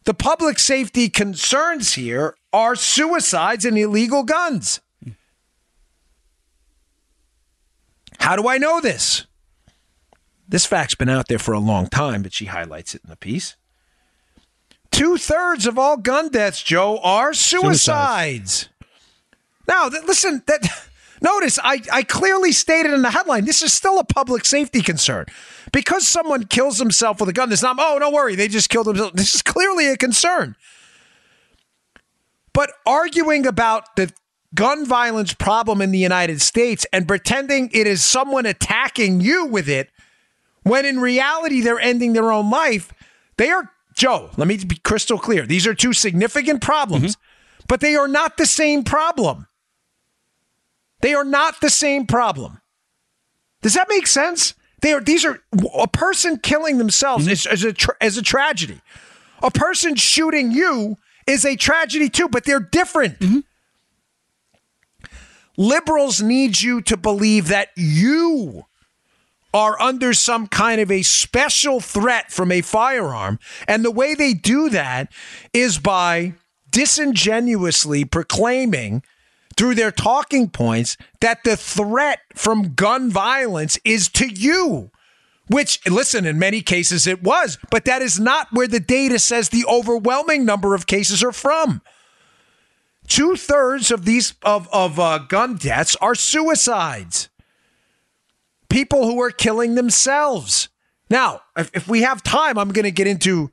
the 0.04 0.14
public 0.14 0.58
safety 0.58 1.10
concerns 1.10 1.92
here 1.92 2.36
are 2.54 2.76
suicides 2.76 3.64
and 3.64 3.76
illegal 3.76 4.22
guns. 4.22 4.80
How 8.20 8.36
do 8.36 8.46
I 8.46 8.58
know 8.58 8.80
this? 8.80 9.26
This 10.48 10.64
fact's 10.64 10.94
been 10.94 11.08
out 11.08 11.26
there 11.26 11.40
for 11.40 11.52
a 11.52 11.58
long 11.58 11.88
time, 11.88 12.22
but 12.22 12.32
she 12.32 12.44
highlights 12.44 12.94
it 12.94 13.02
in 13.02 13.10
the 13.10 13.16
piece. 13.16 13.56
Two 14.92 15.16
thirds 15.16 15.66
of 15.66 15.78
all 15.80 15.96
gun 15.96 16.28
deaths, 16.28 16.62
Joe, 16.62 17.00
are 17.02 17.34
suicides. 17.34 17.82
suicides. 17.82 18.68
Now, 19.66 19.88
th- 19.88 20.04
listen, 20.04 20.44
that 20.46 20.88
notice 21.20 21.58
I, 21.62 21.82
I 21.92 22.02
clearly 22.04 22.52
stated 22.52 22.92
in 22.92 23.02
the 23.02 23.10
headline 23.10 23.46
this 23.46 23.62
is 23.62 23.72
still 23.72 23.98
a 23.98 24.04
public 24.04 24.44
safety 24.44 24.80
concern 24.80 25.26
because 25.72 26.06
someone 26.06 26.44
kills 26.44 26.78
himself 26.78 27.18
with 27.18 27.28
a 27.28 27.32
gun, 27.32 27.48
there's 27.48 27.62
not, 27.62 27.76
oh, 27.80 27.98
don't 27.98 28.14
worry, 28.14 28.36
they 28.36 28.46
just 28.46 28.70
killed 28.70 28.86
themselves. 28.86 29.14
This 29.14 29.34
is 29.34 29.42
clearly 29.42 29.88
a 29.88 29.96
concern. 29.96 30.54
But 32.54 32.72
arguing 32.86 33.46
about 33.46 33.96
the 33.96 34.10
gun 34.54 34.86
violence 34.86 35.34
problem 35.34 35.82
in 35.82 35.90
the 35.90 35.98
United 35.98 36.40
States 36.40 36.86
and 36.92 37.06
pretending 37.06 37.68
it 37.74 37.86
is 37.86 38.02
someone 38.02 38.46
attacking 38.46 39.20
you 39.20 39.44
with 39.44 39.68
it, 39.68 39.90
when 40.62 40.86
in 40.86 41.00
reality 41.00 41.60
they're 41.60 41.80
ending 41.80 42.14
their 42.14 42.32
own 42.32 42.48
life, 42.50 42.92
they 43.36 43.50
are 43.50 43.70
Joe, 43.94 44.30
let 44.36 44.48
me 44.48 44.56
be 44.56 44.76
crystal 44.76 45.18
clear. 45.18 45.46
These 45.46 45.66
are 45.66 45.74
two 45.74 45.92
significant 45.92 46.60
problems, 46.60 47.14
mm-hmm. 47.14 47.64
but 47.68 47.80
they 47.80 47.94
are 47.94 48.08
not 48.08 48.36
the 48.36 48.46
same 48.46 48.82
problem. 48.82 49.46
They 51.00 51.14
are 51.14 51.24
not 51.24 51.60
the 51.60 51.70
same 51.70 52.06
problem. 52.06 52.60
Does 53.62 53.74
that 53.74 53.88
make 53.88 54.06
sense? 54.06 54.54
They 54.82 54.92
are. 54.92 55.00
These 55.00 55.24
are 55.24 55.40
a 55.78 55.86
person 55.86 56.38
killing 56.38 56.78
themselves 56.78 57.24
mm-hmm. 57.24 57.32
is, 57.32 57.46
is, 57.46 57.64
a 57.64 57.72
tra- 57.72 57.96
is 58.00 58.18
a 58.18 58.22
tragedy. 58.22 58.80
A 59.42 59.50
person 59.50 59.94
shooting 59.94 60.50
you 60.50 60.96
is 61.26 61.44
a 61.44 61.56
tragedy 61.56 62.08
too, 62.08 62.28
but 62.28 62.44
they're 62.44 62.60
different. 62.60 63.18
Mm-hmm. 63.18 63.40
Liberals 65.56 66.20
need 66.20 66.60
you 66.60 66.80
to 66.82 66.96
believe 66.96 67.48
that 67.48 67.68
you 67.76 68.64
are 69.52 69.80
under 69.80 70.12
some 70.12 70.48
kind 70.48 70.80
of 70.80 70.90
a 70.90 71.02
special 71.02 71.80
threat 71.80 72.32
from 72.32 72.50
a 72.50 72.60
firearm. 72.60 73.38
And 73.68 73.84
the 73.84 73.90
way 73.90 74.14
they 74.14 74.34
do 74.34 74.68
that 74.70 75.12
is 75.52 75.78
by 75.78 76.34
disingenuously 76.70 78.04
proclaiming 78.04 79.04
through 79.56 79.76
their 79.76 79.92
talking 79.92 80.48
points 80.50 80.96
that 81.20 81.44
the 81.44 81.56
threat 81.56 82.18
from 82.34 82.74
gun 82.74 83.10
violence 83.10 83.78
is 83.84 84.08
to 84.08 84.26
you. 84.26 84.90
Which, 85.48 85.86
listen, 85.86 86.24
in 86.24 86.38
many 86.38 86.62
cases 86.62 87.06
it 87.06 87.22
was, 87.22 87.58
but 87.70 87.84
that 87.84 88.00
is 88.00 88.18
not 88.18 88.48
where 88.50 88.66
the 88.66 88.80
data 88.80 89.18
says 89.18 89.48
the 89.48 89.66
overwhelming 89.66 90.44
number 90.46 90.74
of 90.74 90.86
cases 90.86 91.22
are 91.22 91.32
from. 91.32 91.82
Two 93.06 93.36
thirds 93.36 93.90
of 93.90 94.06
these 94.06 94.34
of 94.42 94.68
of 94.72 94.98
uh, 94.98 95.18
gun 95.18 95.56
deaths 95.56 95.96
are 96.00 96.14
suicides 96.14 97.28
people 98.74 99.06
who 99.06 99.22
are 99.22 99.30
killing 99.30 99.76
themselves. 99.76 100.68
Now, 101.08 101.42
if, 101.56 101.70
if 101.74 101.86
we 101.86 102.02
have 102.02 102.24
time, 102.24 102.58
I'm 102.58 102.70
going 102.70 102.84
to 102.84 102.90
get 102.90 103.06
into 103.06 103.52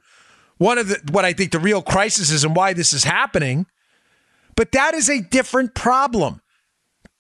one 0.57 0.79
of 0.79 0.87
the 0.87 0.99
what 1.11 1.25
I 1.25 1.33
think 1.33 1.51
the 1.51 1.59
real 1.59 1.83
crisis 1.83 2.31
is 2.31 2.43
and 2.43 2.55
why 2.55 2.73
this 2.73 2.91
is 2.91 3.03
happening. 3.03 3.67
But 4.55 4.71
that 4.71 4.95
is 4.95 5.11
a 5.11 5.21
different 5.21 5.75
problem. 5.75 6.40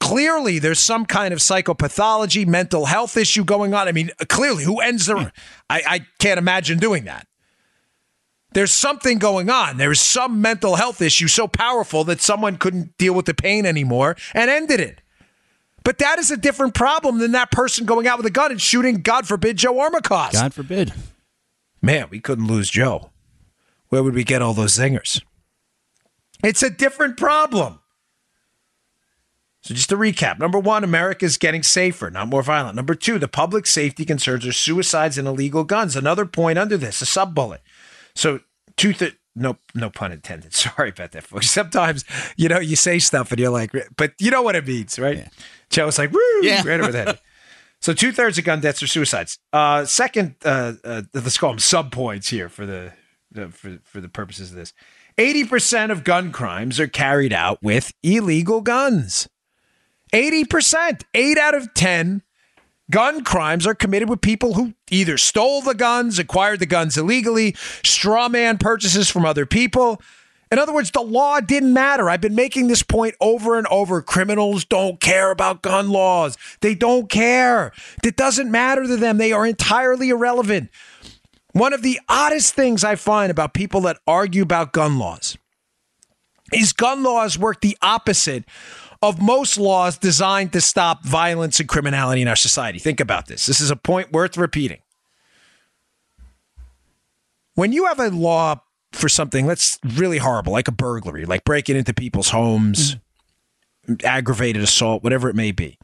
Clearly, 0.01 0.57
there's 0.57 0.79
some 0.79 1.05
kind 1.05 1.31
of 1.31 1.39
psychopathology, 1.39 2.47
mental 2.47 2.85
health 2.85 3.15
issue 3.15 3.45
going 3.45 3.75
on. 3.75 3.87
I 3.87 3.91
mean, 3.91 4.09
clearly, 4.27 4.63
who 4.63 4.81
ends 4.81 5.05
the? 5.05 5.31
I, 5.69 5.83
I 5.87 6.05
can't 6.17 6.39
imagine 6.39 6.79
doing 6.79 7.05
that. 7.05 7.27
There's 8.53 8.73
something 8.73 9.19
going 9.19 9.51
on. 9.51 9.77
There's 9.77 10.01
some 10.01 10.41
mental 10.41 10.75
health 10.75 11.03
issue 11.03 11.27
so 11.27 11.47
powerful 11.47 12.03
that 12.05 12.19
someone 12.19 12.57
couldn't 12.57 12.97
deal 12.97 13.13
with 13.13 13.27
the 13.27 13.35
pain 13.35 13.63
anymore 13.63 14.17
and 14.33 14.49
ended 14.49 14.79
it. 14.79 15.01
But 15.83 15.99
that 15.99 16.17
is 16.17 16.31
a 16.31 16.37
different 16.37 16.73
problem 16.73 17.19
than 17.19 17.33
that 17.33 17.51
person 17.51 17.85
going 17.85 18.07
out 18.07 18.17
with 18.17 18.25
a 18.25 18.31
gun 18.31 18.49
and 18.49 18.59
shooting, 18.59 18.95
God 19.01 19.27
forbid, 19.27 19.57
Joe 19.57 19.79
Armstrong. 19.79 20.29
God 20.33 20.53
forbid. 20.53 20.93
Man, 21.79 22.07
we 22.09 22.19
couldn't 22.19 22.47
lose 22.47 22.71
Joe. 22.71 23.11
Where 23.89 24.01
would 24.01 24.15
we 24.15 24.23
get 24.23 24.41
all 24.41 24.55
those 24.55 24.75
zingers? 24.75 25.21
It's 26.43 26.63
a 26.63 26.71
different 26.71 27.17
problem. 27.17 27.80
So, 29.63 29.75
just 29.75 29.89
to 29.89 29.95
recap 29.95 30.39
number 30.39 30.57
one, 30.57 30.83
America 30.83 31.25
is 31.25 31.37
getting 31.37 31.61
safer, 31.61 32.09
not 32.09 32.27
more 32.27 32.41
violent. 32.41 32.75
Number 32.75 32.95
two, 32.95 33.19
the 33.19 33.27
public 33.27 33.67
safety 33.67 34.05
concerns 34.05 34.45
are 34.45 34.51
suicides 34.51 35.17
and 35.19 35.27
illegal 35.27 35.63
guns. 35.63 35.95
Another 35.95 36.25
point 36.25 36.57
under 36.57 36.77
this, 36.77 37.01
a 37.01 37.05
sub 37.05 37.35
bullet. 37.35 37.61
So, 38.15 38.39
two, 38.75 38.93
th- 38.93 39.17
no, 39.35 39.57
no 39.75 39.89
pun 39.89 40.11
intended. 40.11 40.53
Sorry 40.53 40.89
about 40.89 41.11
that, 41.11 41.23
folks. 41.23 41.49
Sometimes, 41.49 42.05
you 42.37 42.49
know, 42.49 42.59
you 42.59 42.75
say 42.75 42.99
stuff 42.99 43.31
and 43.31 43.39
you're 43.39 43.51
like, 43.51 43.71
but 43.97 44.13
you 44.19 44.31
know 44.31 44.41
what 44.41 44.55
it 44.55 44.65
means, 44.65 44.97
right? 44.97 45.17
Yeah. 45.17 45.29
Joe's 45.69 45.97
like, 45.97 46.11
woo, 46.11 46.19
yeah. 46.41 46.63
right 46.65 46.79
over 46.79 46.91
head. 46.91 47.19
So 47.81 47.93
two 47.93 48.11
thirds 48.11 48.37
of 48.37 48.43
gun 48.43 48.61
deaths 48.61 48.83
are 48.83 48.87
suicides. 48.87 49.39
Uh, 49.51 49.85
second, 49.85 50.35
uh, 50.45 50.73
uh, 50.83 51.01
let's 51.15 51.39
call 51.39 51.49
them 51.49 51.57
sub 51.57 51.91
points 51.91 52.29
here 52.29 52.47
for 52.47 52.67
the, 52.67 52.93
the 53.31 53.49
for 53.49 53.79
for 53.83 53.99
the 53.99 54.07
purposes 54.07 54.51
of 54.51 54.55
this. 54.55 54.71
Eighty 55.17 55.43
percent 55.43 55.91
of 55.91 56.03
gun 56.03 56.31
crimes 56.31 56.79
are 56.79 56.85
carried 56.85 57.33
out 57.33 57.57
with 57.63 57.91
illegal 58.03 58.61
guns. 58.61 59.27
Eighty 60.13 60.45
percent, 60.45 61.05
eight 61.13 61.37
out 61.37 61.55
of 61.55 61.73
ten 61.73 62.21
gun 62.89 63.23
crimes 63.23 63.65
are 63.65 63.73
committed 63.73 64.09
with 64.09 64.19
people 64.19 64.55
who 64.55 64.73
either 64.89 65.17
stole 65.17 65.61
the 65.61 65.73
guns, 65.73 66.19
acquired 66.19 66.59
the 66.59 66.65
guns 66.65 66.97
illegally, 66.97 67.55
straw 67.83 68.27
man 68.27 68.57
purchases 68.57 69.09
from 69.09 69.25
other 69.25 69.45
people. 69.45 70.01
In 70.51 70.59
other 70.59 70.73
words, 70.73 70.91
the 70.91 70.99
law 70.99 71.39
didn't 71.39 71.71
matter. 71.71 72.09
I've 72.09 72.19
been 72.19 72.35
making 72.35 72.67
this 72.67 72.83
point 72.83 73.15
over 73.21 73.57
and 73.57 73.65
over. 73.67 74.01
Criminals 74.01 74.65
don't 74.65 74.99
care 74.99 75.31
about 75.31 75.61
gun 75.61 75.89
laws. 75.89 76.37
They 76.59 76.75
don't 76.75 77.09
care. 77.09 77.71
It 78.03 78.17
doesn't 78.17 78.51
matter 78.51 78.83
to 78.83 78.97
them. 78.97 79.17
They 79.17 79.31
are 79.31 79.45
entirely 79.45 80.09
irrelevant. 80.09 80.69
One 81.53 81.71
of 81.71 81.83
the 81.83 82.01
oddest 82.09 82.53
things 82.53 82.83
I 82.83 82.95
find 82.95 83.31
about 83.31 83.53
people 83.53 83.79
that 83.81 83.99
argue 84.05 84.43
about 84.43 84.73
gun 84.73 84.99
laws 84.99 85.37
is 86.51 86.73
gun 86.73 87.01
laws 87.01 87.39
work 87.39 87.61
the 87.61 87.77
opposite 87.81 88.43
of 89.01 89.21
most 89.21 89.57
laws 89.57 89.97
designed 89.97 90.53
to 90.53 90.61
stop 90.61 91.03
violence 91.03 91.59
and 91.59 91.67
criminality 91.67 92.21
in 92.21 92.27
our 92.27 92.35
society. 92.35 92.79
Think 92.79 92.99
about 92.99 93.27
this. 93.27 93.45
This 93.45 93.59
is 93.59 93.71
a 93.71 93.75
point 93.75 94.11
worth 94.11 94.37
repeating. 94.37 94.79
When 97.55 97.73
you 97.73 97.85
have 97.85 97.99
a 97.99 98.09
law 98.09 98.61
for 98.91 99.09
something 99.09 99.47
that's 99.47 99.79
really 99.83 100.17
horrible, 100.17 100.53
like 100.53 100.67
a 100.67 100.71
burglary, 100.71 101.25
like 101.25 101.43
breaking 101.43 101.75
into 101.75 101.93
people's 101.93 102.29
homes, 102.29 102.97
mm-hmm. 103.87 104.05
aggravated 104.05 104.61
assault, 104.61 105.03
whatever 105.03 105.29
it 105.29 105.35
may 105.35 105.51
be. 105.51 105.77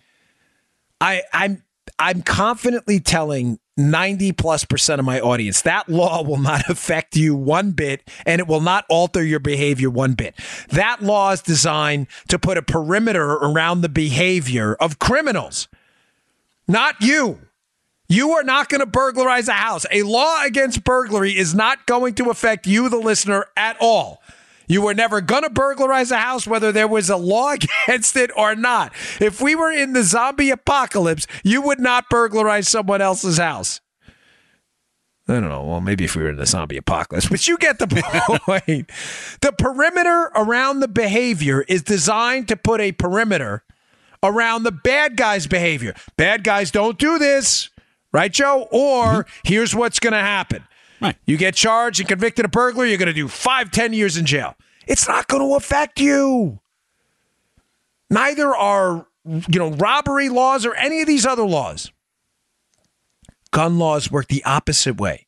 I, 1.00 1.24
I'm 1.34 1.64
I'm 2.00 2.22
confidently 2.22 3.00
telling 3.00 3.60
90 3.78 4.32
plus 4.34 4.66
percent 4.66 5.00
of 5.00 5.06
my 5.06 5.20
audience 5.20 5.62
that 5.62 5.88
law 5.88 6.24
will 6.24 6.40
not 6.40 6.70
affect 6.70 7.16
you 7.16 7.36
one 7.36 7.72
bit 7.72 8.08
and 8.26 8.40
it 8.40 8.48
will 8.48 8.62
not 8.62 8.86
alter 8.90 9.24
your 9.24 9.40
behavior 9.40 9.90
one 9.90 10.14
bit. 10.14 10.36
That 10.70 11.02
law 11.04 11.32
is 11.32 11.42
designed 11.42 12.08
to 12.28 12.40
put 12.40 12.58
a 12.58 12.62
perimeter 12.62 13.34
around 13.34 13.82
the 13.82 13.90
behavior 13.90 14.76
of 14.76 15.00
criminals, 15.00 15.68
not 16.68 16.96
you. 17.02 17.40
You 18.10 18.32
are 18.32 18.44
not 18.44 18.70
going 18.70 18.80
to 18.80 18.86
burglarize 18.86 19.50
a 19.50 19.54
house. 19.54 19.86
A 19.92 20.04
law 20.04 20.42
against 20.44 20.86
burglary 20.86 21.38
is 21.38 21.54
not 21.54 21.86
going 21.86 22.16
to 22.16 22.30
affect 22.30 22.66
you, 22.66 22.88
the 22.88 22.98
listener, 22.98 23.46
at 23.58 23.76
all. 23.82 24.22
You 24.68 24.82
were 24.82 24.94
never 24.94 25.22
going 25.22 25.44
to 25.44 25.50
burglarize 25.50 26.12
a 26.12 26.18
house, 26.18 26.46
whether 26.46 26.72
there 26.72 26.88
was 26.88 27.10
a 27.10 27.18
law 27.18 27.54
against 27.88 28.16
it 28.16 28.32
or 28.36 28.56
not. 28.56 28.94
If 29.20 29.42
we 29.42 29.56
were 29.56 29.72
in 29.72 29.94
the 29.94 30.04
zombie 30.04 30.50
apocalypse, 30.50 31.26
you 31.44 31.62
would 31.62 31.80
not 31.80 32.10
burglarize 32.10 32.68
someone 32.68 33.02
else's 33.02 33.38
house. 33.38 33.82
I 35.30 35.34
don't 35.34 35.50
know. 35.50 35.64
Well, 35.64 35.82
maybe 35.82 36.06
if 36.06 36.16
we 36.16 36.24
were 36.24 36.30
in 36.30 36.38
the 36.38 36.46
zombie 36.46 36.78
apocalypse, 36.78 37.28
but 37.30 37.48
you 37.48 37.58
get 37.58 37.80
the 37.80 37.88
point. 37.88 38.92
the 39.42 39.52
perimeter 39.52 40.32
around 40.36 40.80
the 40.80 40.88
behavior 40.88 41.62
is 41.68 41.84
designed 41.84 42.48
to 42.48 42.56
put 42.56 42.80
a 42.80 42.92
perimeter 42.94 43.64
around 44.24 44.64
the 44.64 44.72
bad 44.72 45.18
guy's 45.18 45.48
behavior. 45.48 45.94
Bad 46.18 46.44
guys 46.44 46.72
don't 46.72 46.98
do 46.98 47.20
this 47.20 47.70
right, 48.14 48.32
Joe? 48.32 48.68
Or 48.72 49.06
mm-hmm. 49.06 49.30
here's 49.44 49.76
what's 49.76 50.00
going 50.00 50.14
to 50.14 50.20
happen. 50.20 50.64
Right. 51.02 51.16
You 51.26 51.38
get 51.38 51.56
charged 51.56 52.00
and 52.00 52.10
convicted 52.10 52.46
of 52.46 52.52
burglary, 52.52 52.90
you're 52.90 52.98
going 52.98 53.08
to 53.08 53.14
do 53.14 53.28
five, 53.28 53.72
ten 53.72 53.94
years 53.94 54.18
in 54.18 54.26
jail. 54.26 54.56
It's 54.88 55.08
not 55.08 55.28
going 55.28 55.44
to 55.48 55.56
affect 55.56 56.00
you. 56.00 56.60
Neither 58.10 58.56
are, 58.56 59.08
you 59.26 59.60
know, 59.60 59.72
robbery 59.72 60.30
laws 60.30 60.66
or 60.66 60.74
any 60.76 61.02
of 61.02 61.08
these 61.08 61.26
other 61.26 61.46
laws. 61.46 61.92
Gun 63.52 63.78
laws 63.78 64.10
work 64.12 64.28
the 64.28 64.44
opposite 64.46 65.00
way. 65.00 65.28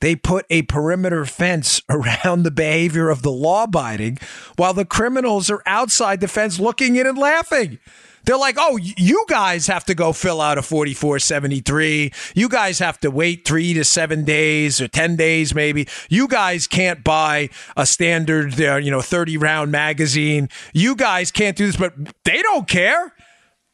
They 0.00 0.14
put 0.14 0.46
a 0.50 0.62
perimeter 0.62 1.24
fence 1.24 1.80
around 1.88 2.42
the 2.42 2.50
behavior 2.50 3.08
of 3.08 3.22
the 3.22 3.30
law 3.30 3.64
abiding 3.64 4.18
while 4.56 4.74
the 4.74 4.84
criminals 4.84 5.50
are 5.50 5.62
outside 5.66 6.20
the 6.20 6.28
fence 6.28 6.60
looking 6.60 6.96
in 6.96 7.06
and 7.06 7.18
laughing. 7.18 7.78
They're 8.26 8.36
like, 8.36 8.56
oh, 8.58 8.76
you 8.76 9.24
guys 9.28 9.68
have 9.68 9.84
to 9.84 9.94
go 9.94 10.12
fill 10.12 10.40
out 10.40 10.58
a 10.58 10.62
4473. 10.62 12.12
You 12.34 12.48
guys 12.48 12.80
have 12.80 12.98
to 13.00 13.10
wait 13.10 13.46
three 13.46 13.72
to 13.74 13.84
seven 13.84 14.24
days 14.24 14.80
or 14.80 14.88
10 14.88 15.14
days, 15.14 15.54
maybe. 15.54 15.86
You 16.08 16.26
guys 16.26 16.66
can't 16.66 17.04
buy 17.04 17.50
a 17.76 17.86
standard, 17.86 18.60
uh, 18.60 18.76
you 18.76 18.90
know, 18.90 19.00
30 19.00 19.36
round 19.38 19.70
magazine. 19.70 20.48
You 20.74 20.96
guys 20.96 21.30
can't 21.30 21.56
do 21.56 21.66
this, 21.66 21.76
but 21.76 21.94
they 22.24 22.42
don't 22.42 22.66
care. 22.66 23.14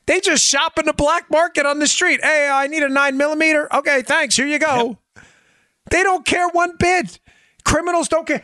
They 0.07 0.21
just 0.21 0.45
shop 0.47 0.79
in 0.79 0.85
the 0.85 0.93
black 0.93 1.31
market 1.31 1.65
on 1.65 1.79
the 1.79 1.87
street. 1.87 2.21
Hey, 2.23 2.49
I 2.51 2.67
need 2.67 2.83
a 2.83 2.89
nine 2.91 3.17
millimeter. 3.17 3.75
Okay, 3.75 4.03
thanks. 4.03 4.37
Here 4.37 4.47
you 4.47 4.59
go. 4.59 4.99
Yep. 5.17 5.25
They 5.91 6.03
don't 6.03 6.27
care 6.27 6.49
one 6.49 6.77
bit. 6.77 7.21
Criminals 7.65 8.09
don't 8.09 8.27
care. 8.27 8.43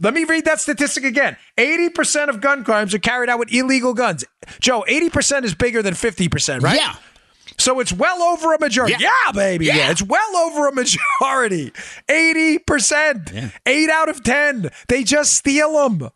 Let 0.00 0.14
me 0.14 0.24
read 0.24 0.44
that 0.46 0.60
statistic 0.60 1.04
again. 1.04 1.36
80% 1.58 2.28
of 2.28 2.40
gun 2.40 2.64
crimes 2.64 2.94
are 2.94 2.98
carried 2.98 3.28
out 3.28 3.38
with 3.38 3.52
illegal 3.52 3.94
guns. 3.94 4.24
Joe, 4.60 4.84
80% 4.88 5.44
is 5.44 5.54
bigger 5.54 5.82
than 5.82 5.94
50%, 5.94 6.62
right? 6.62 6.76
Yeah. 6.76 6.94
So 7.58 7.80
it's 7.80 7.92
well 7.92 8.22
over 8.22 8.54
a 8.54 8.60
majority. 8.60 8.96
Yeah, 8.98 9.10
yeah 9.26 9.32
baby. 9.32 9.66
Yeah. 9.66 9.76
yeah. 9.76 9.90
It's 9.90 10.02
well 10.02 10.36
over 10.36 10.68
a 10.68 10.72
majority. 10.72 11.72
80%. 12.08 13.32
Yeah. 13.32 13.50
8 13.66 13.90
out 13.90 14.08
of 14.08 14.22
10. 14.22 14.70
They 14.88 15.04
just 15.04 15.32
steal 15.34 15.72
them. 15.72 16.10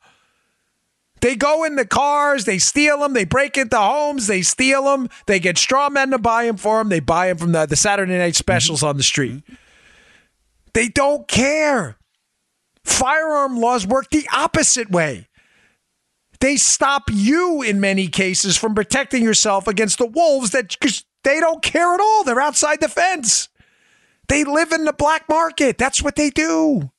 They 1.21 1.37
go 1.37 1.65
in 1.65 1.77
the 1.77 1.87
cars, 1.87 2.47
they 2.47 2.59
steal 2.59 3.01
them, 3.01 3.13
they 3.13 3.25
break 3.25 3.59
into 3.59 3.77
homes, 3.77 4.27
they 4.27 4.41
steal 4.41 4.85
them, 4.85 5.11
they 5.27 5.39
get 5.39 5.59
straw 5.59 5.91
men 5.91 6.13
to 6.13 6.19
buy 6.19 6.47
them 6.47 6.57
for 6.57 6.79
them, 6.79 6.89
they 6.89 7.01
buy 7.01 7.29
them 7.29 7.37
from 7.37 7.53
the, 7.53 7.67
the 7.67 7.77
Saturday 7.77 8.17
night 8.17 8.37
specials 8.37 8.81
mm-hmm. 8.81 8.89
on 8.89 8.97
the 8.97 9.03
street. 9.03 9.43
They 10.73 10.89
don't 10.89 11.29
care. 11.29 11.99
Firearm 12.91 13.59
laws 13.59 13.87
work 13.87 14.11
the 14.11 14.29
opposite 14.35 14.91
way. 14.91 15.29
They 16.41 16.57
stop 16.57 17.05
you 17.11 17.63
in 17.63 17.81
many 17.81 18.09
cases 18.09 18.57
from 18.57 18.75
protecting 18.75 19.23
yourself 19.23 19.69
against 19.69 19.99
the 19.99 20.07
wolves 20.07 20.51
that 20.51 20.77
they 21.23 21.39
don't 21.39 21.63
care 21.63 21.95
at 21.95 22.01
all. 22.01 22.25
They're 22.25 22.41
outside 22.41 22.81
the 22.81 22.89
fence. 22.89 23.49
They 24.29 24.45
live 24.45 24.73
in 24.73 24.85
the 24.85 24.93
black 24.93 25.29
market. 25.29 25.79
That's 25.79 26.03
what 26.03 26.17
they 26.17 26.31
do. 26.31 26.91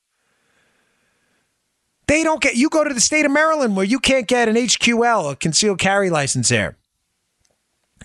They 2.07 2.23
don't 2.23 2.41
get, 2.41 2.55
you 2.55 2.69
go 2.69 2.83
to 2.83 2.93
the 2.93 3.01
state 3.01 3.25
of 3.25 3.31
Maryland 3.31 3.75
where 3.75 3.85
you 3.85 3.99
can't 3.99 4.27
get 4.27 4.49
an 4.49 4.55
HQL, 4.55 5.31
a 5.31 5.35
concealed 5.35 5.79
carry 5.79 6.09
license 6.09 6.49
there. 6.49 6.77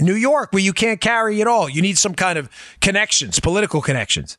New 0.00 0.14
York, 0.14 0.52
where 0.52 0.62
you 0.62 0.72
can't 0.72 1.00
carry 1.00 1.40
at 1.40 1.46
all. 1.46 1.68
You 1.68 1.82
need 1.82 1.98
some 1.98 2.14
kind 2.14 2.38
of 2.38 2.48
connections, 2.80 3.40
political 3.40 3.80
connections. 3.80 4.38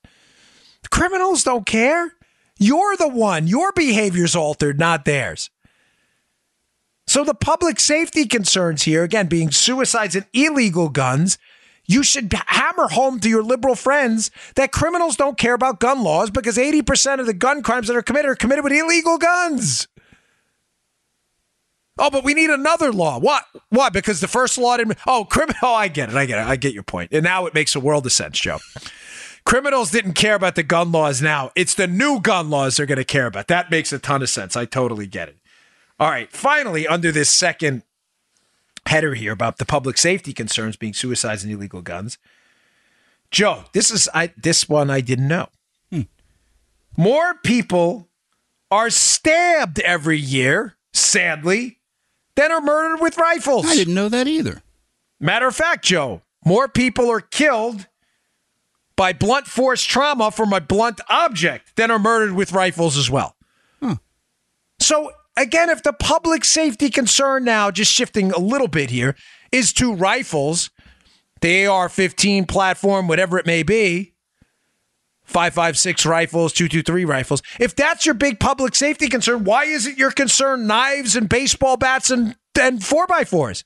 Criminals 0.89 1.43
don't 1.43 1.65
care. 1.65 2.13
You're 2.57 2.97
the 2.97 3.07
one. 3.07 3.47
Your 3.47 3.71
behavior's 3.71 4.35
altered, 4.35 4.79
not 4.79 5.05
theirs. 5.05 5.49
So 7.05 7.23
the 7.23 7.33
public 7.33 7.79
safety 7.79 8.25
concerns 8.25 8.83
here, 8.83 9.03
again, 9.03 9.27
being 9.27 9.51
suicides 9.51 10.15
and 10.15 10.25
illegal 10.33 10.89
guns, 10.89 11.37
you 11.85 12.03
should 12.03 12.33
hammer 12.47 12.89
home 12.89 13.21
to 13.21 13.29
your 13.29 13.43
liberal 13.43 13.75
friends 13.75 14.29
that 14.55 14.73
criminals 14.73 15.15
don't 15.15 15.37
care 15.37 15.53
about 15.53 15.79
gun 15.79 16.03
laws 16.03 16.29
because 16.29 16.57
80% 16.57 17.21
of 17.21 17.25
the 17.25 17.33
gun 17.33 17.63
crimes 17.63 17.87
that 17.87 17.95
are 17.95 18.01
committed 18.01 18.29
are 18.29 18.35
committed 18.35 18.63
with 18.63 18.73
illegal 18.73 19.17
guns. 19.17 19.87
Oh, 21.99 22.09
but 22.09 22.23
we 22.23 22.33
need 22.33 22.49
another 22.49 22.91
law. 22.91 23.19
What? 23.19 23.45
What? 23.69 23.93
Because 23.93 24.19
the 24.19 24.27
first 24.27 24.57
law 24.57 24.77
didn't. 24.77 24.97
Oh, 25.07 25.25
criminal. 25.25 25.57
Oh, 25.63 25.73
I 25.73 25.87
get 25.87 26.09
it. 26.09 26.15
I 26.15 26.25
get 26.25 26.39
it. 26.39 26.45
I 26.45 26.55
get 26.55 26.73
your 26.73 26.83
point. 26.83 27.11
And 27.11 27.23
now 27.23 27.45
it 27.47 27.53
makes 27.53 27.73
a 27.73 27.79
world 27.79 28.05
of 28.05 28.11
sense, 28.11 28.39
Joe. 28.39 28.59
Criminals 29.47 29.91
didn't 29.91 30.15
care 30.15 30.35
about 30.35 30.55
the 30.55 30.61
gun 30.61 30.91
laws 30.91 31.21
now. 31.21 31.51
It's 31.55 31.73
the 31.73 31.87
new 31.87 32.19
gun 32.19 32.49
laws 32.49 32.75
they're 32.75 32.85
going 32.85 32.97
to 32.97 33.05
care 33.05 33.27
about. 33.27 33.47
That 33.47 33.71
makes 33.71 33.93
a 33.93 33.97
ton 33.97 34.21
of 34.21 34.29
sense. 34.29 34.57
I 34.57 34.65
totally 34.65 35.07
get 35.07 35.29
it. 35.29 35.37
All 36.01 36.09
right. 36.09 36.29
Finally, 36.29 36.85
under 36.85 37.13
this 37.13 37.29
second 37.29 37.83
header 38.87 39.13
here 39.13 39.31
about 39.31 39.57
the 39.57 39.63
public 39.63 39.97
safety 39.97 40.33
concerns 40.33 40.75
being 40.75 40.93
suicides 40.93 41.45
and 41.45 41.53
illegal 41.53 41.81
guns. 41.81 42.17
Joe, 43.31 43.63
this 43.71 43.89
is 43.89 44.09
I 44.13 44.33
this 44.35 44.67
one 44.67 44.89
I 44.89 44.99
didn't 44.99 45.29
know. 45.29 45.47
Hmm. 45.93 46.01
More 46.97 47.35
people 47.35 48.09
are 48.69 48.89
stabbed 48.89 49.79
every 49.79 50.19
year, 50.19 50.75
sadly, 50.91 51.79
than 52.35 52.51
are 52.51 52.59
murdered 52.59 53.01
with 53.01 53.17
rifles. 53.17 53.65
I 53.65 53.75
didn't 53.75 53.93
know 53.93 54.09
that 54.09 54.27
either. 54.27 54.61
Matter 55.21 55.47
of 55.47 55.55
fact, 55.55 55.85
Joe, 55.85 56.21
more 56.43 56.67
people 56.67 57.09
are 57.09 57.21
killed 57.21 57.87
by 58.97 59.13
blunt 59.13 59.47
force 59.47 59.83
trauma 59.83 60.31
from 60.31 60.51
a 60.51 60.59
blunt 60.59 60.99
object 61.07 61.77
than 61.77 61.89
are 61.89 61.99
murdered 61.99 62.33
with 62.33 62.51
rifles 62.51 62.97
as 62.97 63.09
well. 63.09 63.37
Huh. 63.81 63.95
So 64.79 65.11
again, 65.37 65.69
if 65.69 65.83
the 65.83 65.93
public 65.93 66.43
safety 66.43 66.89
concern 66.89 67.45
now, 67.45 67.71
just 67.71 67.93
shifting 67.93 68.31
a 68.31 68.39
little 68.39 68.67
bit 68.67 68.89
here, 68.89 69.15
is 69.53 69.71
to 69.73 69.93
rifles, 69.93 70.69
the 71.39 71.67
AR 71.67 71.87
15 71.87 72.45
platform, 72.45 73.07
whatever 73.07 73.37
it 73.37 73.45
may 73.45 73.63
be, 73.63 74.13
556 75.23 76.05
rifles, 76.05 76.53
223 76.53 77.05
rifles. 77.05 77.43
If 77.59 77.75
that's 77.75 78.05
your 78.05 78.15
big 78.15 78.39
public 78.39 78.75
safety 78.75 79.09
concern, 79.09 79.43
why 79.43 79.65
isn't 79.65 79.97
your 79.97 80.11
concern 80.11 80.67
knives 80.67 81.15
and 81.15 81.29
baseball 81.29 81.77
bats 81.77 82.09
and, 82.09 82.35
and 82.59 82.79
4x4s? 82.79 83.63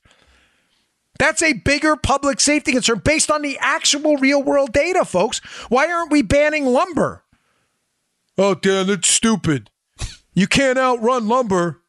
That's 1.18 1.42
a 1.42 1.52
bigger 1.52 1.96
public 1.96 2.40
safety 2.40 2.72
concern 2.72 3.00
based 3.04 3.30
on 3.30 3.42
the 3.42 3.58
actual 3.60 4.16
real 4.16 4.42
world 4.42 4.72
data, 4.72 5.04
folks. 5.04 5.38
Why 5.68 5.90
aren't 5.90 6.10
we 6.10 6.22
banning 6.22 6.66
lumber? 6.66 7.22
Oh, 8.38 8.54
Dan, 8.54 8.86
that's 8.86 9.08
stupid. 9.08 9.70
You 10.34 10.46
can't 10.46 10.78
outrun 10.78 11.28
lumber. 11.28 11.80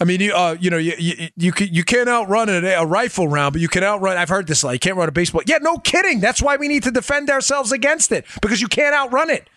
I 0.00 0.04
mean, 0.04 0.20
you 0.20 0.32
uh, 0.32 0.56
you 0.58 0.70
know, 0.70 0.78
you 0.78 0.94
you 0.98 1.28
you, 1.36 1.52
you 1.58 1.84
can't 1.84 2.08
outrun 2.08 2.48
a, 2.48 2.62
a 2.68 2.86
rifle 2.86 3.28
round, 3.28 3.52
but 3.52 3.60
you 3.60 3.68
can 3.68 3.82
outrun. 3.82 4.16
I've 4.16 4.28
heard 4.28 4.46
this. 4.46 4.62
Like, 4.62 4.74
you 4.74 4.78
can't 4.78 4.96
run 4.96 5.08
a 5.08 5.12
baseball. 5.12 5.42
Yeah, 5.46 5.58
no 5.60 5.78
kidding. 5.78 6.20
That's 6.20 6.40
why 6.40 6.56
we 6.56 6.68
need 6.68 6.84
to 6.84 6.90
defend 6.90 7.30
ourselves 7.30 7.72
against 7.72 8.12
it 8.12 8.24
because 8.40 8.60
you 8.60 8.68
can't 8.68 8.94
outrun 8.94 9.28
it. 9.28 9.50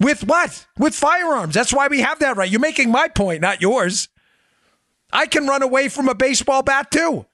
With 0.00 0.24
what? 0.24 0.66
With 0.78 0.94
firearms. 0.94 1.54
That's 1.54 1.72
why 1.72 1.88
we 1.88 2.00
have 2.00 2.20
that 2.20 2.36
right. 2.36 2.50
You're 2.50 2.60
making 2.60 2.90
my 2.90 3.08
point, 3.08 3.40
not 3.40 3.60
yours. 3.60 4.08
I 5.12 5.26
can 5.26 5.46
run 5.46 5.62
away 5.62 5.88
from 5.88 6.08
a 6.08 6.14
baseball 6.14 6.62
bat 6.62 6.90
too, 6.90 7.26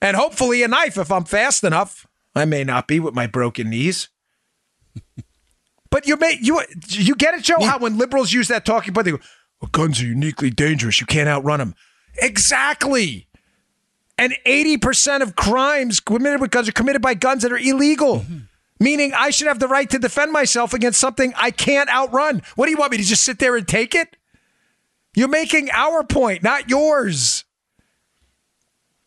and 0.00 0.16
hopefully 0.16 0.62
a 0.62 0.68
knife 0.68 0.96
if 0.96 1.10
I'm 1.10 1.24
fast 1.24 1.64
enough. 1.64 2.06
I 2.34 2.44
may 2.44 2.62
not 2.62 2.86
be 2.86 3.00
with 3.00 3.14
my 3.14 3.26
broken 3.26 3.70
knees. 3.70 4.08
But 5.90 6.06
you 6.06 6.16
may 6.16 6.38
you 6.40 6.62
you 6.88 7.14
get 7.14 7.34
it, 7.34 7.42
Joe? 7.42 7.56
Yeah. 7.60 7.70
How 7.70 7.78
when 7.78 7.96
liberals 7.98 8.32
use 8.32 8.48
that 8.48 8.64
talking 8.64 8.92
point, 8.92 9.06
they 9.06 9.12
go, 9.12 9.20
well, 9.60 9.70
"Guns 9.72 10.00
are 10.02 10.06
uniquely 10.06 10.50
dangerous. 10.50 11.00
You 11.00 11.06
can't 11.06 11.28
outrun 11.28 11.60
them." 11.60 11.74
Exactly. 12.16 13.26
And 14.18 14.34
eighty 14.44 14.76
percent 14.76 15.22
of 15.22 15.36
crimes 15.36 16.00
committed 16.00 16.40
with 16.40 16.50
guns 16.50 16.68
are 16.68 16.72
committed 16.72 17.00
by 17.00 17.14
guns 17.14 17.42
that 17.42 17.52
are 17.52 17.58
illegal. 17.58 18.20
Mm-hmm. 18.20 18.38
Meaning, 18.80 19.12
I 19.12 19.30
should 19.30 19.48
have 19.48 19.58
the 19.58 19.66
right 19.66 19.90
to 19.90 19.98
defend 19.98 20.30
myself 20.30 20.72
against 20.72 21.00
something 21.00 21.32
I 21.36 21.50
can't 21.50 21.88
outrun. 21.88 22.42
What 22.54 22.66
do 22.66 22.70
you 22.70 22.76
want 22.76 22.92
me 22.92 22.98
to 22.98 23.02
just 23.02 23.24
sit 23.24 23.38
there 23.40 23.56
and 23.56 23.66
take 23.66 23.94
it? 23.94 24.16
You're 25.18 25.26
making 25.26 25.68
our 25.72 26.04
point, 26.04 26.44
not 26.44 26.70
yours. 26.70 27.44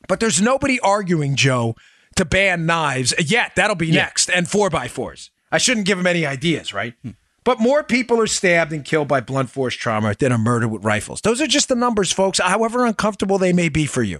But 0.09 0.19
there's 0.19 0.41
nobody 0.41 0.77
arguing, 0.81 1.37
Joe, 1.37 1.75
to 2.17 2.25
ban 2.25 2.65
knives 2.65 3.13
yet. 3.17 3.53
That'll 3.55 3.77
be 3.77 3.87
yeah. 3.87 4.01
next, 4.01 4.29
and 4.29 4.45
four 4.45 4.69
by 4.69 4.89
fours. 4.89 5.31
I 5.53 5.57
shouldn't 5.57 5.85
give 5.85 5.97
him 5.97 6.05
any 6.05 6.25
ideas, 6.25 6.73
right? 6.73 6.95
Hmm. 7.01 7.11
But 7.45 7.61
more 7.61 7.81
people 7.81 8.19
are 8.19 8.27
stabbed 8.27 8.73
and 8.73 8.83
killed 8.83 9.07
by 9.07 9.21
blunt 9.21 9.49
force 9.51 9.73
trauma 9.73 10.13
than 10.13 10.33
are 10.33 10.37
murdered 10.37 10.67
with 10.67 10.83
rifles. 10.83 11.21
Those 11.21 11.39
are 11.39 11.47
just 11.47 11.69
the 11.69 11.75
numbers, 11.75 12.11
folks, 12.11 12.39
however 12.39 12.85
uncomfortable 12.85 13.37
they 13.37 13.53
may 13.53 13.69
be 13.69 13.85
for 13.85 14.03
you. 14.03 14.19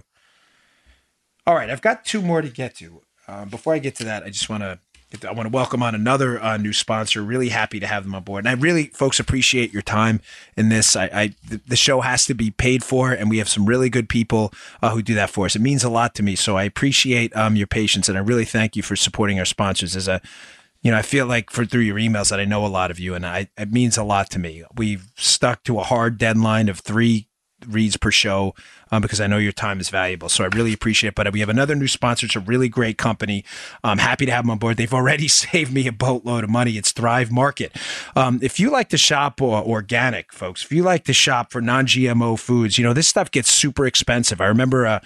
All 1.46 1.54
right, 1.54 1.68
I've 1.68 1.82
got 1.82 2.06
two 2.06 2.22
more 2.22 2.40
to 2.40 2.48
get 2.48 2.74
to. 2.76 3.02
Uh, 3.28 3.44
before 3.44 3.74
I 3.74 3.80
get 3.80 3.96
to 3.96 4.04
that, 4.04 4.22
I 4.22 4.30
just 4.30 4.48
want 4.48 4.62
to 4.62 4.78
I 5.26 5.32
want 5.32 5.46
to 5.46 5.54
welcome 5.54 5.82
on 5.82 5.94
another 5.94 6.42
uh, 6.42 6.56
new 6.56 6.72
sponsor. 6.72 7.22
Really 7.22 7.50
happy 7.50 7.80
to 7.80 7.86
have 7.86 8.04
them 8.04 8.14
on 8.14 8.22
board, 8.22 8.44
and 8.44 8.48
I 8.48 8.60
really, 8.60 8.86
folks, 8.86 9.20
appreciate 9.20 9.72
your 9.72 9.82
time 9.82 10.20
in 10.56 10.68
this. 10.68 10.96
I, 10.96 11.04
I 11.06 11.34
the 11.66 11.76
show 11.76 12.00
has 12.00 12.24
to 12.26 12.34
be 12.34 12.50
paid 12.50 12.82
for, 12.82 13.12
and 13.12 13.30
we 13.30 13.38
have 13.38 13.48
some 13.48 13.66
really 13.66 13.90
good 13.90 14.08
people 14.08 14.52
uh, 14.82 14.90
who 14.90 15.02
do 15.02 15.14
that 15.14 15.30
for 15.30 15.46
us. 15.46 15.56
It 15.56 15.62
means 15.62 15.84
a 15.84 15.90
lot 15.90 16.14
to 16.16 16.22
me, 16.22 16.36
so 16.36 16.56
I 16.56 16.64
appreciate 16.64 17.34
um, 17.36 17.56
your 17.56 17.66
patience, 17.66 18.08
and 18.08 18.16
I 18.16 18.20
really 18.20 18.44
thank 18.44 18.76
you 18.76 18.82
for 18.82 18.96
supporting 18.96 19.38
our 19.38 19.44
sponsors. 19.44 19.94
As 19.96 20.08
a 20.08 20.20
you 20.82 20.90
know, 20.90 20.96
I 20.96 21.02
feel 21.02 21.26
like 21.26 21.50
for 21.50 21.64
through 21.64 21.82
your 21.82 21.96
emails 21.96 22.30
that 22.30 22.40
I 22.40 22.44
know 22.44 22.66
a 22.66 22.68
lot 22.68 22.90
of 22.90 22.98
you, 22.98 23.14
and 23.14 23.24
I 23.24 23.48
it 23.56 23.72
means 23.72 23.96
a 23.96 24.04
lot 24.04 24.30
to 24.30 24.38
me. 24.38 24.64
We've 24.74 25.06
stuck 25.16 25.62
to 25.64 25.78
a 25.78 25.84
hard 25.84 26.18
deadline 26.18 26.68
of 26.68 26.80
three 26.80 27.28
reads 27.68 27.96
per 27.96 28.10
show 28.10 28.54
um, 28.92 29.00
because 29.00 29.20
I 29.20 29.26
know 29.26 29.38
your 29.38 29.52
time 29.52 29.80
is 29.80 29.88
valuable. 29.88 30.28
So 30.28 30.44
I 30.44 30.48
really 30.48 30.72
appreciate 30.72 31.08
it. 31.08 31.14
But 31.14 31.32
we 31.32 31.40
have 31.40 31.48
another 31.48 31.74
new 31.74 31.88
sponsor. 31.88 32.26
It's 32.26 32.36
a 32.36 32.40
really 32.40 32.68
great 32.68 32.98
company. 32.98 33.44
I'm 33.82 33.98
happy 33.98 34.26
to 34.26 34.32
have 34.32 34.44
them 34.44 34.50
on 34.50 34.58
board. 34.58 34.76
They've 34.76 34.92
already 34.92 35.28
saved 35.42 35.72
me 35.72 35.88
a 35.88 35.92
boatload 35.92 36.44
of 36.44 36.50
money. 36.50 36.72
It's 36.72 36.92
Thrive 36.92 37.32
Market. 37.32 37.76
Um, 38.14 38.38
if 38.42 38.60
you 38.60 38.70
like 38.70 38.90
to 38.90 38.98
shop 38.98 39.40
uh, 39.40 39.62
organic, 39.62 40.32
folks, 40.32 40.64
if 40.64 40.70
you 40.70 40.82
like 40.82 41.04
to 41.04 41.12
shop 41.12 41.50
for 41.50 41.60
non 41.60 41.86
GMO 41.86 42.38
foods, 42.38 42.78
you 42.78 42.84
know, 42.84 42.92
this 42.92 43.08
stuff 43.08 43.30
gets 43.30 43.50
super 43.50 43.86
expensive. 43.86 44.40
I 44.40 44.46
remember 44.46 44.86
uh, 44.86 45.00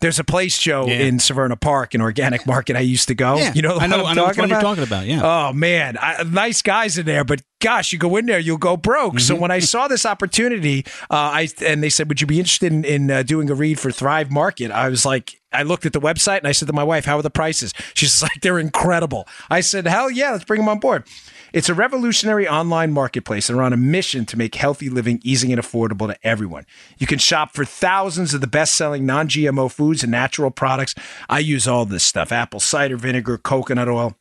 there's 0.00 0.18
a 0.18 0.24
place, 0.24 0.58
Joe, 0.58 0.86
yeah. 0.86 1.00
in 1.00 1.18
Severna 1.18 1.58
Park, 1.58 1.94
an 1.94 2.00
organic 2.00 2.46
market 2.46 2.74
I 2.74 2.80
used 2.80 3.08
to 3.08 3.14
go. 3.14 3.36
Yeah. 3.36 3.52
You 3.54 3.62
know, 3.62 3.78
I 3.78 3.86
know, 3.86 4.04
I 4.04 4.14
know 4.14 4.24
what 4.24 4.36
you're 4.36 4.48
talking 4.60 4.82
about. 4.82 5.06
Yeah. 5.06 5.20
Oh, 5.22 5.52
man. 5.52 5.96
I, 6.00 6.24
nice 6.24 6.60
guys 6.60 6.98
in 6.98 7.06
there, 7.06 7.22
but 7.22 7.40
gosh, 7.60 7.92
you 7.92 7.98
go 7.98 8.16
in 8.16 8.26
there, 8.26 8.38
you'll 8.38 8.58
go 8.58 8.76
broke. 8.76 9.14
Mm-hmm. 9.14 9.20
So 9.20 9.34
when 9.34 9.50
I 9.50 9.58
saw 9.58 9.88
this 9.88 10.06
opportunity, 10.06 10.84
uh, 11.10 11.14
I 11.16 11.48
and 11.64 11.82
they 11.82 11.90
said, 11.90 12.08
"Would 12.08 12.20
you 12.20 12.26
be 12.26 12.38
interested 12.38 12.72
in, 12.72 12.84
in 12.84 13.10
uh, 13.10 13.22
doing 13.22 13.50
a 13.50 13.54
read 13.54 13.78
for 13.78 13.90
Thrive 13.90 14.30
Market?" 14.30 14.70
I 14.70 14.88
was 14.88 15.04
like, 15.04 15.40
I 15.52 15.62
looked 15.62 15.86
at 15.86 15.92
the 15.92 16.00
website 16.00 16.38
and 16.38 16.48
I 16.48 16.52
said 16.52 16.68
to 16.68 16.74
my 16.74 16.84
wife, 16.84 17.04
"How 17.04 17.18
are 17.18 17.22
the 17.22 17.30
prices?" 17.30 17.72
She's 17.94 18.22
like, 18.22 18.40
"They're 18.42 18.58
incredible." 18.58 19.26
I 19.50 19.60
said, 19.60 19.86
"Hell 19.86 20.10
yeah, 20.10 20.32
let's 20.32 20.44
bring 20.44 20.60
them 20.60 20.68
on 20.68 20.78
board." 20.78 21.04
It's 21.50 21.70
a 21.70 21.74
revolutionary 21.74 22.46
online 22.46 22.92
marketplace 22.92 23.48
and 23.48 23.56
we're 23.56 23.64
on 23.64 23.72
a 23.72 23.78
mission 23.78 24.26
to 24.26 24.36
make 24.36 24.54
healthy 24.54 24.90
living 24.90 25.18
easy 25.24 25.50
and 25.50 25.58
affordable 25.60 26.06
to 26.06 26.26
everyone. 26.26 26.66
You 26.98 27.06
can 27.06 27.18
shop 27.18 27.54
for 27.54 27.64
thousands 27.64 28.34
of 28.34 28.42
the 28.42 28.46
best 28.46 28.74
selling 28.74 29.06
non 29.06 29.28
GMO 29.28 29.72
foods 29.72 30.02
and 30.02 30.12
natural 30.12 30.50
products. 30.50 30.94
I 31.26 31.38
use 31.38 31.66
all 31.66 31.86
this 31.86 32.04
stuff 32.04 32.32
apple 32.32 32.60
cider 32.60 32.98
vinegar, 32.98 33.38
coconut 33.38 33.88
oil. 33.88 34.14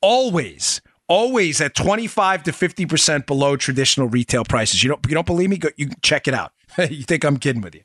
Always 0.00 0.80
always 1.08 1.60
at 1.60 1.74
25 1.74 2.44
to 2.44 2.52
50% 2.52 3.26
below 3.26 3.56
traditional 3.56 4.08
retail 4.08 4.44
prices. 4.44 4.82
You 4.82 4.90
don't, 4.90 5.06
you 5.08 5.14
don't 5.14 5.26
believe 5.26 5.50
me? 5.50 5.58
Go, 5.58 5.68
you 5.76 5.90
check 6.02 6.28
it 6.28 6.34
out. 6.34 6.52
you 6.78 7.02
think 7.02 7.24
I'm 7.24 7.36
kidding 7.38 7.62
with 7.62 7.74
you. 7.74 7.82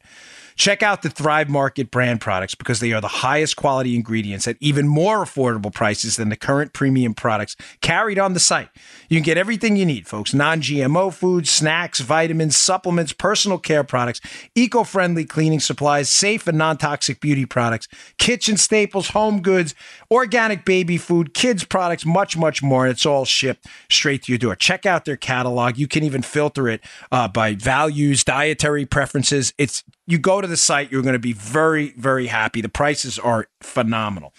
Check 0.60 0.84
out 0.84 1.04
the 1.04 1.10
Thrive 1.10 1.48
Market 1.48 1.90
brand 1.90 2.20
products 2.20 2.54
because 2.54 2.82
they 2.82 2.92
are 2.92 3.00
the 3.00 3.08
highest 3.08 3.56
quality 3.56 3.96
ingredients 3.96 4.46
at 4.46 4.58
even 4.60 4.90
more 4.90 5.24
affordable 5.24 5.74
prices 5.74 6.18
than 6.18 6.28
the 6.28 6.36
current 6.36 6.74
premium 6.74 7.14
products 7.14 7.56
carried 7.80 8.20
on 8.20 8.34
the 8.34 8.42
site. 8.42 8.68
You 9.08 9.16
can 9.16 9.24
get 9.24 9.38
everything 9.38 9.78
you 9.78 9.86
need, 9.86 10.06
folks 10.06 10.34
non 10.34 10.60
GMO 10.60 11.14
foods, 11.14 11.50
snacks, 11.50 12.02
vitamins, 12.02 12.58
supplements, 12.58 13.14
personal 13.14 13.58
care 13.58 13.86
products, 13.86 14.20
eco 14.54 14.84
friendly 14.84 15.24
cleaning 15.24 15.62
supplies, 15.62 16.10
safe 16.10 16.46
and 16.46 16.58
non 16.58 16.76
toxic 16.76 17.22
beauty 17.22 17.46
products, 17.46 17.88
kitchen 18.18 18.58
staples, 18.58 19.12
home 19.12 19.42
goods, 19.42 19.74
organic 20.12 20.66
baby 20.66 20.98
food, 20.98 21.34
kids 21.34 21.64
products, 21.64 22.06
much, 22.06 22.36
much 22.36 22.62
more. 22.62 22.84
And 22.84 22.92
it's 22.92 23.06
all 23.06 23.24
shipped 23.24 23.66
straight 23.90 24.24
to 24.24 24.34
your 24.34 24.40
door. 24.40 24.58
Check 24.58 24.86
out 24.86 25.06
their 25.06 25.16
catalog. 25.16 25.78
You 25.78 25.88
can 25.88 26.04
even 26.04 26.22
filter 26.22 26.68
it 26.68 26.82
uh, 27.14 27.30
by 27.30 27.56
values, 27.56 28.26
dietary 28.26 28.86
preferences. 28.86 29.54
It's 29.58 29.86
you 30.10 30.18
go 30.18 30.42
to 30.42 30.48
the 30.48 30.58
site, 30.58 30.92
you're 30.92 31.04
going 31.04 31.14
to 31.14 31.20
be 31.20 31.34
very, 31.34 31.92
very 31.92 32.28
happy. 32.28 32.62
The 32.62 32.70
prices 32.70 33.20
are 33.20 33.48
phenomenal. 33.62 34.34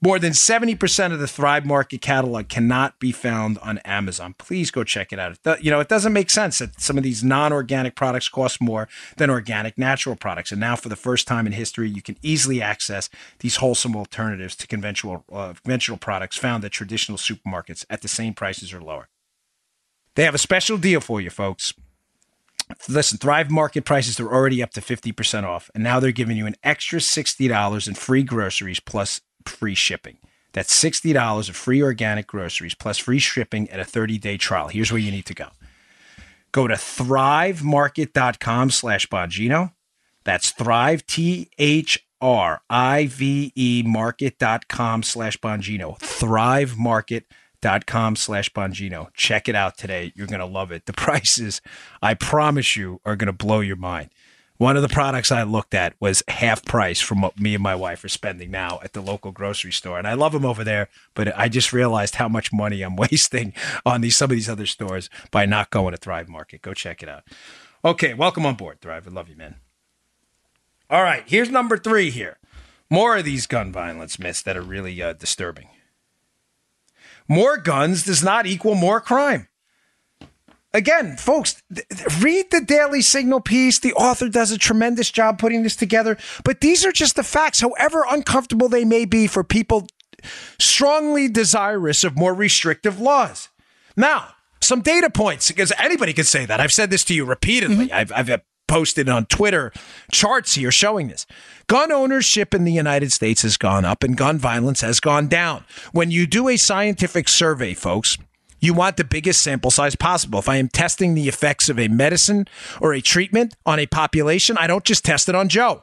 More 0.00 0.20
than 0.20 0.30
70% 0.30 1.12
of 1.12 1.18
the 1.18 1.26
Thrive 1.26 1.66
Market 1.66 2.00
catalog 2.00 2.48
cannot 2.48 3.00
be 3.00 3.10
found 3.10 3.58
on 3.58 3.78
Amazon. 3.78 4.36
Please 4.38 4.70
go 4.70 4.84
check 4.84 5.12
it 5.12 5.18
out. 5.18 5.36
You 5.60 5.72
know, 5.72 5.80
it 5.80 5.88
doesn't 5.88 6.12
make 6.12 6.30
sense 6.30 6.58
that 6.58 6.80
some 6.80 6.96
of 6.96 7.02
these 7.02 7.24
non 7.24 7.52
organic 7.52 7.96
products 7.96 8.28
cost 8.28 8.60
more 8.60 8.88
than 9.16 9.28
organic 9.28 9.76
natural 9.76 10.14
products. 10.14 10.52
And 10.52 10.60
now, 10.60 10.76
for 10.76 10.88
the 10.88 10.94
first 10.94 11.26
time 11.26 11.48
in 11.48 11.52
history, 11.52 11.90
you 11.90 12.00
can 12.00 12.16
easily 12.22 12.62
access 12.62 13.10
these 13.40 13.56
wholesome 13.56 13.96
alternatives 13.96 14.54
to 14.56 14.68
conventional, 14.68 15.24
uh, 15.32 15.54
conventional 15.64 15.98
products 15.98 16.36
found 16.36 16.64
at 16.64 16.70
traditional 16.70 17.18
supermarkets 17.18 17.84
at 17.90 18.00
the 18.00 18.08
same 18.08 18.34
prices 18.34 18.72
or 18.72 18.80
lower. 18.80 19.08
They 20.14 20.22
have 20.22 20.34
a 20.34 20.38
special 20.38 20.78
deal 20.78 21.00
for 21.00 21.20
you, 21.20 21.30
folks. 21.30 21.74
Listen, 22.88 23.18
Thrive 23.18 23.50
Market 23.50 23.84
prices, 23.84 24.16
they're 24.16 24.32
already 24.32 24.62
up 24.62 24.70
to 24.72 24.80
50% 24.80 25.44
off, 25.44 25.70
and 25.74 25.82
now 25.84 26.00
they're 26.00 26.12
giving 26.12 26.36
you 26.36 26.46
an 26.46 26.56
extra 26.62 26.98
$60 26.98 27.88
in 27.88 27.94
free 27.94 28.22
groceries 28.22 28.80
plus 28.80 29.20
free 29.44 29.74
shipping. 29.74 30.18
That's 30.52 30.72
$60 30.82 31.48
of 31.48 31.56
free 31.56 31.82
organic 31.82 32.26
groceries 32.26 32.74
plus 32.74 32.98
free 32.98 33.18
shipping 33.18 33.70
at 33.70 33.80
a 33.80 33.84
30-day 33.84 34.36
trial. 34.38 34.68
Here's 34.68 34.90
where 34.90 35.00
you 35.00 35.10
need 35.10 35.26
to 35.26 35.34
go. 35.34 35.48
Go 36.52 36.66
to 36.66 36.74
thrivemarket.com 36.74 38.70
slash 38.70 39.06
Bongino. 39.08 39.72
That's 40.24 40.50
Thrive, 40.50 41.06
T-H-R-I-V-E 41.06 42.02
market.com 43.86 45.02
slash 45.02 45.38
Bongino. 45.38 45.98
Thrive 45.98 46.76
Market 46.76 47.24
dot 47.60 47.86
com 47.86 48.16
slash 48.16 48.50
Bongino. 48.52 49.08
Check 49.14 49.48
it 49.48 49.54
out 49.54 49.76
today. 49.76 50.12
You're 50.14 50.26
going 50.26 50.40
to 50.40 50.46
love 50.46 50.72
it. 50.72 50.86
The 50.86 50.92
prices, 50.94 51.60
I 52.02 52.14
promise 52.14 52.76
you, 52.76 53.00
are 53.04 53.16
going 53.16 53.26
to 53.26 53.32
blow 53.32 53.60
your 53.60 53.76
mind. 53.76 54.10
One 54.58 54.74
of 54.74 54.82
the 54.82 54.88
products 54.88 55.30
I 55.30 55.44
looked 55.44 55.72
at 55.72 55.94
was 56.00 56.24
half 56.26 56.64
price 56.64 57.00
from 57.00 57.20
what 57.20 57.38
me 57.38 57.54
and 57.54 57.62
my 57.62 57.76
wife 57.76 58.02
are 58.02 58.08
spending 58.08 58.50
now 58.50 58.80
at 58.82 58.92
the 58.92 59.00
local 59.00 59.30
grocery 59.30 59.70
store. 59.70 59.98
And 59.98 60.08
I 60.08 60.14
love 60.14 60.32
them 60.32 60.44
over 60.44 60.64
there, 60.64 60.88
but 61.14 61.36
I 61.38 61.48
just 61.48 61.72
realized 61.72 62.16
how 62.16 62.28
much 62.28 62.52
money 62.52 62.82
I'm 62.82 62.96
wasting 62.96 63.54
on 63.86 64.00
these 64.00 64.16
some 64.16 64.30
of 64.32 64.36
these 64.36 64.48
other 64.48 64.66
stores 64.66 65.08
by 65.30 65.46
not 65.46 65.70
going 65.70 65.92
to 65.92 65.96
Thrive 65.96 66.28
Market. 66.28 66.62
Go 66.62 66.74
check 66.74 67.04
it 67.04 67.08
out. 67.08 67.22
Okay, 67.84 68.14
welcome 68.14 68.44
on 68.44 68.56
board, 68.56 68.80
Thrive. 68.80 69.06
I 69.06 69.10
love 69.12 69.28
you, 69.28 69.36
man. 69.36 69.54
All 70.90 71.04
right, 71.04 71.22
here's 71.24 71.50
number 71.50 71.78
three 71.78 72.10
here. 72.10 72.38
More 72.90 73.16
of 73.16 73.24
these 73.24 73.46
gun 73.46 73.70
violence 73.70 74.18
myths 74.18 74.42
that 74.42 74.56
are 74.56 74.62
really 74.62 75.00
uh, 75.00 75.12
disturbing. 75.12 75.68
More 77.28 77.58
guns 77.58 78.04
does 78.04 78.24
not 78.24 78.46
equal 78.46 78.74
more 78.74 79.00
crime. 79.00 79.48
Again, 80.74 81.16
folks, 81.16 81.62
th- 81.74 81.86
read 82.20 82.50
the 82.50 82.60
Daily 82.60 83.00
Signal 83.00 83.40
piece. 83.40 83.78
The 83.78 83.94
author 83.94 84.28
does 84.28 84.50
a 84.50 84.58
tremendous 84.58 85.10
job 85.10 85.38
putting 85.38 85.62
this 85.62 85.76
together, 85.76 86.18
but 86.44 86.60
these 86.60 86.84
are 86.84 86.92
just 86.92 87.16
the 87.16 87.22
facts, 87.22 87.60
however 87.60 88.04
uncomfortable 88.08 88.68
they 88.68 88.84
may 88.84 89.04
be 89.04 89.26
for 89.26 89.42
people 89.42 89.86
strongly 90.58 91.28
desirous 91.28 92.04
of 92.04 92.16
more 92.16 92.34
restrictive 92.34 93.00
laws. 93.00 93.48
Now, 93.96 94.34
some 94.60 94.82
data 94.82 95.08
points, 95.08 95.48
because 95.48 95.72
anybody 95.78 96.12
could 96.12 96.26
say 96.26 96.44
that. 96.44 96.60
I've 96.60 96.72
said 96.72 96.90
this 96.90 97.04
to 97.04 97.14
you 97.14 97.24
repeatedly. 97.24 97.86
Mm-hmm. 97.86 97.94
I've, 97.94 98.12
I've 98.28 98.40
posted 98.68 99.08
on 99.08 99.26
Twitter 99.26 99.72
charts 100.12 100.54
here 100.54 100.70
showing 100.70 101.08
this. 101.08 101.26
Gun 101.66 101.90
ownership 101.90 102.54
in 102.54 102.64
the 102.64 102.72
United 102.72 103.10
States 103.10 103.42
has 103.42 103.56
gone 103.56 103.84
up 103.84 104.02
and 104.02 104.16
gun 104.16 104.38
violence 104.38 104.82
has 104.82 105.00
gone 105.00 105.26
down. 105.26 105.64
When 105.92 106.10
you 106.10 106.26
do 106.26 106.48
a 106.48 106.56
scientific 106.56 107.28
survey, 107.28 107.74
folks, 107.74 108.16
you 108.60 108.74
want 108.74 108.96
the 108.96 109.04
biggest 109.04 109.42
sample 109.42 109.70
size 109.70 109.96
possible. 109.96 110.38
If 110.38 110.48
I 110.48 110.56
am 110.56 110.68
testing 110.68 111.14
the 111.14 111.28
effects 111.28 111.68
of 111.68 111.78
a 111.78 111.88
medicine 111.88 112.46
or 112.80 112.92
a 112.92 113.00
treatment 113.00 113.54
on 113.66 113.78
a 113.78 113.86
population, 113.86 114.56
I 114.58 114.66
don't 114.66 114.84
just 114.84 115.04
test 115.04 115.28
it 115.28 115.34
on 115.34 115.48
Joe. 115.48 115.82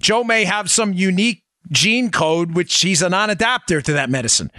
Joe 0.00 0.24
may 0.24 0.44
have 0.44 0.70
some 0.70 0.92
unique 0.92 1.44
gene 1.70 2.10
code, 2.10 2.54
which 2.54 2.80
he's 2.82 3.02
a 3.02 3.08
non 3.08 3.30
adapter 3.30 3.80
to 3.80 3.92
that 3.92 4.10
medicine. 4.10 4.50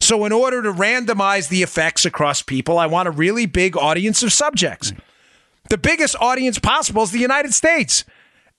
So, 0.00 0.24
in 0.24 0.32
order 0.32 0.62
to 0.62 0.72
randomize 0.72 1.48
the 1.48 1.62
effects 1.62 2.04
across 2.04 2.42
people, 2.42 2.78
I 2.78 2.86
want 2.86 3.08
a 3.08 3.12
really 3.12 3.46
big 3.46 3.76
audience 3.76 4.22
of 4.22 4.32
subjects. 4.32 4.92
The 5.68 5.78
biggest 5.78 6.16
audience 6.20 6.58
possible 6.58 7.02
is 7.02 7.10
the 7.10 7.18
United 7.18 7.54
States. 7.54 8.04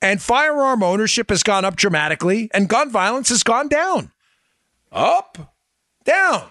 And 0.01 0.21
firearm 0.21 0.83
ownership 0.83 1.29
has 1.29 1.41
gone 1.41 1.65
up 1.65 1.75
dramatically, 1.75 2.51
and 2.53 2.69
gun 2.69 2.91
violence 2.91 3.29
has 3.29 3.41
gone 3.41 3.67
down. 3.67 4.11
Up, 4.91 5.55
down. 6.05 6.49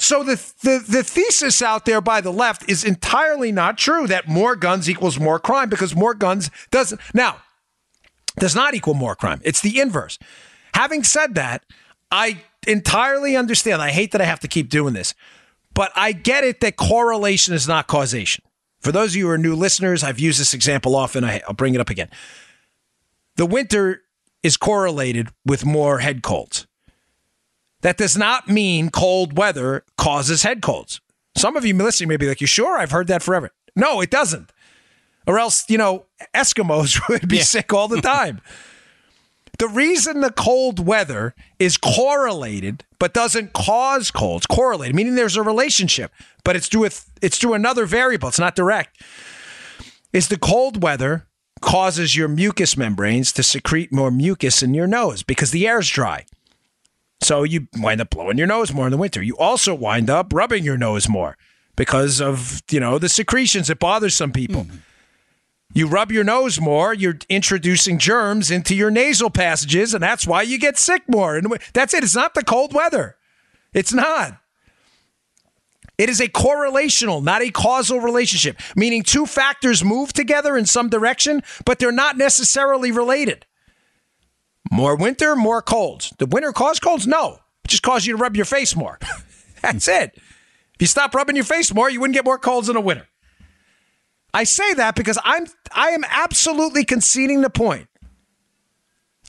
So 0.00 0.24
the, 0.24 0.36
the 0.62 0.82
the 0.88 1.04
thesis 1.04 1.60
out 1.60 1.84
there 1.84 2.00
by 2.00 2.22
the 2.22 2.32
left 2.32 2.68
is 2.70 2.84
entirely 2.84 3.52
not 3.52 3.76
true 3.76 4.06
that 4.06 4.26
more 4.26 4.56
guns 4.56 4.88
equals 4.88 5.20
more 5.20 5.38
crime 5.38 5.68
because 5.68 5.94
more 5.94 6.14
guns 6.14 6.50
doesn't 6.70 7.00
now 7.12 7.36
does 8.38 8.54
not 8.54 8.72
equal 8.74 8.94
more 8.94 9.14
crime. 9.14 9.42
It's 9.44 9.60
the 9.60 9.78
inverse. 9.78 10.18
Having 10.72 11.04
said 11.04 11.34
that, 11.34 11.64
I 12.10 12.42
entirely 12.66 13.36
understand. 13.36 13.82
I 13.82 13.90
hate 13.90 14.12
that 14.12 14.22
I 14.22 14.24
have 14.24 14.40
to 14.40 14.48
keep 14.48 14.70
doing 14.70 14.94
this, 14.94 15.14
but 15.74 15.92
I 15.94 16.12
get 16.12 16.44
it 16.44 16.60
that 16.60 16.76
correlation 16.76 17.52
is 17.52 17.68
not 17.68 17.86
causation. 17.86 18.42
For 18.80 18.92
those 18.92 19.12
of 19.12 19.16
you 19.16 19.26
who 19.26 19.32
are 19.32 19.38
new 19.38 19.54
listeners, 19.54 20.02
I've 20.02 20.18
used 20.18 20.40
this 20.40 20.54
example 20.54 20.96
often. 20.96 21.24
I'll 21.24 21.52
bring 21.54 21.74
it 21.74 21.80
up 21.80 21.90
again. 21.90 22.08
The 23.36 23.46
winter 23.46 24.02
is 24.42 24.56
correlated 24.56 25.28
with 25.44 25.64
more 25.64 25.98
head 25.98 26.22
colds. 26.22 26.66
That 27.82 27.96
does 27.96 28.16
not 28.16 28.48
mean 28.48 28.90
cold 28.90 29.36
weather 29.36 29.84
causes 29.96 30.42
head 30.42 30.62
colds. 30.62 31.00
Some 31.36 31.56
of 31.56 31.64
you 31.64 31.74
listening 31.74 32.08
may 32.08 32.16
be 32.16 32.28
like, 32.28 32.40
You 32.40 32.46
sure? 32.46 32.76
I've 32.78 32.90
heard 32.90 33.06
that 33.08 33.22
forever. 33.22 33.50
No, 33.76 34.00
it 34.00 34.10
doesn't. 34.10 34.52
Or 35.26 35.38
else, 35.38 35.68
you 35.68 35.78
know, 35.78 36.06
Eskimos 36.34 37.00
would 37.08 37.28
be 37.28 37.36
yeah. 37.36 37.42
sick 37.42 37.72
all 37.72 37.88
the 37.88 38.00
time. 38.00 38.40
the 39.60 39.68
reason 39.68 40.22
the 40.22 40.32
cold 40.32 40.84
weather 40.84 41.34
is 41.58 41.76
correlated 41.76 42.82
but 42.98 43.12
doesn't 43.12 43.52
cause 43.52 44.10
colds, 44.10 44.46
correlated, 44.46 44.96
meaning 44.96 45.16
there's 45.16 45.36
a 45.36 45.42
relationship, 45.42 46.10
but 46.44 46.56
it's 46.56 46.66
through, 46.66 46.86
a, 46.86 46.90
it's 47.20 47.36
through 47.36 47.52
another 47.52 47.84
variable, 47.84 48.28
it's 48.28 48.38
not 48.38 48.56
direct, 48.56 49.02
is 50.14 50.28
the 50.28 50.38
cold 50.38 50.82
weather 50.82 51.26
causes 51.60 52.16
your 52.16 52.26
mucous 52.26 52.74
membranes 52.74 53.32
to 53.32 53.42
secrete 53.42 53.92
more 53.92 54.10
mucus 54.10 54.62
in 54.62 54.72
your 54.72 54.86
nose 54.86 55.22
because 55.22 55.50
the 55.50 55.68
air 55.68 55.78
is 55.78 55.88
dry. 55.88 56.24
So 57.22 57.42
you 57.42 57.68
wind 57.76 58.00
up 58.00 58.08
blowing 58.08 58.38
your 58.38 58.46
nose 58.46 58.72
more 58.72 58.86
in 58.86 58.90
the 58.90 58.96
winter. 58.96 59.22
You 59.22 59.36
also 59.36 59.74
wind 59.74 60.08
up 60.08 60.32
rubbing 60.32 60.64
your 60.64 60.78
nose 60.78 61.06
more 61.06 61.36
because 61.76 62.18
of, 62.18 62.62
you 62.70 62.80
know, 62.80 62.98
the 62.98 63.10
secretions. 63.10 63.68
It 63.68 63.78
bothers 63.78 64.14
some 64.14 64.32
people. 64.32 64.64
Mm. 64.64 64.78
You 65.72 65.86
rub 65.86 66.10
your 66.10 66.24
nose 66.24 66.60
more, 66.60 66.92
you're 66.92 67.18
introducing 67.28 67.98
germs 67.98 68.50
into 68.50 68.74
your 68.74 68.90
nasal 68.90 69.30
passages, 69.30 69.94
and 69.94 70.02
that's 70.02 70.26
why 70.26 70.42
you 70.42 70.58
get 70.58 70.76
sick 70.76 71.02
more. 71.08 71.36
And 71.36 71.58
that's 71.72 71.94
it. 71.94 72.02
It's 72.02 72.16
not 72.16 72.34
the 72.34 72.42
cold 72.42 72.74
weather. 72.74 73.16
It's 73.72 73.92
not. 73.92 74.40
It 75.96 76.08
is 76.08 76.20
a 76.20 76.28
correlational, 76.28 77.22
not 77.22 77.42
a 77.42 77.50
causal 77.50 78.00
relationship, 78.00 78.58
meaning 78.74 79.02
two 79.02 79.26
factors 79.26 79.84
move 79.84 80.12
together 80.12 80.56
in 80.56 80.64
some 80.64 80.88
direction, 80.88 81.42
but 81.64 81.78
they're 81.78 81.92
not 81.92 82.16
necessarily 82.16 82.90
related. 82.90 83.46
More 84.72 84.96
winter, 84.96 85.36
more 85.36 85.62
colds. 85.62 86.12
The 86.18 86.26
winter 86.26 86.52
cause 86.52 86.80
colds? 86.80 87.06
No. 87.06 87.40
It 87.64 87.68
just 87.68 87.82
cause 87.82 88.06
you 88.06 88.16
to 88.16 88.22
rub 88.22 88.34
your 88.34 88.46
face 88.46 88.74
more. 88.74 88.98
That's 89.60 89.86
it. 89.88 90.12
If 90.16 90.76
you 90.80 90.86
stop 90.86 91.14
rubbing 91.14 91.36
your 91.36 91.44
face 91.44 91.72
more, 91.74 91.90
you 91.90 92.00
wouldn't 92.00 92.14
get 92.14 92.24
more 92.24 92.38
colds 92.38 92.70
in 92.70 92.74
the 92.74 92.80
winter. 92.80 93.06
I 94.32 94.44
say 94.44 94.74
that 94.74 94.94
because 94.94 95.18
I'm 95.24 95.46
I 95.72 95.90
am 95.90 96.04
absolutely 96.08 96.84
conceding 96.84 97.40
the 97.40 97.50
point 97.50 97.88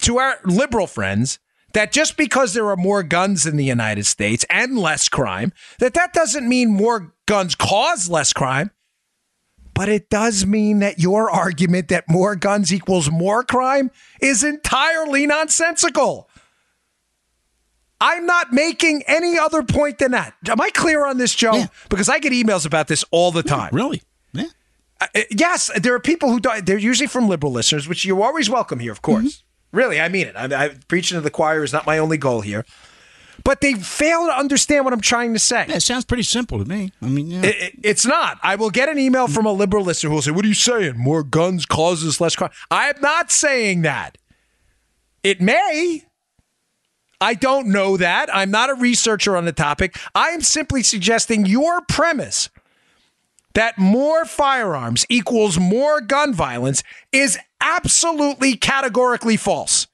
to 0.01 0.17
our 0.17 0.39
liberal 0.45 0.87
friends 0.87 1.39
that 1.73 1.91
just 1.91 2.17
because 2.17 2.53
there 2.53 2.67
are 2.69 2.77
more 2.77 3.03
guns 3.03 3.45
in 3.45 3.55
the 3.55 3.65
United 3.65 4.05
States 4.05 4.45
and 4.49 4.77
less 4.77 5.07
crime, 5.07 5.53
that 5.79 5.93
that 5.93 6.13
doesn't 6.13 6.47
mean 6.47 6.71
more 6.71 7.13
guns 7.25 7.55
cause 7.55 8.09
less 8.09 8.33
crime. 8.33 8.71
But 9.73 9.87
it 9.87 10.09
does 10.09 10.45
mean 10.45 10.79
that 10.79 10.99
your 10.99 11.31
argument 11.31 11.87
that 11.87 12.09
more 12.09 12.35
guns 12.35 12.73
equals 12.73 13.09
more 13.09 13.43
crime 13.43 13.89
is 14.21 14.43
entirely 14.43 15.25
nonsensical. 15.25 16.29
I'm 18.01 18.25
not 18.25 18.51
making 18.51 19.03
any 19.07 19.37
other 19.37 19.63
point 19.63 19.99
than 19.99 20.11
that. 20.11 20.33
Am 20.49 20.59
I 20.59 20.71
clear 20.71 21.05
on 21.05 21.17
this, 21.17 21.33
Joe? 21.33 21.53
Yeah. 21.53 21.67
Because 21.87 22.09
I 22.09 22.19
get 22.19 22.33
emails 22.33 22.65
about 22.65 22.87
this 22.87 23.05
all 23.11 23.31
the 23.31 23.43
time. 23.43 23.69
Really? 23.71 24.01
Yeah. 25.01 25.07
Uh, 25.15 25.21
yes, 25.31 25.71
there 25.75 25.93
are 25.93 25.99
people 25.99 26.29
who 26.29 26.39
don't. 26.39 26.65
They're 26.65 26.77
usually 26.77 27.07
from 27.07 27.27
liberal 27.27 27.51
listeners, 27.51 27.87
which 27.87 28.05
you're 28.05 28.23
always 28.23 28.49
welcome 28.49 28.79
here, 28.79 28.91
of 28.91 29.01
course. 29.01 29.37
Mm-hmm. 29.37 29.77
Really, 29.77 30.01
I 30.01 30.09
mean 30.09 30.27
it. 30.27 30.35
I, 30.35 30.65
I, 30.65 30.69
preaching 30.87 31.15
to 31.15 31.21
the 31.21 31.29
choir 31.29 31.63
is 31.63 31.71
not 31.71 31.85
my 31.85 31.97
only 31.97 32.17
goal 32.17 32.41
here. 32.41 32.65
But 33.43 33.61
they 33.61 33.73
fail 33.73 34.27
to 34.27 34.37
understand 34.37 34.85
what 34.85 34.93
I'm 34.93 35.01
trying 35.01 35.33
to 35.33 35.39
say. 35.39 35.65
Yeah, 35.67 35.77
it 35.77 35.81
sounds 35.81 36.05
pretty 36.05 36.23
simple 36.23 36.59
to 36.59 36.65
me. 36.65 36.91
I 37.01 37.07
mean, 37.07 37.27
yeah. 37.31 37.41
it, 37.43 37.55
it, 37.55 37.73
it's 37.81 38.05
not. 38.05 38.37
I 38.43 38.55
will 38.55 38.69
get 38.69 38.89
an 38.89 38.99
email 38.99 39.27
from 39.27 39.45
a 39.45 39.51
liberal 39.51 39.83
listener 39.83 40.09
who 40.09 40.15
will 40.15 40.21
say, 40.21 40.31
"What 40.31 40.45
are 40.45 40.49
you 40.49 40.53
saying? 40.53 40.97
More 40.97 41.23
guns 41.23 41.65
causes 41.65 42.21
less 42.21 42.35
crime." 42.35 42.51
I 42.69 42.89
am 42.89 43.01
not 43.01 43.31
saying 43.31 43.81
that. 43.83 44.17
It 45.23 45.41
may. 45.41 46.03
I 47.19 47.35
don't 47.35 47.67
know 47.67 47.97
that. 47.97 48.35
I'm 48.35 48.49
not 48.49 48.71
a 48.71 48.73
researcher 48.73 49.37
on 49.37 49.45
the 49.45 49.51
topic. 49.51 49.95
I 50.15 50.29
am 50.29 50.41
simply 50.41 50.81
suggesting 50.81 51.45
your 51.45 51.81
premise 51.81 52.49
that 53.53 53.77
more 53.77 54.25
firearms 54.25 55.05
equals 55.09 55.59
more 55.59 56.01
gun 56.01 56.33
violence 56.33 56.83
is 57.11 57.37
absolutely 57.59 58.55
categorically 58.55 59.37
false. 59.37 59.87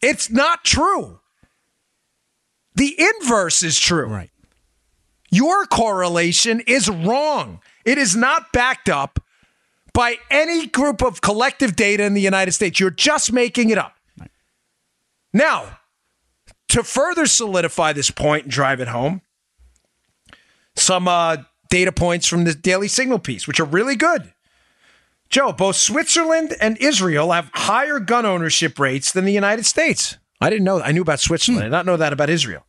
It's 0.00 0.30
not 0.30 0.64
true. 0.64 1.20
The 2.74 2.94
inverse 2.98 3.62
is 3.62 3.78
true. 3.78 4.06
Right. 4.06 4.30
Your 5.30 5.66
correlation 5.66 6.60
is 6.66 6.88
wrong. 6.88 7.60
It 7.84 7.98
is 7.98 8.14
not 8.14 8.52
backed 8.52 8.88
up 8.88 9.20
by 9.92 10.16
any 10.30 10.66
group 10.66 11.02
of 11.02 11.20
collective 11.20 11.74
data 11.74 12.04
in 12.04 12.14
the 12.14 12.20
United 12.20 12.52
States. 12.52 12.78
You're 12.78 12.90
just 12.90 13.32
making 13.32 13.70
it 13.70 13.78
up. 13.78 13.96
Right. 14.20 14.30
Now, 15.32 15.78
to 16.68 16.82
further 16.82 17.26
solidify 17.26 17.94
this 17.94 18.10
point 18.10 18.44
and 18.44 18.52
drive 18.52 18.80
it 18.80 18.88
home, 18.88 19.22
some 20.74 21.08
uh, 21.08 21.38
data 21.68 21.92
points 21.92 22.26
from 22.26 22.44
the 22.44 22.54
Daily 22.54 22.88
Signal 22.88 23.18
piece, 23.18 23.46
which 23.46 23.60
are 23.60 23.64
really 23.64 23.96
good. 23.96 24.32
Joe, 25.28 25.52
both 25.52 25.76
Switzerland 25.76 26.54
and 26.60 26.78
Israel 26.78 27.32
have 27.32 27.50
higher 27.52 27.98
gun 27.98 28.24
ownership 28.24 28.78
rates 28.78 29.12
than 29.12 29.24
the 29.24 29.32
United 29.32 29.66
States. 29.66 30.18
I 30.40 30.50
didn't 30.50 30.64
know. 30.64 30.80
I 30.80 30.92
knew 30.92 31.02
about 31.02 31.20
Switzerland. 31.20 31.60
Hmm. 31.60 31.62
I 31.62 31.66
did 31.66 31.72
not 31.72 31.86
know 31.86 31.96
that 31.96 32.12
about 32.12 32.30
Israel. 32.30 32.64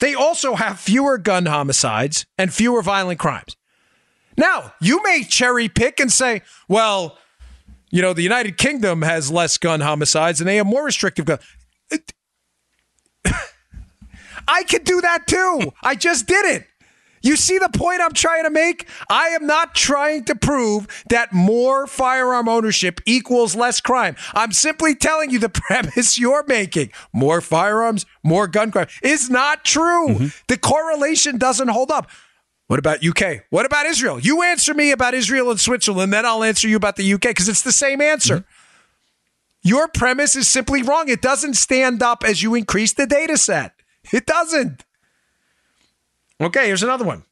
They 0.00 0.14
also 0.14 0.54
have 0.54 0.80
fewer 0.80 1.18
gun 1.18 1.46
homicides 1.46 2.24
and 2.38 2.52
fewer 2.52 2.82
violent 2.82 3.20
crimes. 3.20 3.56
Now, 4.36 4.72
you 4.80 5.02
may 5.02 5.24
cherry 5.24 5.68
pick 5.68 6.00
and 6.00 6.10
say, 6.10 6.42
well, 6.68 7.18
you 7.90 8.00
know, 8.00 8.14
the 8.14 8.22
United 8.22 8.56
Kingdom 8.56 9.02
has 9.02 9.30
less 9.30 9.58
gun 9.58 9.80
homicides 9.80 10.40
and 10.40 10.48
they 10.48 10.56
have 10.56 10.66
more 10.66 10.84
restrictive 10.84 11.26
guns. 11.26 11.42
I 14.48 14.62
could 14.64 14.84
do 14.84 15.00
that 15.02 15.26
too. 15.26 15.72
I 15.82 15.94
just 15.94 16.26
did 16.26 16.44
it. 16.46 16.66
You 17.22 17.36
see 17.36 17.58
the 17.58 17.68
point 17.68 18.00
I'm 18.00 18.12
trying 18.12 18.44
to 18.44 18.50
make? 18.50 18.88
I 19.08 19.28
am 19.28 19.46
not 19.46 19.74
trying 19.74 20.24
to 20.24 20.34
prove 20.34 20.86
that 21.10 21.32
more 21.32 21.86
firearm 21.86 22.48
ownership 22.48 23.00
equals 23.04 23.54
less 23.54 23.80
crime. 23.80 24.16
I'm 24.34 24.52
simply 24.52 24.94
telling 24.94 25.30
you 25.30 25.38
the 25.38 25.48
premise 25.50 26.18
you're 26.18 26.44
making. 26.46 26.92
More 27.12 27.40
firearms, 27.40 28.06
more 28.22 28.46
gun 28.46 28.70
crime 28.70 28.88
is 29.02 29.28
not 29.28 29.64
true. 29.64 30.08
Mm-hmm. 30.08 30.26
The 30.48 30.56
correlation 30.56 31.38
doesn't 31.38 31.68
hold 31.68 31.90
up. 31.90 32.10
What 32.68 32.78
about 32.78 33.04
UK? 33.04 33.44
What 33.50 33.66
about 33.66 33.86
Israel? 33.86 34.20
You 34.20 34.42
answer 34.42 34.72
me 34.72 34.92
about 34.92 35.12
Israel 35.12 35.50
and 35.50 35.58
Switzerland, 35.58 36.12
then 36.12 36.24
I'll 36.24 36.44
answer 36.44 36.68
you 36.68 36.76
about 36.76 36.96
the 36.96 37.14
UK 37.14 37.22
because 37.22 37.48
it's 37.48 37.62
the 37.62 37.72
same 37.72 38.00
answer. 38.00 38.36
Mm-hmm. 38.36 39.68
Your 39.68 39.88
premise 39.88 40.36
is 40.36 40.48
simply 40.48 40.82
wrong. 40.82 41.08
It 41.08 41.20
doesn't 41.20 41.54
stand 41.54 42.02
up 42.02 42.24
as 42.24 42.42
you 42.42 42.54
increase 42.54 42.92
the 42.92 43.06
data 43.06 43.36
set. 43.36 43.74
It 44.12 44.24
doesn't. 44.24 44.84
Okay, 46.40 46.66
here's 46.66 46.82
another 46.82 47.04
one. 47.04 47.24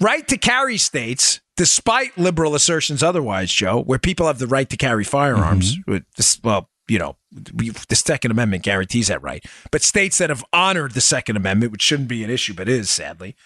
Right 0.00 0.26
to 0.28 0.36
carry 0.36 0.78
states, 0.78 1.40
despite 1.56 2.16
liberal 2.16 2.54
assertions 2.54 3.02
otherwise, 3.02 3.52
Joe, 3.52 3.82
where 3.82 3.98
people 3.98 4.26
have 4.26 4.38
the 4.38 4.46
right 4.46 4.68
to 4.70 4.76
carry 4.76 5.04
firearms, 5.04 5.78
mm-hmm. 5.78 6.46
well, 6.46 6.68
you 6.88 6.98
know, 6.98 7.16
the 7.30 7.96
Second 7.96 8.30
Amendment 8.30 8.64
guarantees 8.64 9.08
that 9.08 9.22
right. 9.22 9.44
But 9.70 9.82
states 9.82 10.18
that 10.18 10.30
have 10.30 10.44
honored 10.52 10.92
the 10.92 11.00
Second 11.00 11.36
Amendment, 11.36 11.72
which 11.72 11.82
shouldn't 11.82 12.08
be 12.08 12.24
an 12.24 12.30
issue, 12.30 12.54
but 12.54 12.68
is 12.68 12.90
sadly, 12.90 13.36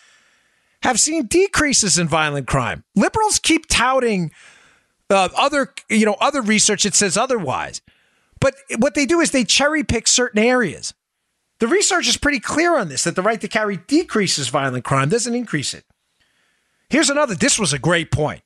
have 0.82 1.00
seen 1.00 1.26
decreases 1.26 1.98
in 1.98 2.08
violent 2.08 2.46
crime. 2.46 2.84
Liberals 2.94 3.38
keep 3.38 3.66
touting 3.68 4.30
uh, 5.10 5.28
other, 5.36 5.72
you 5.88 6.06
know, 6.06 6.16
other 6.20 6.42
research 6.42 6.84
that 6.84 6.94
says 6.94 7.16
otherwise. 7.16 7.82
But 8.40 8.54
what 8.78 8.94
they 8.94 9.06
do 9.06 9.20
is 9.20 9.30
they 9.30 9.44
cherry 9.44 9.82
pick 9.82 10.08
certain 10.08 10.42
areas. 10.42 10.94
The 11.58 11.68
research 11.68 12.08
is 12.08 12.16
pretty 12.16 12.40
clear 12.40 12.76
on 12.76 12.88
this 12.88 13.04
that 13.04 13.16
the 13.16 13.22
right 13.22 13.40
to 13.40 13.48
carry 13.48 13.78
decreases 13.78 14.48
violent 14.48 14.84
crime, 14.84 15.08
doesn't 15.08 15.34
increase 15.34 15.72
it. 15.72 15.84
Here's 16.90 17.10
another. 17.10 17.34
This 17.34 17.58
was 17.58 17.72
a 17.72 17.78
great 17.78 18.10
point. 18.10 18.42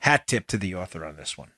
Hat 0.00 0.26
tip 0.26 0.46
to 0.48 0.58
the 0.58 0.74
author 0.74 1.04
on 1.04 1.16
this 1.16 1.38
one. 1.38 1.52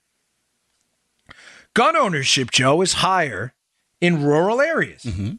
Gun 1.73 1.97
ownership, 1.97 2.51
Joe, 2.51 2.81
is 2.81 2.93
higher 2.93 3.53
in 3.99 4.23
rural 4.23 4.61
areas, 4.61 5.03
mm-hmm. 5.03 5.33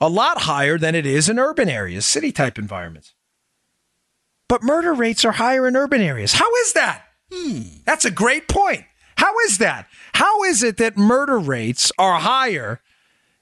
a 0.00 0.08
lot 0.08 0.42
higher 0.42 0.78
than 0.78 0.94
it 0.94 1.06
is 1.06 1.28
in 1.28 1.38
urban 1.38 1.68
areas, 1.68 2.06
city 2.06 2.32
type 2.32 2.58
environments. 2.58 3.14
But 4.48 4.62
murder 4.62 4.92
rates 4.92 5.24
are 5.24 5.32
higher 5.32 5.66
in 5.68 5.76
urban 5.76 6.00
areas. 6.00 6.34
How 6.34 6.52
is 6.56 6.72
that? 6.72 7.04
Hmm. 7.32 7.60
That's 7.84 8.04
a 8.04 8.10
great 8.10 8.48
point. 8.48 8.84
How 9.16 9.38
is 9.40 9.58
that? 9.58 9.86
How 10.14 10.42
is 10.44 10.62
it 10.62 10.76
that 10.78 10.96
murder 10.96 11.38
rates 11.38 11.92
are 11.98 12.18
higher 12.18 12.80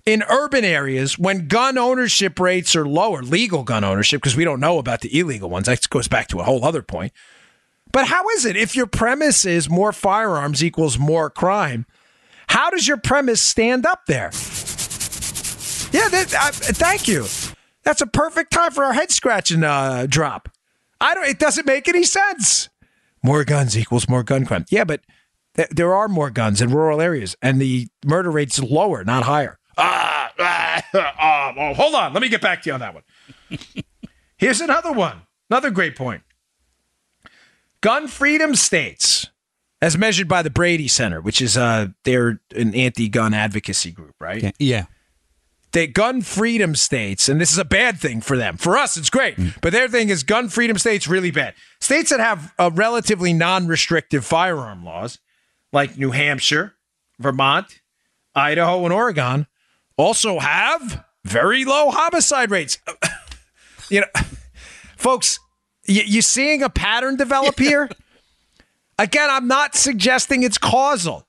in 0.04 0.22
urban 0.28 0.64
areas 0.64 1.18
when 1.18 1.46
gun 1.48 1.78
ownership 1.78 2.40
rates 2.40 2.74
are 2.74 2.86
lower, 2.86 3.22
legal 3.22 3.62
gun 3.62 3.84
ownership, 3.84 4.20
because 4.20 4.36
we 4.36 4.44
don't 4.44 4.60
know 4.60 4.78
about 4.78 5.00
the 5.00 5.18
illegal 5.18 5.48
ones. 5.48 5.66
That 5.66 5.88
goes 5.88 6.08
back 6.08 6.28
to 6.28 6.40
a 6.40 6.44
whole 6.44 6.64
other 6.64 6.82
point. 6.82 7.12
But 7.92 8.06
how 8.06 8.28
is 8.30 8.44
it 8.44 8.56
if 8.56 8.74
your 8.74 8.86
premise 8.86 9.44
is 9.44 9.68
more 9.68 9.92
firearms 9.92 10.64
equals 10.64 10.98
more 10.98 11.30
crime? 11.30 11.86
How 12.48 12.70
does 12.70 12.88
your 12.88 12.96
premise 12.96 13.40
stand 13.40 13.86
up 13.86 14.06
there? 14.06 14.30
Yeah, 15.92 16.08
that, 16.08 16.28
thank 16.30 17.06
you. 17.06 17.26
That's 17.82 18.00
a 18.00 18.06
perfect 18.06 18.52
time 18.52 18.70
for 18.70 18.84
our 18.84 18.92
head 18.92 19.10
scratching 19.10 19.62
uh, 19.62 20.06
drop. 20.08 20.48
I 21.00 21.14
don't. 21.14 21.26
It 21.26 21.38
doesn't 21.38 21.66
make 21.66 21.88
any 21.88 22.04
sense. 22.04 22.68
More 23.22 23.44
guns 23.44 23.76
equals 23.76 24.08
more 24.08 24.22
gun 24.22 24.46
crime. 24.46 24.64
Yeah, 24.70 24.84
but 24.84 25.02
th- 25.54 25.68
there 25.70 25.94
are 25.94 26.08
more 26.08 26.30
guns 26.30 26.60
in 26.60 26.70
rural 26.70 27.00
areas, 27.00 27.36
and 27.42 27.60
the 27.60 27.88
murder 28.04 28.30
rate's 28.30 28.60
lower, 28.60 29.04
not 29.04 29.24
higher. 29.24 29.58
Ah, 29.84 30.32
ah, 30.38 30.82
ah, 30.94 31.54
oh, 31.58 31.74
hold 31.74 31.94
on. 31.94 32.12
Let 32.12 32.22
me 32.22 32.28
get 32.28 32.40
back 32.40 32.62
to 32.62 32.70
you 32.70 32.74
on 32.74 32.80
that 32.80 32.94
one. 32.94 33.02
Here's 34.36 34.60
another 34.60 34.92
one. 34.92 35.22
Another 35.50 35.70
great 35.70 35.96
point. 35.96 36.22
Gun 37.80 38.06
freedom 38.06 38.54
states, 38.54 39.28
as 39.80 39.98
measured 39.98 40.28
by 40.28 40.42
the 40.42 40.50
Brady 40.50 40.86
Center, 40.86 41.20
which 41.20 41.42
is 41.42 41.56
uh, 41.56 41.88
they're 42.04 42.40
an 42.54 42.74
anti-gun 42.74 43.34
advocacy 43.34 43.90
group, 43.90 44.14
right? 44.20 44.54
Yeah. 44.60 44.84
They 45.72 45.88
gun 45.88 46.22
freedom 46.22 46.76
states, 46.76 47.28
and 47.28 47.40
this 47.40 47.50
is 47.50 47.58
a 47.58 47.64
bad 47.64 47.98
thing 47.98 48.20
for 48.20 48.36
them. 48.36 48.56
For 48.56 48.76
us, 48.76 48.96
it's 48.96 49.10
great, 49.10 49.36
mm. 49.36 49.54
but 49.62 49.72
their 49.72 49.88
thing 49.88 50.10
is 50.10 50.22
gun 50.22 50.48
freedom 50.48 50.78
states 50.78 51.08
really 51.08 51.30
bad. 51.30 51.54
States 51.80 52.10
that 52.10 52.20
have 52.20 52.52
a 52.58 52.70
relatively 52.70 53.32
non-restrictive 53.32 54.24
firearm 54.24 54.84
laws, 54.84 55.18
like 55.72 55.98
New 55.98 56.10
Hampshire, 56.10 56.74
Vermont, 57.18 57.80
Idaho, 58.34 58.84
and 58.84 58.92
Oregon, 58.92 59.46
also 59.96 60.38
have 60.38 61.04
very 61.24 61.64
low 61.64 61.90
homicide 61.90 62.50
rates. 62.50 62.78
you 63.90 64.00
know, 64.00 64.22
folks, 64.96 65.38
you, 65.86 66.02
you 66.04 66.22
seeing 66.22 66.62
a 66.62 66.70
pattern 66.70 67.16
develop 67.16 67.58
here? 67.58 67.88
Again, 68.98 69.28
I'm 69.30 69.48
not 69.48 69.74
suggesting 69.74 70.42
it's 70.42 70.58
causal. 70.58 71.26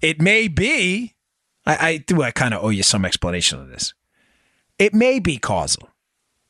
It 0.00 0.20
may 0.20 0.48
be. 0.48 1.14
I, 1.64 1.88
I 1.88 1.96
do. 1.98 2.22
I 2.22 2.30
kind 2.30 2.54
of 2.54 2.62
owe 2.62 2.70
you 2.70 2.82
some 2.82 3.04
explanation 3.04 3.60
of 3.60 3.68
this. 3.68 3.94
It 4.78 4.94
may 4.94 5.18
be 5.18 5.38
causal. 5.38 5.88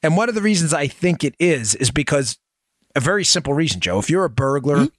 And 0.02 0.16
one 0.16 0.28
of 0.28 0.34
the 0.34 0.42
reasons 0.42 0.74
I 0.74 0.88
think 0.88 1.24
it 1.24 1.34
is 1.38 1.74
is 1.74 1.90
because 1.90 2.38
a 2.94 3.00
very 3.00 3.24
simple 3.24 3.54
reason, 3.54 3.80
Joe. 3.80 3.98
If 3.98 4.10
you're 4.10 4.24
a 4.24 4.30
burglar, 4.30 4.76
mm-hmm 4.76 4.94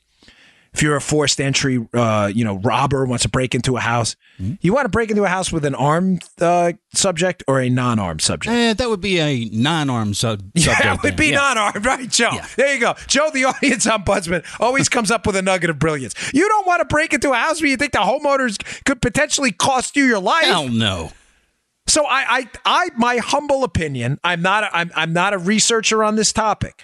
if 0.78 0.84
you're 0.84 0.96
a 0.96 1.02
forced 1.02 1.42
entry, 1.42 1.84
uh, 1.96 2.32
you 2.32 2.44
know, 2.44 2.60
robber 2.60 3.04
wants 3.06 3.24
to 3.24 3.30
break 3.30 3.56
into 3.56 3.78
a 3.78 3.80
house, 3.80 4.16
mm-hmm. 4.40 4.54
you 4.62 4.74
want 4.76 4.86
to 4.86 4.90
break 4.90 5.10
into 5.10 5.24
a 5.24 5.28
house 5.28 5.52
with 5.52 5.66
an 5.66 5.74
armed 5.74 6.24
uh, 6.40 6.74
subject 6.94 7.44
or 7.48 7.60
a 7.60 7.68
non-armed 7.68 8.22
subject? 8.22 8.54
Eh, 8.54 8.74
that 8.74 8.88
would 8.88 9.02
be 9.02 9.20
a 9.20 9.46
non-armed 9.46 10.16
sub- 10.16 10.44
subject. 10.56 10.86
Yeah, 10.86 10.94
it 10.94 11.02
would 11.02 11.16
be 11.16 11.30
yeah. 11.30 11.38
non-armed, 11.38 11.84
right, 11.84 12.08
Joe? 12.08 12.30
Yeah. 12.32 12.48
There 12.56 12.74
you 12.76 12.80
go. 12.80 12.94
Joe, 13.08 13.32
the 13.34 13.46
audience 13.46 13.88
ombudsman, 13.88 14.46
always 14.60 14.88
comes 14.88 15.10
up 15.10 15.26
with 15.26 15.36
a 15.36 15.42
nugget 15.42 15.72
of 15.72 15.80
brilliance. 15.80 16.14
You 16.32 16.48
don't 16.48 16.68
want 16.68 16.82
to 16.82 16.86
break 16.86 17.12
into 17.12 17.32
a 17.32 17.36
house 17.36 17.60
where 17.60 17.72
you 17.72 17.78
think 17.78 17.94
the 17.94 18.00
homeowners 18.00 18.84
could 18.86 19.02
potentially 19.02 19.52
cost 19.52 19.96
you 19.96 20.04
your 20.04 20.20
life. 20.20 20.46
Hell 20.46 20.70
no. 20.70 21.12
So 21.88 22.06
I, 22.06 22.26
I, 22.30 22.50
I, 22.66 22.90
my 22.96 23.18
humble 23.18 23.64
opinion, 23.64 24.20
I'm 24.24 24.44
not, 24.44 24.66
a, 24.66 24.78
I'm, 24.78 24.92
I'm 24.94 25.12
not 25.12 25.34
a 25.34 25.40
researcher 25.40 26.04
on 26.04 26.18
this 26.18 26.32
topic, 26.32 26.84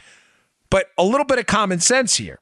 but 0.72 0.88
a 0.98 1.04
little 1.04 1.26
bit 1.28 1.38
of 1.38 1.46
common 1.46 1.80
sense 1.80 2.16
here 2.16 2.40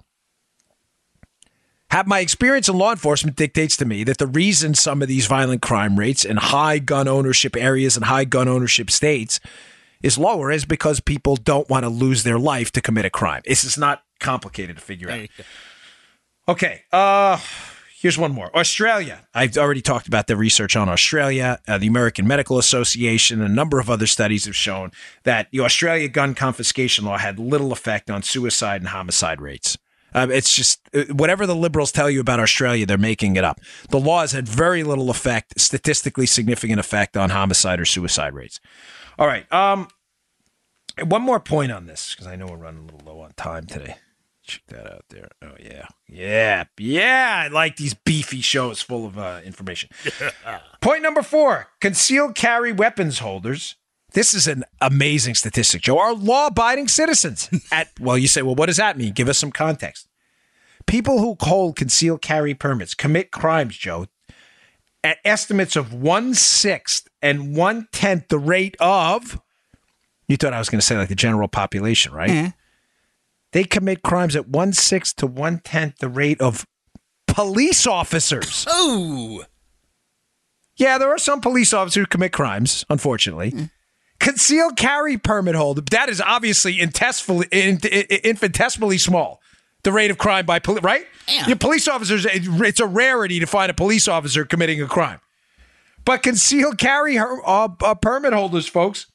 have 1.92 2.08
my 2.08 2.20
experience 2.22 2.70
in 2.70 2.78
law 2.78 2.92
enforcement 2.92 3.36
dictates 3.36 3.76
to 3.78 3.86
me 3.86 4.06
that 4.06 4.18
the 4.18 4.28
reason 4.28 4.74
some 4.74 5.02
of 5.02 5.10
these 5.10 5.28
violent 5.28 5.62
crime 5.62 6.00
rates 6.00 6.24
in 6.24 6.38
high 6.38 6.80
gun 6.80 7.08
ownership 7.08 7.56
areas 7.58 7.98
and 7.98 8.06
high 8.06 8.24
gun 8.24 8.48
ownership 8.48 8.90
states 8.90 9.42
is 10.02 10.18
lower 10.18 10.52
is 10.52 10.64
because 10.64 11.02
people 11.02 11.36
don't 11.36 11.70
want 11.70 11.84
to 11.84 11.90
lose 11.90 12.24
their 12.24 12.40
life 12.40 12.72
to 12.72 12.82
commit 12.82 13.04
a 13.04 13.10
crime. 13.10 13.42
This 13.46 13.66
is 13.66 13.78
not 13.78 14.04
complicated 14.22 14.78
to 14.78 14.82
figure 14.82 15.12
out. 15.12 15.28
Okay. 16.48 16.84
Uh 16.94 17.38
here's 18.00 18.18
one 18.18 18.32
more. 18.32 18.56
Australia. 18.58 19.28
I've 19.34 19.58
already 19.58 19.82
talked 19.82 20.08
about 20.08 20.28
the 20.28 20.38
research 20.38 20.78
on 20.78 20.88
Australia. 20.88 21.60
Uh, 21.68 21.78
the 21.78 21.88
American 21.88 22.26
Medical 22.26 22.58
Association 22.58 23.42
and 23.42 23.52
a 23.52 23.54
number 23.54 23.80
of 23.80 23.90
other 23.90 24.08
studies 24.08 24.46
have 24.46 24.56
shown 24.56 24.92
that 25.24 25.50
the 25.52 25.60
Australia 25.60 26.08
gun 26.08 26.36
confiscation 26.36 27.04
law 27.04 27.18
had 27.18 27.38
little 27.38 27.74
effect 27.74 28.10
on 28.10 28.24
suicide 28.24 28.82
and 28.82 28.88
homicide 28.88 29.42
rates. 29.42 29.78
Uh, 30.14 30.28
it's 30.32 30.54
just 30.54 30.82
uh, 30.94 31.04
whatever 31.14 31.46
the 31.46 31.56
liberals 31.56 31.92
tell 31.92 32.10
you 32.10 32.20
about 32.20 32.40
Australia, 32.40 32.86
they're 32.86 32.98
making 32.98 33.36
it 33.36 33.44
up. 33.44 33.60
The 33.90 34.00
laws 34.00 34.32
had 34.32 34.48
very 34.48 34.84
little 34.84 35.10
effect, 35.10 35.60
statistically 35.60 36.26
significant 36.26 36.80
effect 36.80 37.16
on 37.16 37.30
homicide 37.30 37.80
or 37.80 37.86
suicide 37.86 38.34
rates. 38.34 38.60
All 39.18 39.28
right. 39.28 39.52
Um, 39.52 39.88
one 41.04 41.22
more 41.22 41.40
point 41.40 41.72
on 41.72 41.86
this 41.86 42.14
because 42.14 42.28
I 42.28 42.36
know 42.36 42.48
we're 42.48 42.58
running 42.58 42.82
a 42.82 42.92
little 42.92 43.14
low 43.14 43.22
on 43.22 43.32
time 43.38 43.66
today. 43.66 43.96
Check 44.44 44.62
that 44.68 44.92
out 44.92 45.06
there. 45.10 45.30
Oh 45.44 45.54
yeah, 45.60 45.86
yeah, 46.08 46.64
yeah. 46.78 47.44
I 47.46 47.48
like 47.50 47.78
these 47.78 47.94
beefy 47.94 48.42
shows 48.42 48.82
full 48.82 49.06
of 49.06 49.18
uh, 49.18 49.40
information. 49.46 49.90
Point 50.82 51.04
number 51.04 51.22
four: 51.22 51.68
concealed 51.80 52.34
carry 52.34 52.72
weapons 52.72 53.20
holders. 53.20 53.76
This 54.14 54.34
is 54.34 54.48
an 54.48 54.66
amazing 54.82 55.36
statistic, 55.36 55.82
Joe. 55.82 55.98
Are 55.98 56.14
law-abiding 56.14 56.90
citizens. 56.90 57.50
At 57.72 57.90
well, 58.00 58.18
you 58.18 58.28
say, 58.28 58.42
well, 58.42 58.56
what 58.56 58.66
does 58.66 58.78
that 58.78 58.98
mean? 58.98 59.14
Give 59.14 59.30
us 59.30 59.38
some 59.38 59.52
context. 59.52 60.08
People 60.86 61.20
who 61.20 61.38
hold 61.40 61.76
concealed 61.76 62.22
carry 62.22 62.54
permits 62.54 62.94
commit 62.94 63.32
crimes, 63.32 63.78
Joe, 63.78 64.08
at 65.04 65.18
estimates 65.24 65.76
of 65.76 65.94
one 65.94 66.34
sixth 66.34 67.08
and 67.22 67.56
one 67.56 67.88
tenth 67.92 68.28
the 68.28 68.40
rate 68.40 68.76
of. 68.80 69.40
You 70.28 70.38
thought 70.38 70.54
I 70.54 70.60
was 70.60 70.70
going 70.70 70.80
to 70.80 70.86
say 70.86 70.98
like 70.98 71.10
the 71.10 71.16
general 71.16 71.48
population, 71.48 72.14
right? 72.14 72.30
Yeah. 72.30 72.52
They 73.54 73.64
commit 73.64 74.02
crimes 74.02 74.36
at 74.36 74.48
one 74.48 74.74
sixth 74.74 75.18
to 75.18 75.28
one 75.28 75.60
tenth 75.60 76.00
the 76.00 76.10
rate 76.10 76.42
of 76.42 76.66
police 77.28 77.86
officers. 77.86 78.66
Oh, 78.70 79.44
yeah, 80.78 80.98
there 80.98 81.10
are 81.10 81.18
some 81.18 81.42
police 81.42 81.74
officers 81.74 82.02
who 82.02 82.06
commit 82.08 82.32
crimes, 82.32 82.86
unfortunately. 82.90 83.52
Mm. 83.52 83.70
Concealed 84.22 84.78
carry 84.78 85.18
permit 85.18 85.56
holder, 85.56 85.82
that 85.90 86.08
is 86.08 86.22
obviously 86.22 86.80
infinitesimally, 86.80 87.48
infinitesimally 87.52 89.00
small. 89.00 89.42
The 89.84 89.92
rate 89.92 90.12
of 90.12 90.20
crime 90.20 90.46
by 90.46 90.60
police, 90.60 90.84
right? 90.84 91.08
Yeah. 91.28 91.48
Your 91.48 91.56
police 91.56 91.88
officers, 91.88 92.28
it's 92.30 92.80
a 92.80 92.86
rarity 92.86 93.40
to 93.40 93.48
find 93.48 93.72
a 93.72 93.74
police 93.74 94.08
officer 94.08 94.46
committing 94.46 94.80
a 94.80 94.86
crime. 94.88 95.20
But 96.06 96.22
concealed 96.22 96.78
carry 96.78 97.18
uh, 97.18 97.28
uh, 97.46 97.96
permit 97.96 98.34
holders, 98.34 98.68
folks, 98.68 99.08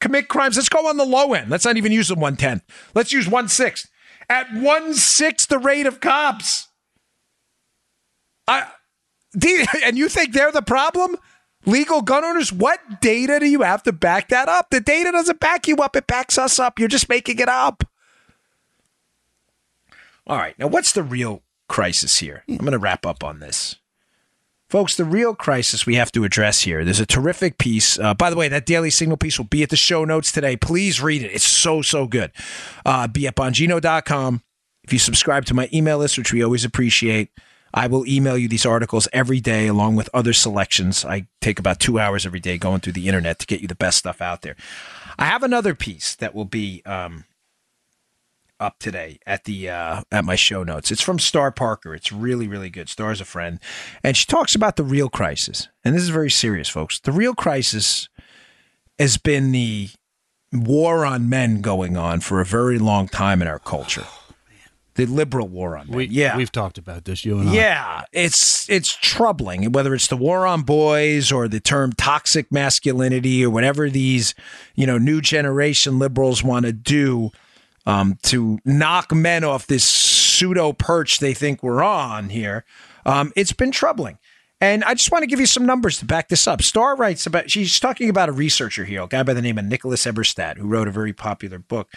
commit 0.00 0.28
crimes. 0.28 0.56
Let's 0.56 0.70
go 0.70 0.88
on 0.88 0.96
the 0.96 1.04
low 1.04 1.34
end. 1.34 1.50
Let's 1.50 1.66
not 1.66 1.76
even 1.76 1.92
use 1.92 2.08
the 2.08 2.14
110. 2.14 2.62
Let's 2.94 3.12
use 3.12 3.28
one 3.28 3.48
sixth. 3.48 3.90
At 4.30 4.46
one 4.54 4.94
sixth 4.94 5.48
the 5.50 5.58
rate 5.58 5.84
of 5.84 6.00
cops. 6.00 6.68
I, 8.48 8.66
you- 9.42 9.66
and 9.84 9.98
you 9.98 10.08
think 10.08 10.32
they're 10.32 10.52
the 10.52 10.62
problem? 10.62 11.16
Legal 11.66 12.02
gun 12.02 12.24
owners? 12.24 12.52
What 12.52 13.00
data 13.00 13.38
do 13.40 13.46
you 13.46 13.62
have 13.62 13.82
to 13.84 13.92
back 13.92 14.28
that 14.28 14.48
up? 14.48 14.70
The 14.70 14.80
data 14.80 15.12
doesn't 15.12 15.40
back 15.40 15.66
you 15.66 15.76
up. 15.76 15.96
It 15.96 16.06
backs 16.06 16.38
us 16.38 16.58
up. 16.58 16.78
You're 16.78 16.88
just 16.88 17.08
making 17.08 17.38
it 17.38 17.48
up. 17.48 17.84
All 20.26 20.36
right. 20.36 20.58
Now, 20.58 20.66
what's 20.66 20.92
the 20.92 21.02
real 21.02 21.42
crisis 21.68 22.18
here? 22.18 22.44
I'm 22.48 22.58
going 22.58 22.72
to 22.72 22.78
wrap 22.78 23.06
up 23.06 23.24
on 23.24 23.40
this. 23.40 23.76
Folks, 24.68 24.96
the 24.96 25.04
real 25.04 25.34
crisis 25.34 25.86
we 25.86 25.94
have 25.94 26.10
to 26.12 26.24
address 26.24 26.62
here. 26.62 26.84
There's 26.84 27.00
a 27.00 27.06
terrific 27.06 27.58
piece. 27.58 27.98
Uh, 27.98 28.14
by 28.14 28.30
the 28.30 28.36
way, 28.36 28.48
that 28.48 28.66
Daily 28.66 28.90
Signal 28.90 29.16
piece 29.16 29.38
will 29.38 29.44
be 29.44 29.62
at 29.62 29.70
the 29.70 29.76
show 29.76 30.04
notes 30.04 30.32
today. 30.32 30.56
Please 30.56 31.00
read 31.00 31.22
it. 31.22 31.30
It's 31.32 31.46
so, 31.46 31.82
so 31.82 32.06
good. 32.06 32.32
Uh, 32.84 33.06
be 33.06 33.26
at 33.26 33.36
bongino.com. 33.36 34.42
If 34.82 34.92
you 34.92 34.98
subscribe 34.98 35.44
to 35.46 35.54
my 35.54 35.68
email 35.72 35.98
list, 35.98 36.18
which 36.18 36.32
we 36.32 36.42
always 36.42 36.64
appreciate, 36.64 37.30
I 37.74 37.88
will 37.88 38.06
email 38.06 38.38
you 38.38 38.48
these 38.48 38.64
articles 38.64 39.08
every 39.12 39.40
day 39.40 39.66
along 39.66 39.96
with 39.96 40.08
other 40.14 40.32
selections. 40.32 41.04
I 41.04 41.26
take 41.40 41.58
about 41.58 41.80
two 41.80 41.98
hours 41.98 42.24
every 42.24 42.38
day 42.38 42.56
going 42.56 42.80
through 42.80 42.92
the 42.92 43.08
internet 43.08 43.40
to 43.40 43.46
get 43.46 43.60
you 43.60 43.68
the 43.68 43.74
best 43.74 43.98
stuff 43.98 44.22
out 44.22 44.42
there. 44.42 44.54
I 45.18 45.24
have 45.24 45.42
another 45.42 45.74
piece 45.74 46.14
that 46.16 46.34
will 46.34 46.44
be 46.44 46.82
um, 46.86 47.24
up 48.60 48.78
today 48.78 49.18
at 49.26 49.44
the 49.44 49.68
uh, 49.68 50.02
at 50.12 50.24
my 50.24 50.36
show 50.36 50.62
notes. 50.62 50.92
It's 50.92 51.02
from 51.02 51.18
Star 51.18 51.50
Parker. 51.50 51.94
It's 51.94 52.12
really 52.12 52.46
really 52.46 52.70
good. 52.70 52.88
Star's 52.88 53.20
a 53.20 53.24
friend, 53.24 53.58
and 54.04 54.16
she 54.16 54.26
talks 54.26 54.54
about 54.54 54.76
the 54.76 54.84
real 54.84 55.08
crisis. 55.08 55.68
And 55.84 55.94
this 55.94 56.02
is 56.02 56.10
very 56.10 56.30
serious, 56.30 56.68
folks. 56.68 57.00
The 57.00 57.12
real 57.12 57.34
crisis 57.34 58.08
has 58.98 59.16
been 59.16 59.50
the 59.50 59.88
war 60.52 61.04
on 61.04 61.28
men 61.28 61.60
going 61.60 61.96
on 61.96 62.20
for 62.20 62.40
a 62.40 62.44
very 62.44 62.78
long 62.78 63.08
time 63.08 63.42
in 63.42 63.48
our 63.48 63.58
culture. 63.58 64.06
The 64.96 65.06
liberal 65.06 65.48
war 65.48 65.76
on 65.76 65.88
men. 65.88 65.96
we, 65.96 66.06
yeah, 66.06 66.36
we've 66.36 66.52
talked 66.52 66.78
about 66.78 67.04
this, 67.04 67.24
you 67.24 67.38
and 67.38 67.48
I. 67.48 67.54
yeah, 67.54 68.02
it's 68.12 68.68
it's 68.70 68.94
troubling. 68.94 69.72
Whether 69.72 69.94
it's 69.94 70.06
the 70.06 70.16
war 70.16 70.46
on 70.46 70.62
boys 70.62 71.32
or 71.32 71.48
the 71.48 71.60
term 71.60 71.92
toxic 71.92 72.52
masculinity 72.52 73.44
or 73.44 73.50
whatever 73.50 73.90
these 73.90 74.34
you 74.74 74.86
know 74.86 74.98
new 74.98 75.20
generation 75.20 75.98
liberals 75.98 76.44
want 76.44 76.64
to 76.66 76.72
do 76.72 77.32
um, 77.86 78.18
to 78.22 78.58
knock 78.64 79.12
men 79.12 79.44
off 79.44 79.66
this 79.66 79.84
pseudo 79.84 80.72
perch 80.72 81.18
they 81.18 81.34
think 81.34 81.62
we're 81.62 81.82
on 81.82 82.28
here, 82.28 82.64
um, 83.04 83.32
it's 83.36 83.52
been 83.52 83.70
troubling. 83.70 84.18
And 84.60 84.84
I 84.84 84.94
just 84.94 85.10
want 85.10 85.22
to 85.22 85.26
give 85.26 85.40
you 85.40 85.46
some 85.46 85.66
numbers 85.66 85.98
to 85.98 86.06
back 86.06 86.28
this 86.28 86.46
up. 86.46 86.62
Star 86.62 86.96
writes 86.96 87.26
about, 87.26 87.50
she's 87.50 87.78
talking 87.78 88.08
about 88.08 88.28
a 88.28 88.32
researcher 88.32 88.84
here, 88.84 89.02
a 89.02 89.06
guy 89.06 89.22
by 89.22 89.34
the 89.34 89.42
name 89.42 89.58
of 89.58 89.64
Nicholas 89.64 90.06
Eberstadt, 90.06 90.56
who 90.56 90.66
wrote 90.66 90.88
a 90.88 90.92
very 90.92 91.12
popular 91.12 91.58
book. 91.58 91.92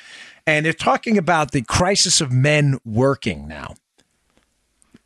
And 0.45 0.65
they're 0.65 0.73
talking 0.73 1.17
about 1.17 1.51
the 1.51 1.61
crisis 1.61 2.19
of 2.19 2.31
men 2.31 2.79
working 2.83 3.47
now. 3.47 3.75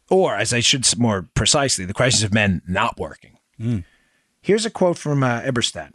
Or, 0.10 0.36
as 0.36 0.54
I 0.54 0.60
should 0.60 0.88
more 0.98 1.30
precisely, 1.36 1.86
the 1.86 1.94
crisis 1.94 2.24
of 2.24 2.34
men 2.34 2.62
not 2.68 2.98
working. 2.98 3.38
Here's 4.42 4.66
a 4.66 4.72
quote 4.72 4.98
from 4.98 5.24
uh, 5.24 5.42
Eberstadt. 5.42 5.92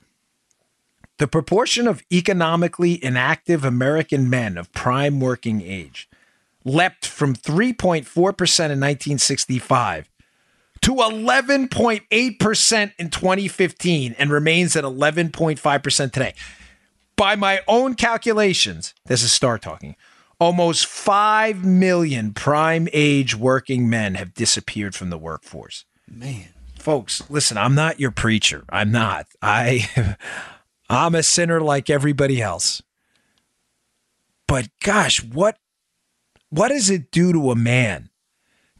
The 1.18 1.26
proportion 1.26 1.88
of 1.88 2.02
economically 2.12 3.02
inactive 3.02 3.64
American 3.64 4.30
men 4.30 4.56
of 4.56 4.72
prime 4.72 5.18
working 5.18 5.62
age 5.62 6.08
leapt 6.64 7.06
from 7.06 7.34
3.4% 7.34 8.04
in 8.06 8.32
1965 8.34 10.10
to 10.86 10.92
11.8% 10.92 12.92
in 12.96 13.10
2015 13.10 14.14
and 14.20 14.30
remains 14.30 14.76
at 14.76 14.84
11.5% 14.84 16.12
today. 16.12 16.32
By 17.16 17.34
my 17.34 17.60
own 17.66 17.94
calculations, 17.94 18.94
this 19.06 19.24
is 19.24 19.32
Star 19.32 19.58
talking, 19.58 19.96
almost 20.38 20.86
5 20.86 21.64
million 21.64 22.32
prime 22.32 22.86
age 22.92 23.34
working 23.34 23.90
men 23.90 24.14
have 24.14 24.32
disappeared 24.32 24.94
from 24.94 25.10
the 25.10 25.18
workforce. 25.18 25.86
Man. 26.08 26.50
folks 26.78 27.28
listen 27.28 27.58
i'm 27.58 27.74
not 27.74 27.98
your 27.98 28.12
preacher. 28.12 28.62
I'm 28.68 28.92
not. 28.92 29.26
I 29.42 29.90
i'm 30.88 31.16
a 31.16 31.24
sinner 31.24 31.60
like 31.60 31.90
everybody 31.90 32.40
else. 32.40 32.80
But 34.46 34.68
gosh 34.84 35.24
what 35.24 35.58
what 36.50 36.68
does 36.68 36.90
it 36.90 37.10
do 37.10 37.32
to 37.32 37.50
a 37.50 37.56
man 37.56 38.08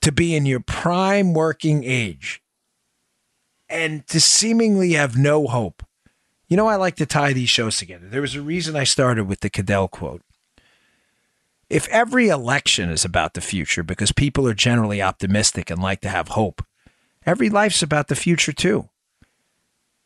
to 0.06 0.12
be 0.12 0.34
in 0.34 0.46
your 0.46 0.60
prime 0.60 1.34
working 1.34 1.84
age 1.84 2.42
and 3.68 4.06
to 4.06 4.20
seemingly 4.20 4.92
have 4.92 5.16
no 5.16 5.46
hope. 5.46 5.84
You 6.48 6.56
know 6.56 6.68
i 6.68 6.76
like 6.76 6.96
to 6.96 7.06
tie 7.06 7.32
these 7.32 7.50
shows 7.50 7.76
together. 7.76 8.08
There 8.08 8.20
was 8.20 8.34
a 8.34 8.42
reason 8.42 8.76
i 8.76 8.84
started 8.84 9.24
with 9.24 9.40
the 9.40 9.50
Caddell 9.50 9.88
quote. 9.88 10.22
If 11.68 11.88
every 11.88 12.28
election 12.28 12.88
is 12.88 13.04
about 13.04 13.34
the 13.34 13.40
future 13.40 13.82
because 13.82 14.12
people 14.12 14.46
are 14.48 14.54
generally 14.54 15.02
optimistic 15.02 15.70
and 15.70 15.82
like 15.82 16.00
to 16.02 16.08
have 16.08 16.28
hope 16.28 16.62
Every 17.26 17.50
life's 17.50 17.82
about 17.82 18.06
the 18.06 18.14
future, 18.14 18.52
too. 18.52 18.88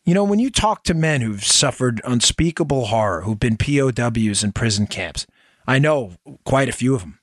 You 0.06 0.14
know, 0.14 0.24
when 0.24 0.38
you 0.38 0.50
talk 0.50 0.84
to 0.84 0.94
men 0.94 1.20
who've 1.20 1.44
suffered 1.44 2.00
unspeakable 2.04 2.86
horror, 2.86 3.20
who've 3.20 3.38
been 3.38 3.58
POWs 3.58 4.42
in 4.42 4.52
prison 4.52 4.86
camps, 4.86 5.26
I 5.66 5.78
know 5.78 6.14
quite 6.44 6.70
a 6.70 6.72
few 6.72 6.94
of 6.94 7.02
them, 7.02 7.19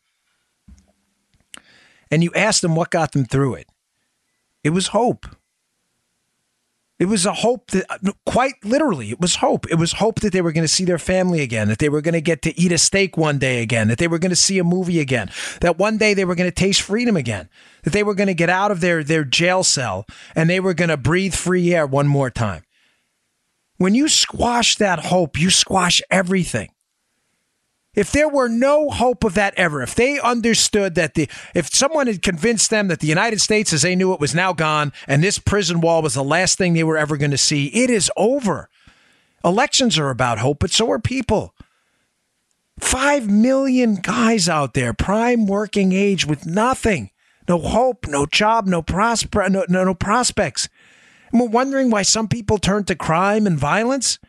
and 2.11 2.23
you 2.23 2.31
ask 2.35 2.61
them 2.61 2.75
what 2.75 2.89
got 2.89 3.11
them 3.11 3.25
through 3.25 3.55
it, 3.55 3.67
it 4.63 4.71
was 4.71 4.87
hope. 4.87 5.25
It 6.99 7.05
was 7.05 7.27
a 7.27 7.33
hope 7.33 7.69
that, 7.71 7.85
uh, 7.91 8.11
quite 8.25 8.55
literally, 8.63 9.11
it 9.11 9.19
was 9.19 9.35
hope. 9.35 9.69
It 9.69 9.75
was 9.75 9.93
hope 9.93 10.21
that 10.21 10.33
they 10.33 10.41
were 10.41 10.51
going 10.51 10.63
to 10.63 10.67
see 10.67 10.83
their 10.83 10.97
family 10.97 11.41
again, 11.41 11.67
that 11.67 11.77
they 11.77 11.89
were 11.89 12.01
going 12.01 12.15
to 12.15 12.21
get 12.21 12.41
to 12.41 12.59
eat 12.59 12.71
a 12.71 12.79
steak 12.79 13.15
one 13.15 13.37
day 13.37 13.61
again, 13.61 13.87
that 13.89 13.99
they 13.99 14.07
were 14.07 14.17
going 14.17 14.31
to 14.31 14.35
see 14.35 14.57
a 14.57 14.63
movie 14.63 14.99
again, 14.99 15.29
that 15.61 15.77
one 15.77 15.99
day 15.99 16.15
they 16.15 16.25
were 16.25 16.33
going 16.33 16.49
to 16.49 16.55
taste 16.55 16.81
freedom 16.81 17.15
again, 17.15 17.49
that 17.83 17.93
they 17.93 18.01
were 18.01 18.15
going 18.15 18.27
to 18.27 18.33
get 18.33 18.49
out 18.49 18.71
of 18.71 18.81
their, 18.81 19.03
their 19.03 19.23
jail 19.23 19.63
cell 19.63 20.07
and 20.35 20.49
they 20.49 20.59
were 20.59 20.73
going 20.73 20.89
to 20.89 20.97
breathe 20.97 21.35
free 21.35 21.71
air 21.71 21.85
one 21.85 22.07
more 22.07 22.31
time. 22.31 22.63
When 23.77 23.93
you 23.93 24.07
squash 24.07 24.77
that 24.77 25.05
hope, 25.05 25.39
you 25.39 25.51
squash 25.51 26.01
everything. 26.09 26.71
If 27.97 28.11
there 28.11 28.29
were 28.29 28.47
no 28.47 28.91
hope 28.91 29.23
of 29.23 29.33
that 29.33 29.55
ever, 29.57 29.81
if 29.81 29.95
they 29.95 30.19
understood 30.19 30.93
that 30.93 31.15
the 31.15 31.27
if 31.55 31.73
someone 31.73 32.05
had 32.05 32.21
convinced 32.21 32.69
them 32.69 32.89
that 32.89 32.99
the 32.99 33.07
United 33.07 33.41
States 33.41 33.73
as 33.73 33.81
they 33.81 33.95
knew 33.95 34.13
it 34.13 34.19
was 34.19 34.35
now 34.35 34.53
gone 34.53 34.93
and 35.07 35.23
this 35.23 35.39
prison 35.39 35.81
wall 35.81 36.03
was 36.03 36.13
the 36.13 36.23
last 36.23 36.59
thing 36.59 36.73
they 36.75 36.83
were 36.83 36.95
ever 36.95 37.17
going 37.17 37.31
to 37.31 37.39
see, 37.39 37.69
it 37.69 37.89
is 37.89 38.11
over. 38.15 38.69
Elections 39.43 39.97
are 39.97 40.11
about 40.11 40.37
hope, 40.37 40.59
but 40.59 40.69
so 40.69 40.91
are 40.91 40.99
people. 40.99 41.55
Five 42.79 43.27
million 43.27 43.95
guys 43.95 44.47
out 44.47 44.75
there, 44.75 44.93
prime 44.93 45.47
working 45.47 45.91
age 45.91 46.23
with 46.23 46.45
nothing, 46.45 47.09
no 47.49 47.57
hope, 47.57 48.05
no 48.07 48.27
job, 48.27 48.67
no, 48.67 48.83
prosper, 48.83 49.49
no, 49.49 49.65
no, 49.69 49.83
no 49.83 49.95
prospects. 49.95 50.69
And 51.31 51.41
we're 51.41 51.47
wondering 51.47 51.89
why 51.89 52.03
some 52.03 52.27
people 52.27 52.59
turn 52.59 52.83
to 52.85 52.95
crime 52.95 53.47
and 53.47 53.57
violence. 53.57 54.19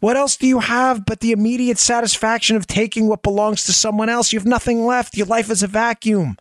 What 0.00 0.16
else 0.16 0.36
do 0.36 0.46
you 0.46 0.60
have 0.60 1.04
but 1.04 1.20
the 1.20 1.32
immediate 1.32 1.78
satisfaction 1.78 2.56
of 2.56 2.66
taking 2.66 3.08
what 3.08 3.22
belongs 3.22 3.64
to 3.64 3.72
someone 3.72 4.08
else? 4.08 4.32
You 4.32 4.38
have 4.38 4.46
nothing 4.46 4.84
left. 4.84 5.16
Your 5.16 5.26
life 5.26 5.50
is 5.50 5.62
a 5.62 5.66
vacuum. 5.66 6.36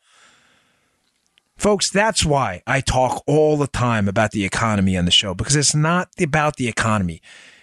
Folks, 1.56 1.90
that's 1.90 2.24
why 2.24 2.62
I 2.68 2.82
talk 2.82 3.24
all 3.26 3.58
the 3.58 3.68
time 3.68 4.08
about 4.08 4.32
the 4.32 4.46
economy 4.46 4.96
on 4.96 5.06
the 5.06 5.12
show 5.12 5.34
because 5.34 5.56
it's 5.56 5.74
not 5.74 6.10
about 6.20 6.58
the 6.58 6.68
economy. 6.68 7.20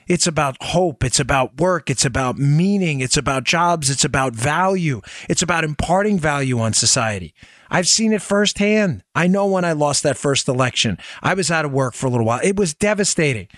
It's 0.09 0.26
about 0.26 0.57
hope. 0.61 1.05
It's 1.05 1.20
about 1.20 1.59
work. 1.59 1.88
It's 1.88 2.05
about 2.05 2.36
meaning. 2.36 3.01
It's 3.01 3.16
about 3.16 3.45
jobs. 3.45 3.88
It's 3.88 4.05
about 4.05 4.34
value. 4.34 5.01
It's 5.28 5.42
about 5.42 5.64
imparting 5.64 6.18
value 6.18 6.59
on 6.59 6.72
society. 6.72 7.34
I've 7.70 7.88
seen 7.88 8.12
it 8.12 8.20
firsthand. 8.20 9.03
I 9.14 9.28
know 9.28 9.47
when 9.47 9.64
I 9.64 9.72
lost 9.72 10.03
that 10.03 10.18
first 10.18 10.49
election, 10.49 10.99
I 11.22 11.34
was 11.34 11.51
out 11.51 11.64
of 11.64 11.72
work 11.72 11.95
for 11.95 12.07
a 12.07 12.11
little 12.11 12.26
while. 12.26 12.40
It 12.42 12.57
was 12.57 12.74
devastating. 12.74 13.49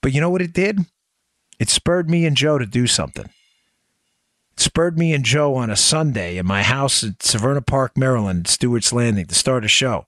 But 0.00 0.12
you 0.12 0.20
know 0.20 0.30
what 0.30 0.42
it 0.42 0.52
did? 0.52 0.80
It 1.58 1.68
spurred 1.68 2.08
me 2.08 2.24
and 2.24 2.36
Joe 2.36 2.58
to 2.58 2.66
do 2.66 2.86
something. 2.86 3.26
It 3.26 4.60
spurred 4.60 4.98
me 4.98 5.12
and 5.12 5.24
Joe 5.24 5.54
on 5.54 5.70
a 5.70 5.76
Sunday 5.76 6.36
in 6.36 6.46
my 6.46 6.62
house 6.62 7.02
at 7.04 7.18
Severna 7.18 7.64
Park, 7.64 7.96
Maryland, 7.96 8.48
Stewart's 8.48 8.92
Landing, 8.92 9.26
to 9.26 9.34
start 9.34 9.64
a 9.64 9.68
show 9.68 10.06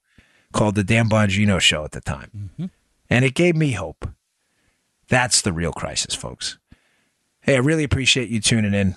called 0.53 0.75
The 0.75 0.85
Dan 0.85 1.09
Bongino 1.09 1.61
Show 1.61 1.85
at 1.85 1.93
the 1.93 2.01
time. 2.01 2.31
Mm-hmm. 2.37 2.67
And 3.09 3.25
it 3.25 3.35
gave 3.35 3.57
me 3.57 3.73
hope. 3.73 4.09
That's 5.09 5.41
the 5.41 5.53
real 5.53 5.73
crisis, 5.73 6.15
folks. 6.15 6.59
Hey, 7.41 7.57
I 7.57 7.59
really 7.59 7.85
appreciate 7.85 8.29
you 8.29 8.41
tuning 8.41 8.75
in. 8.75 8.97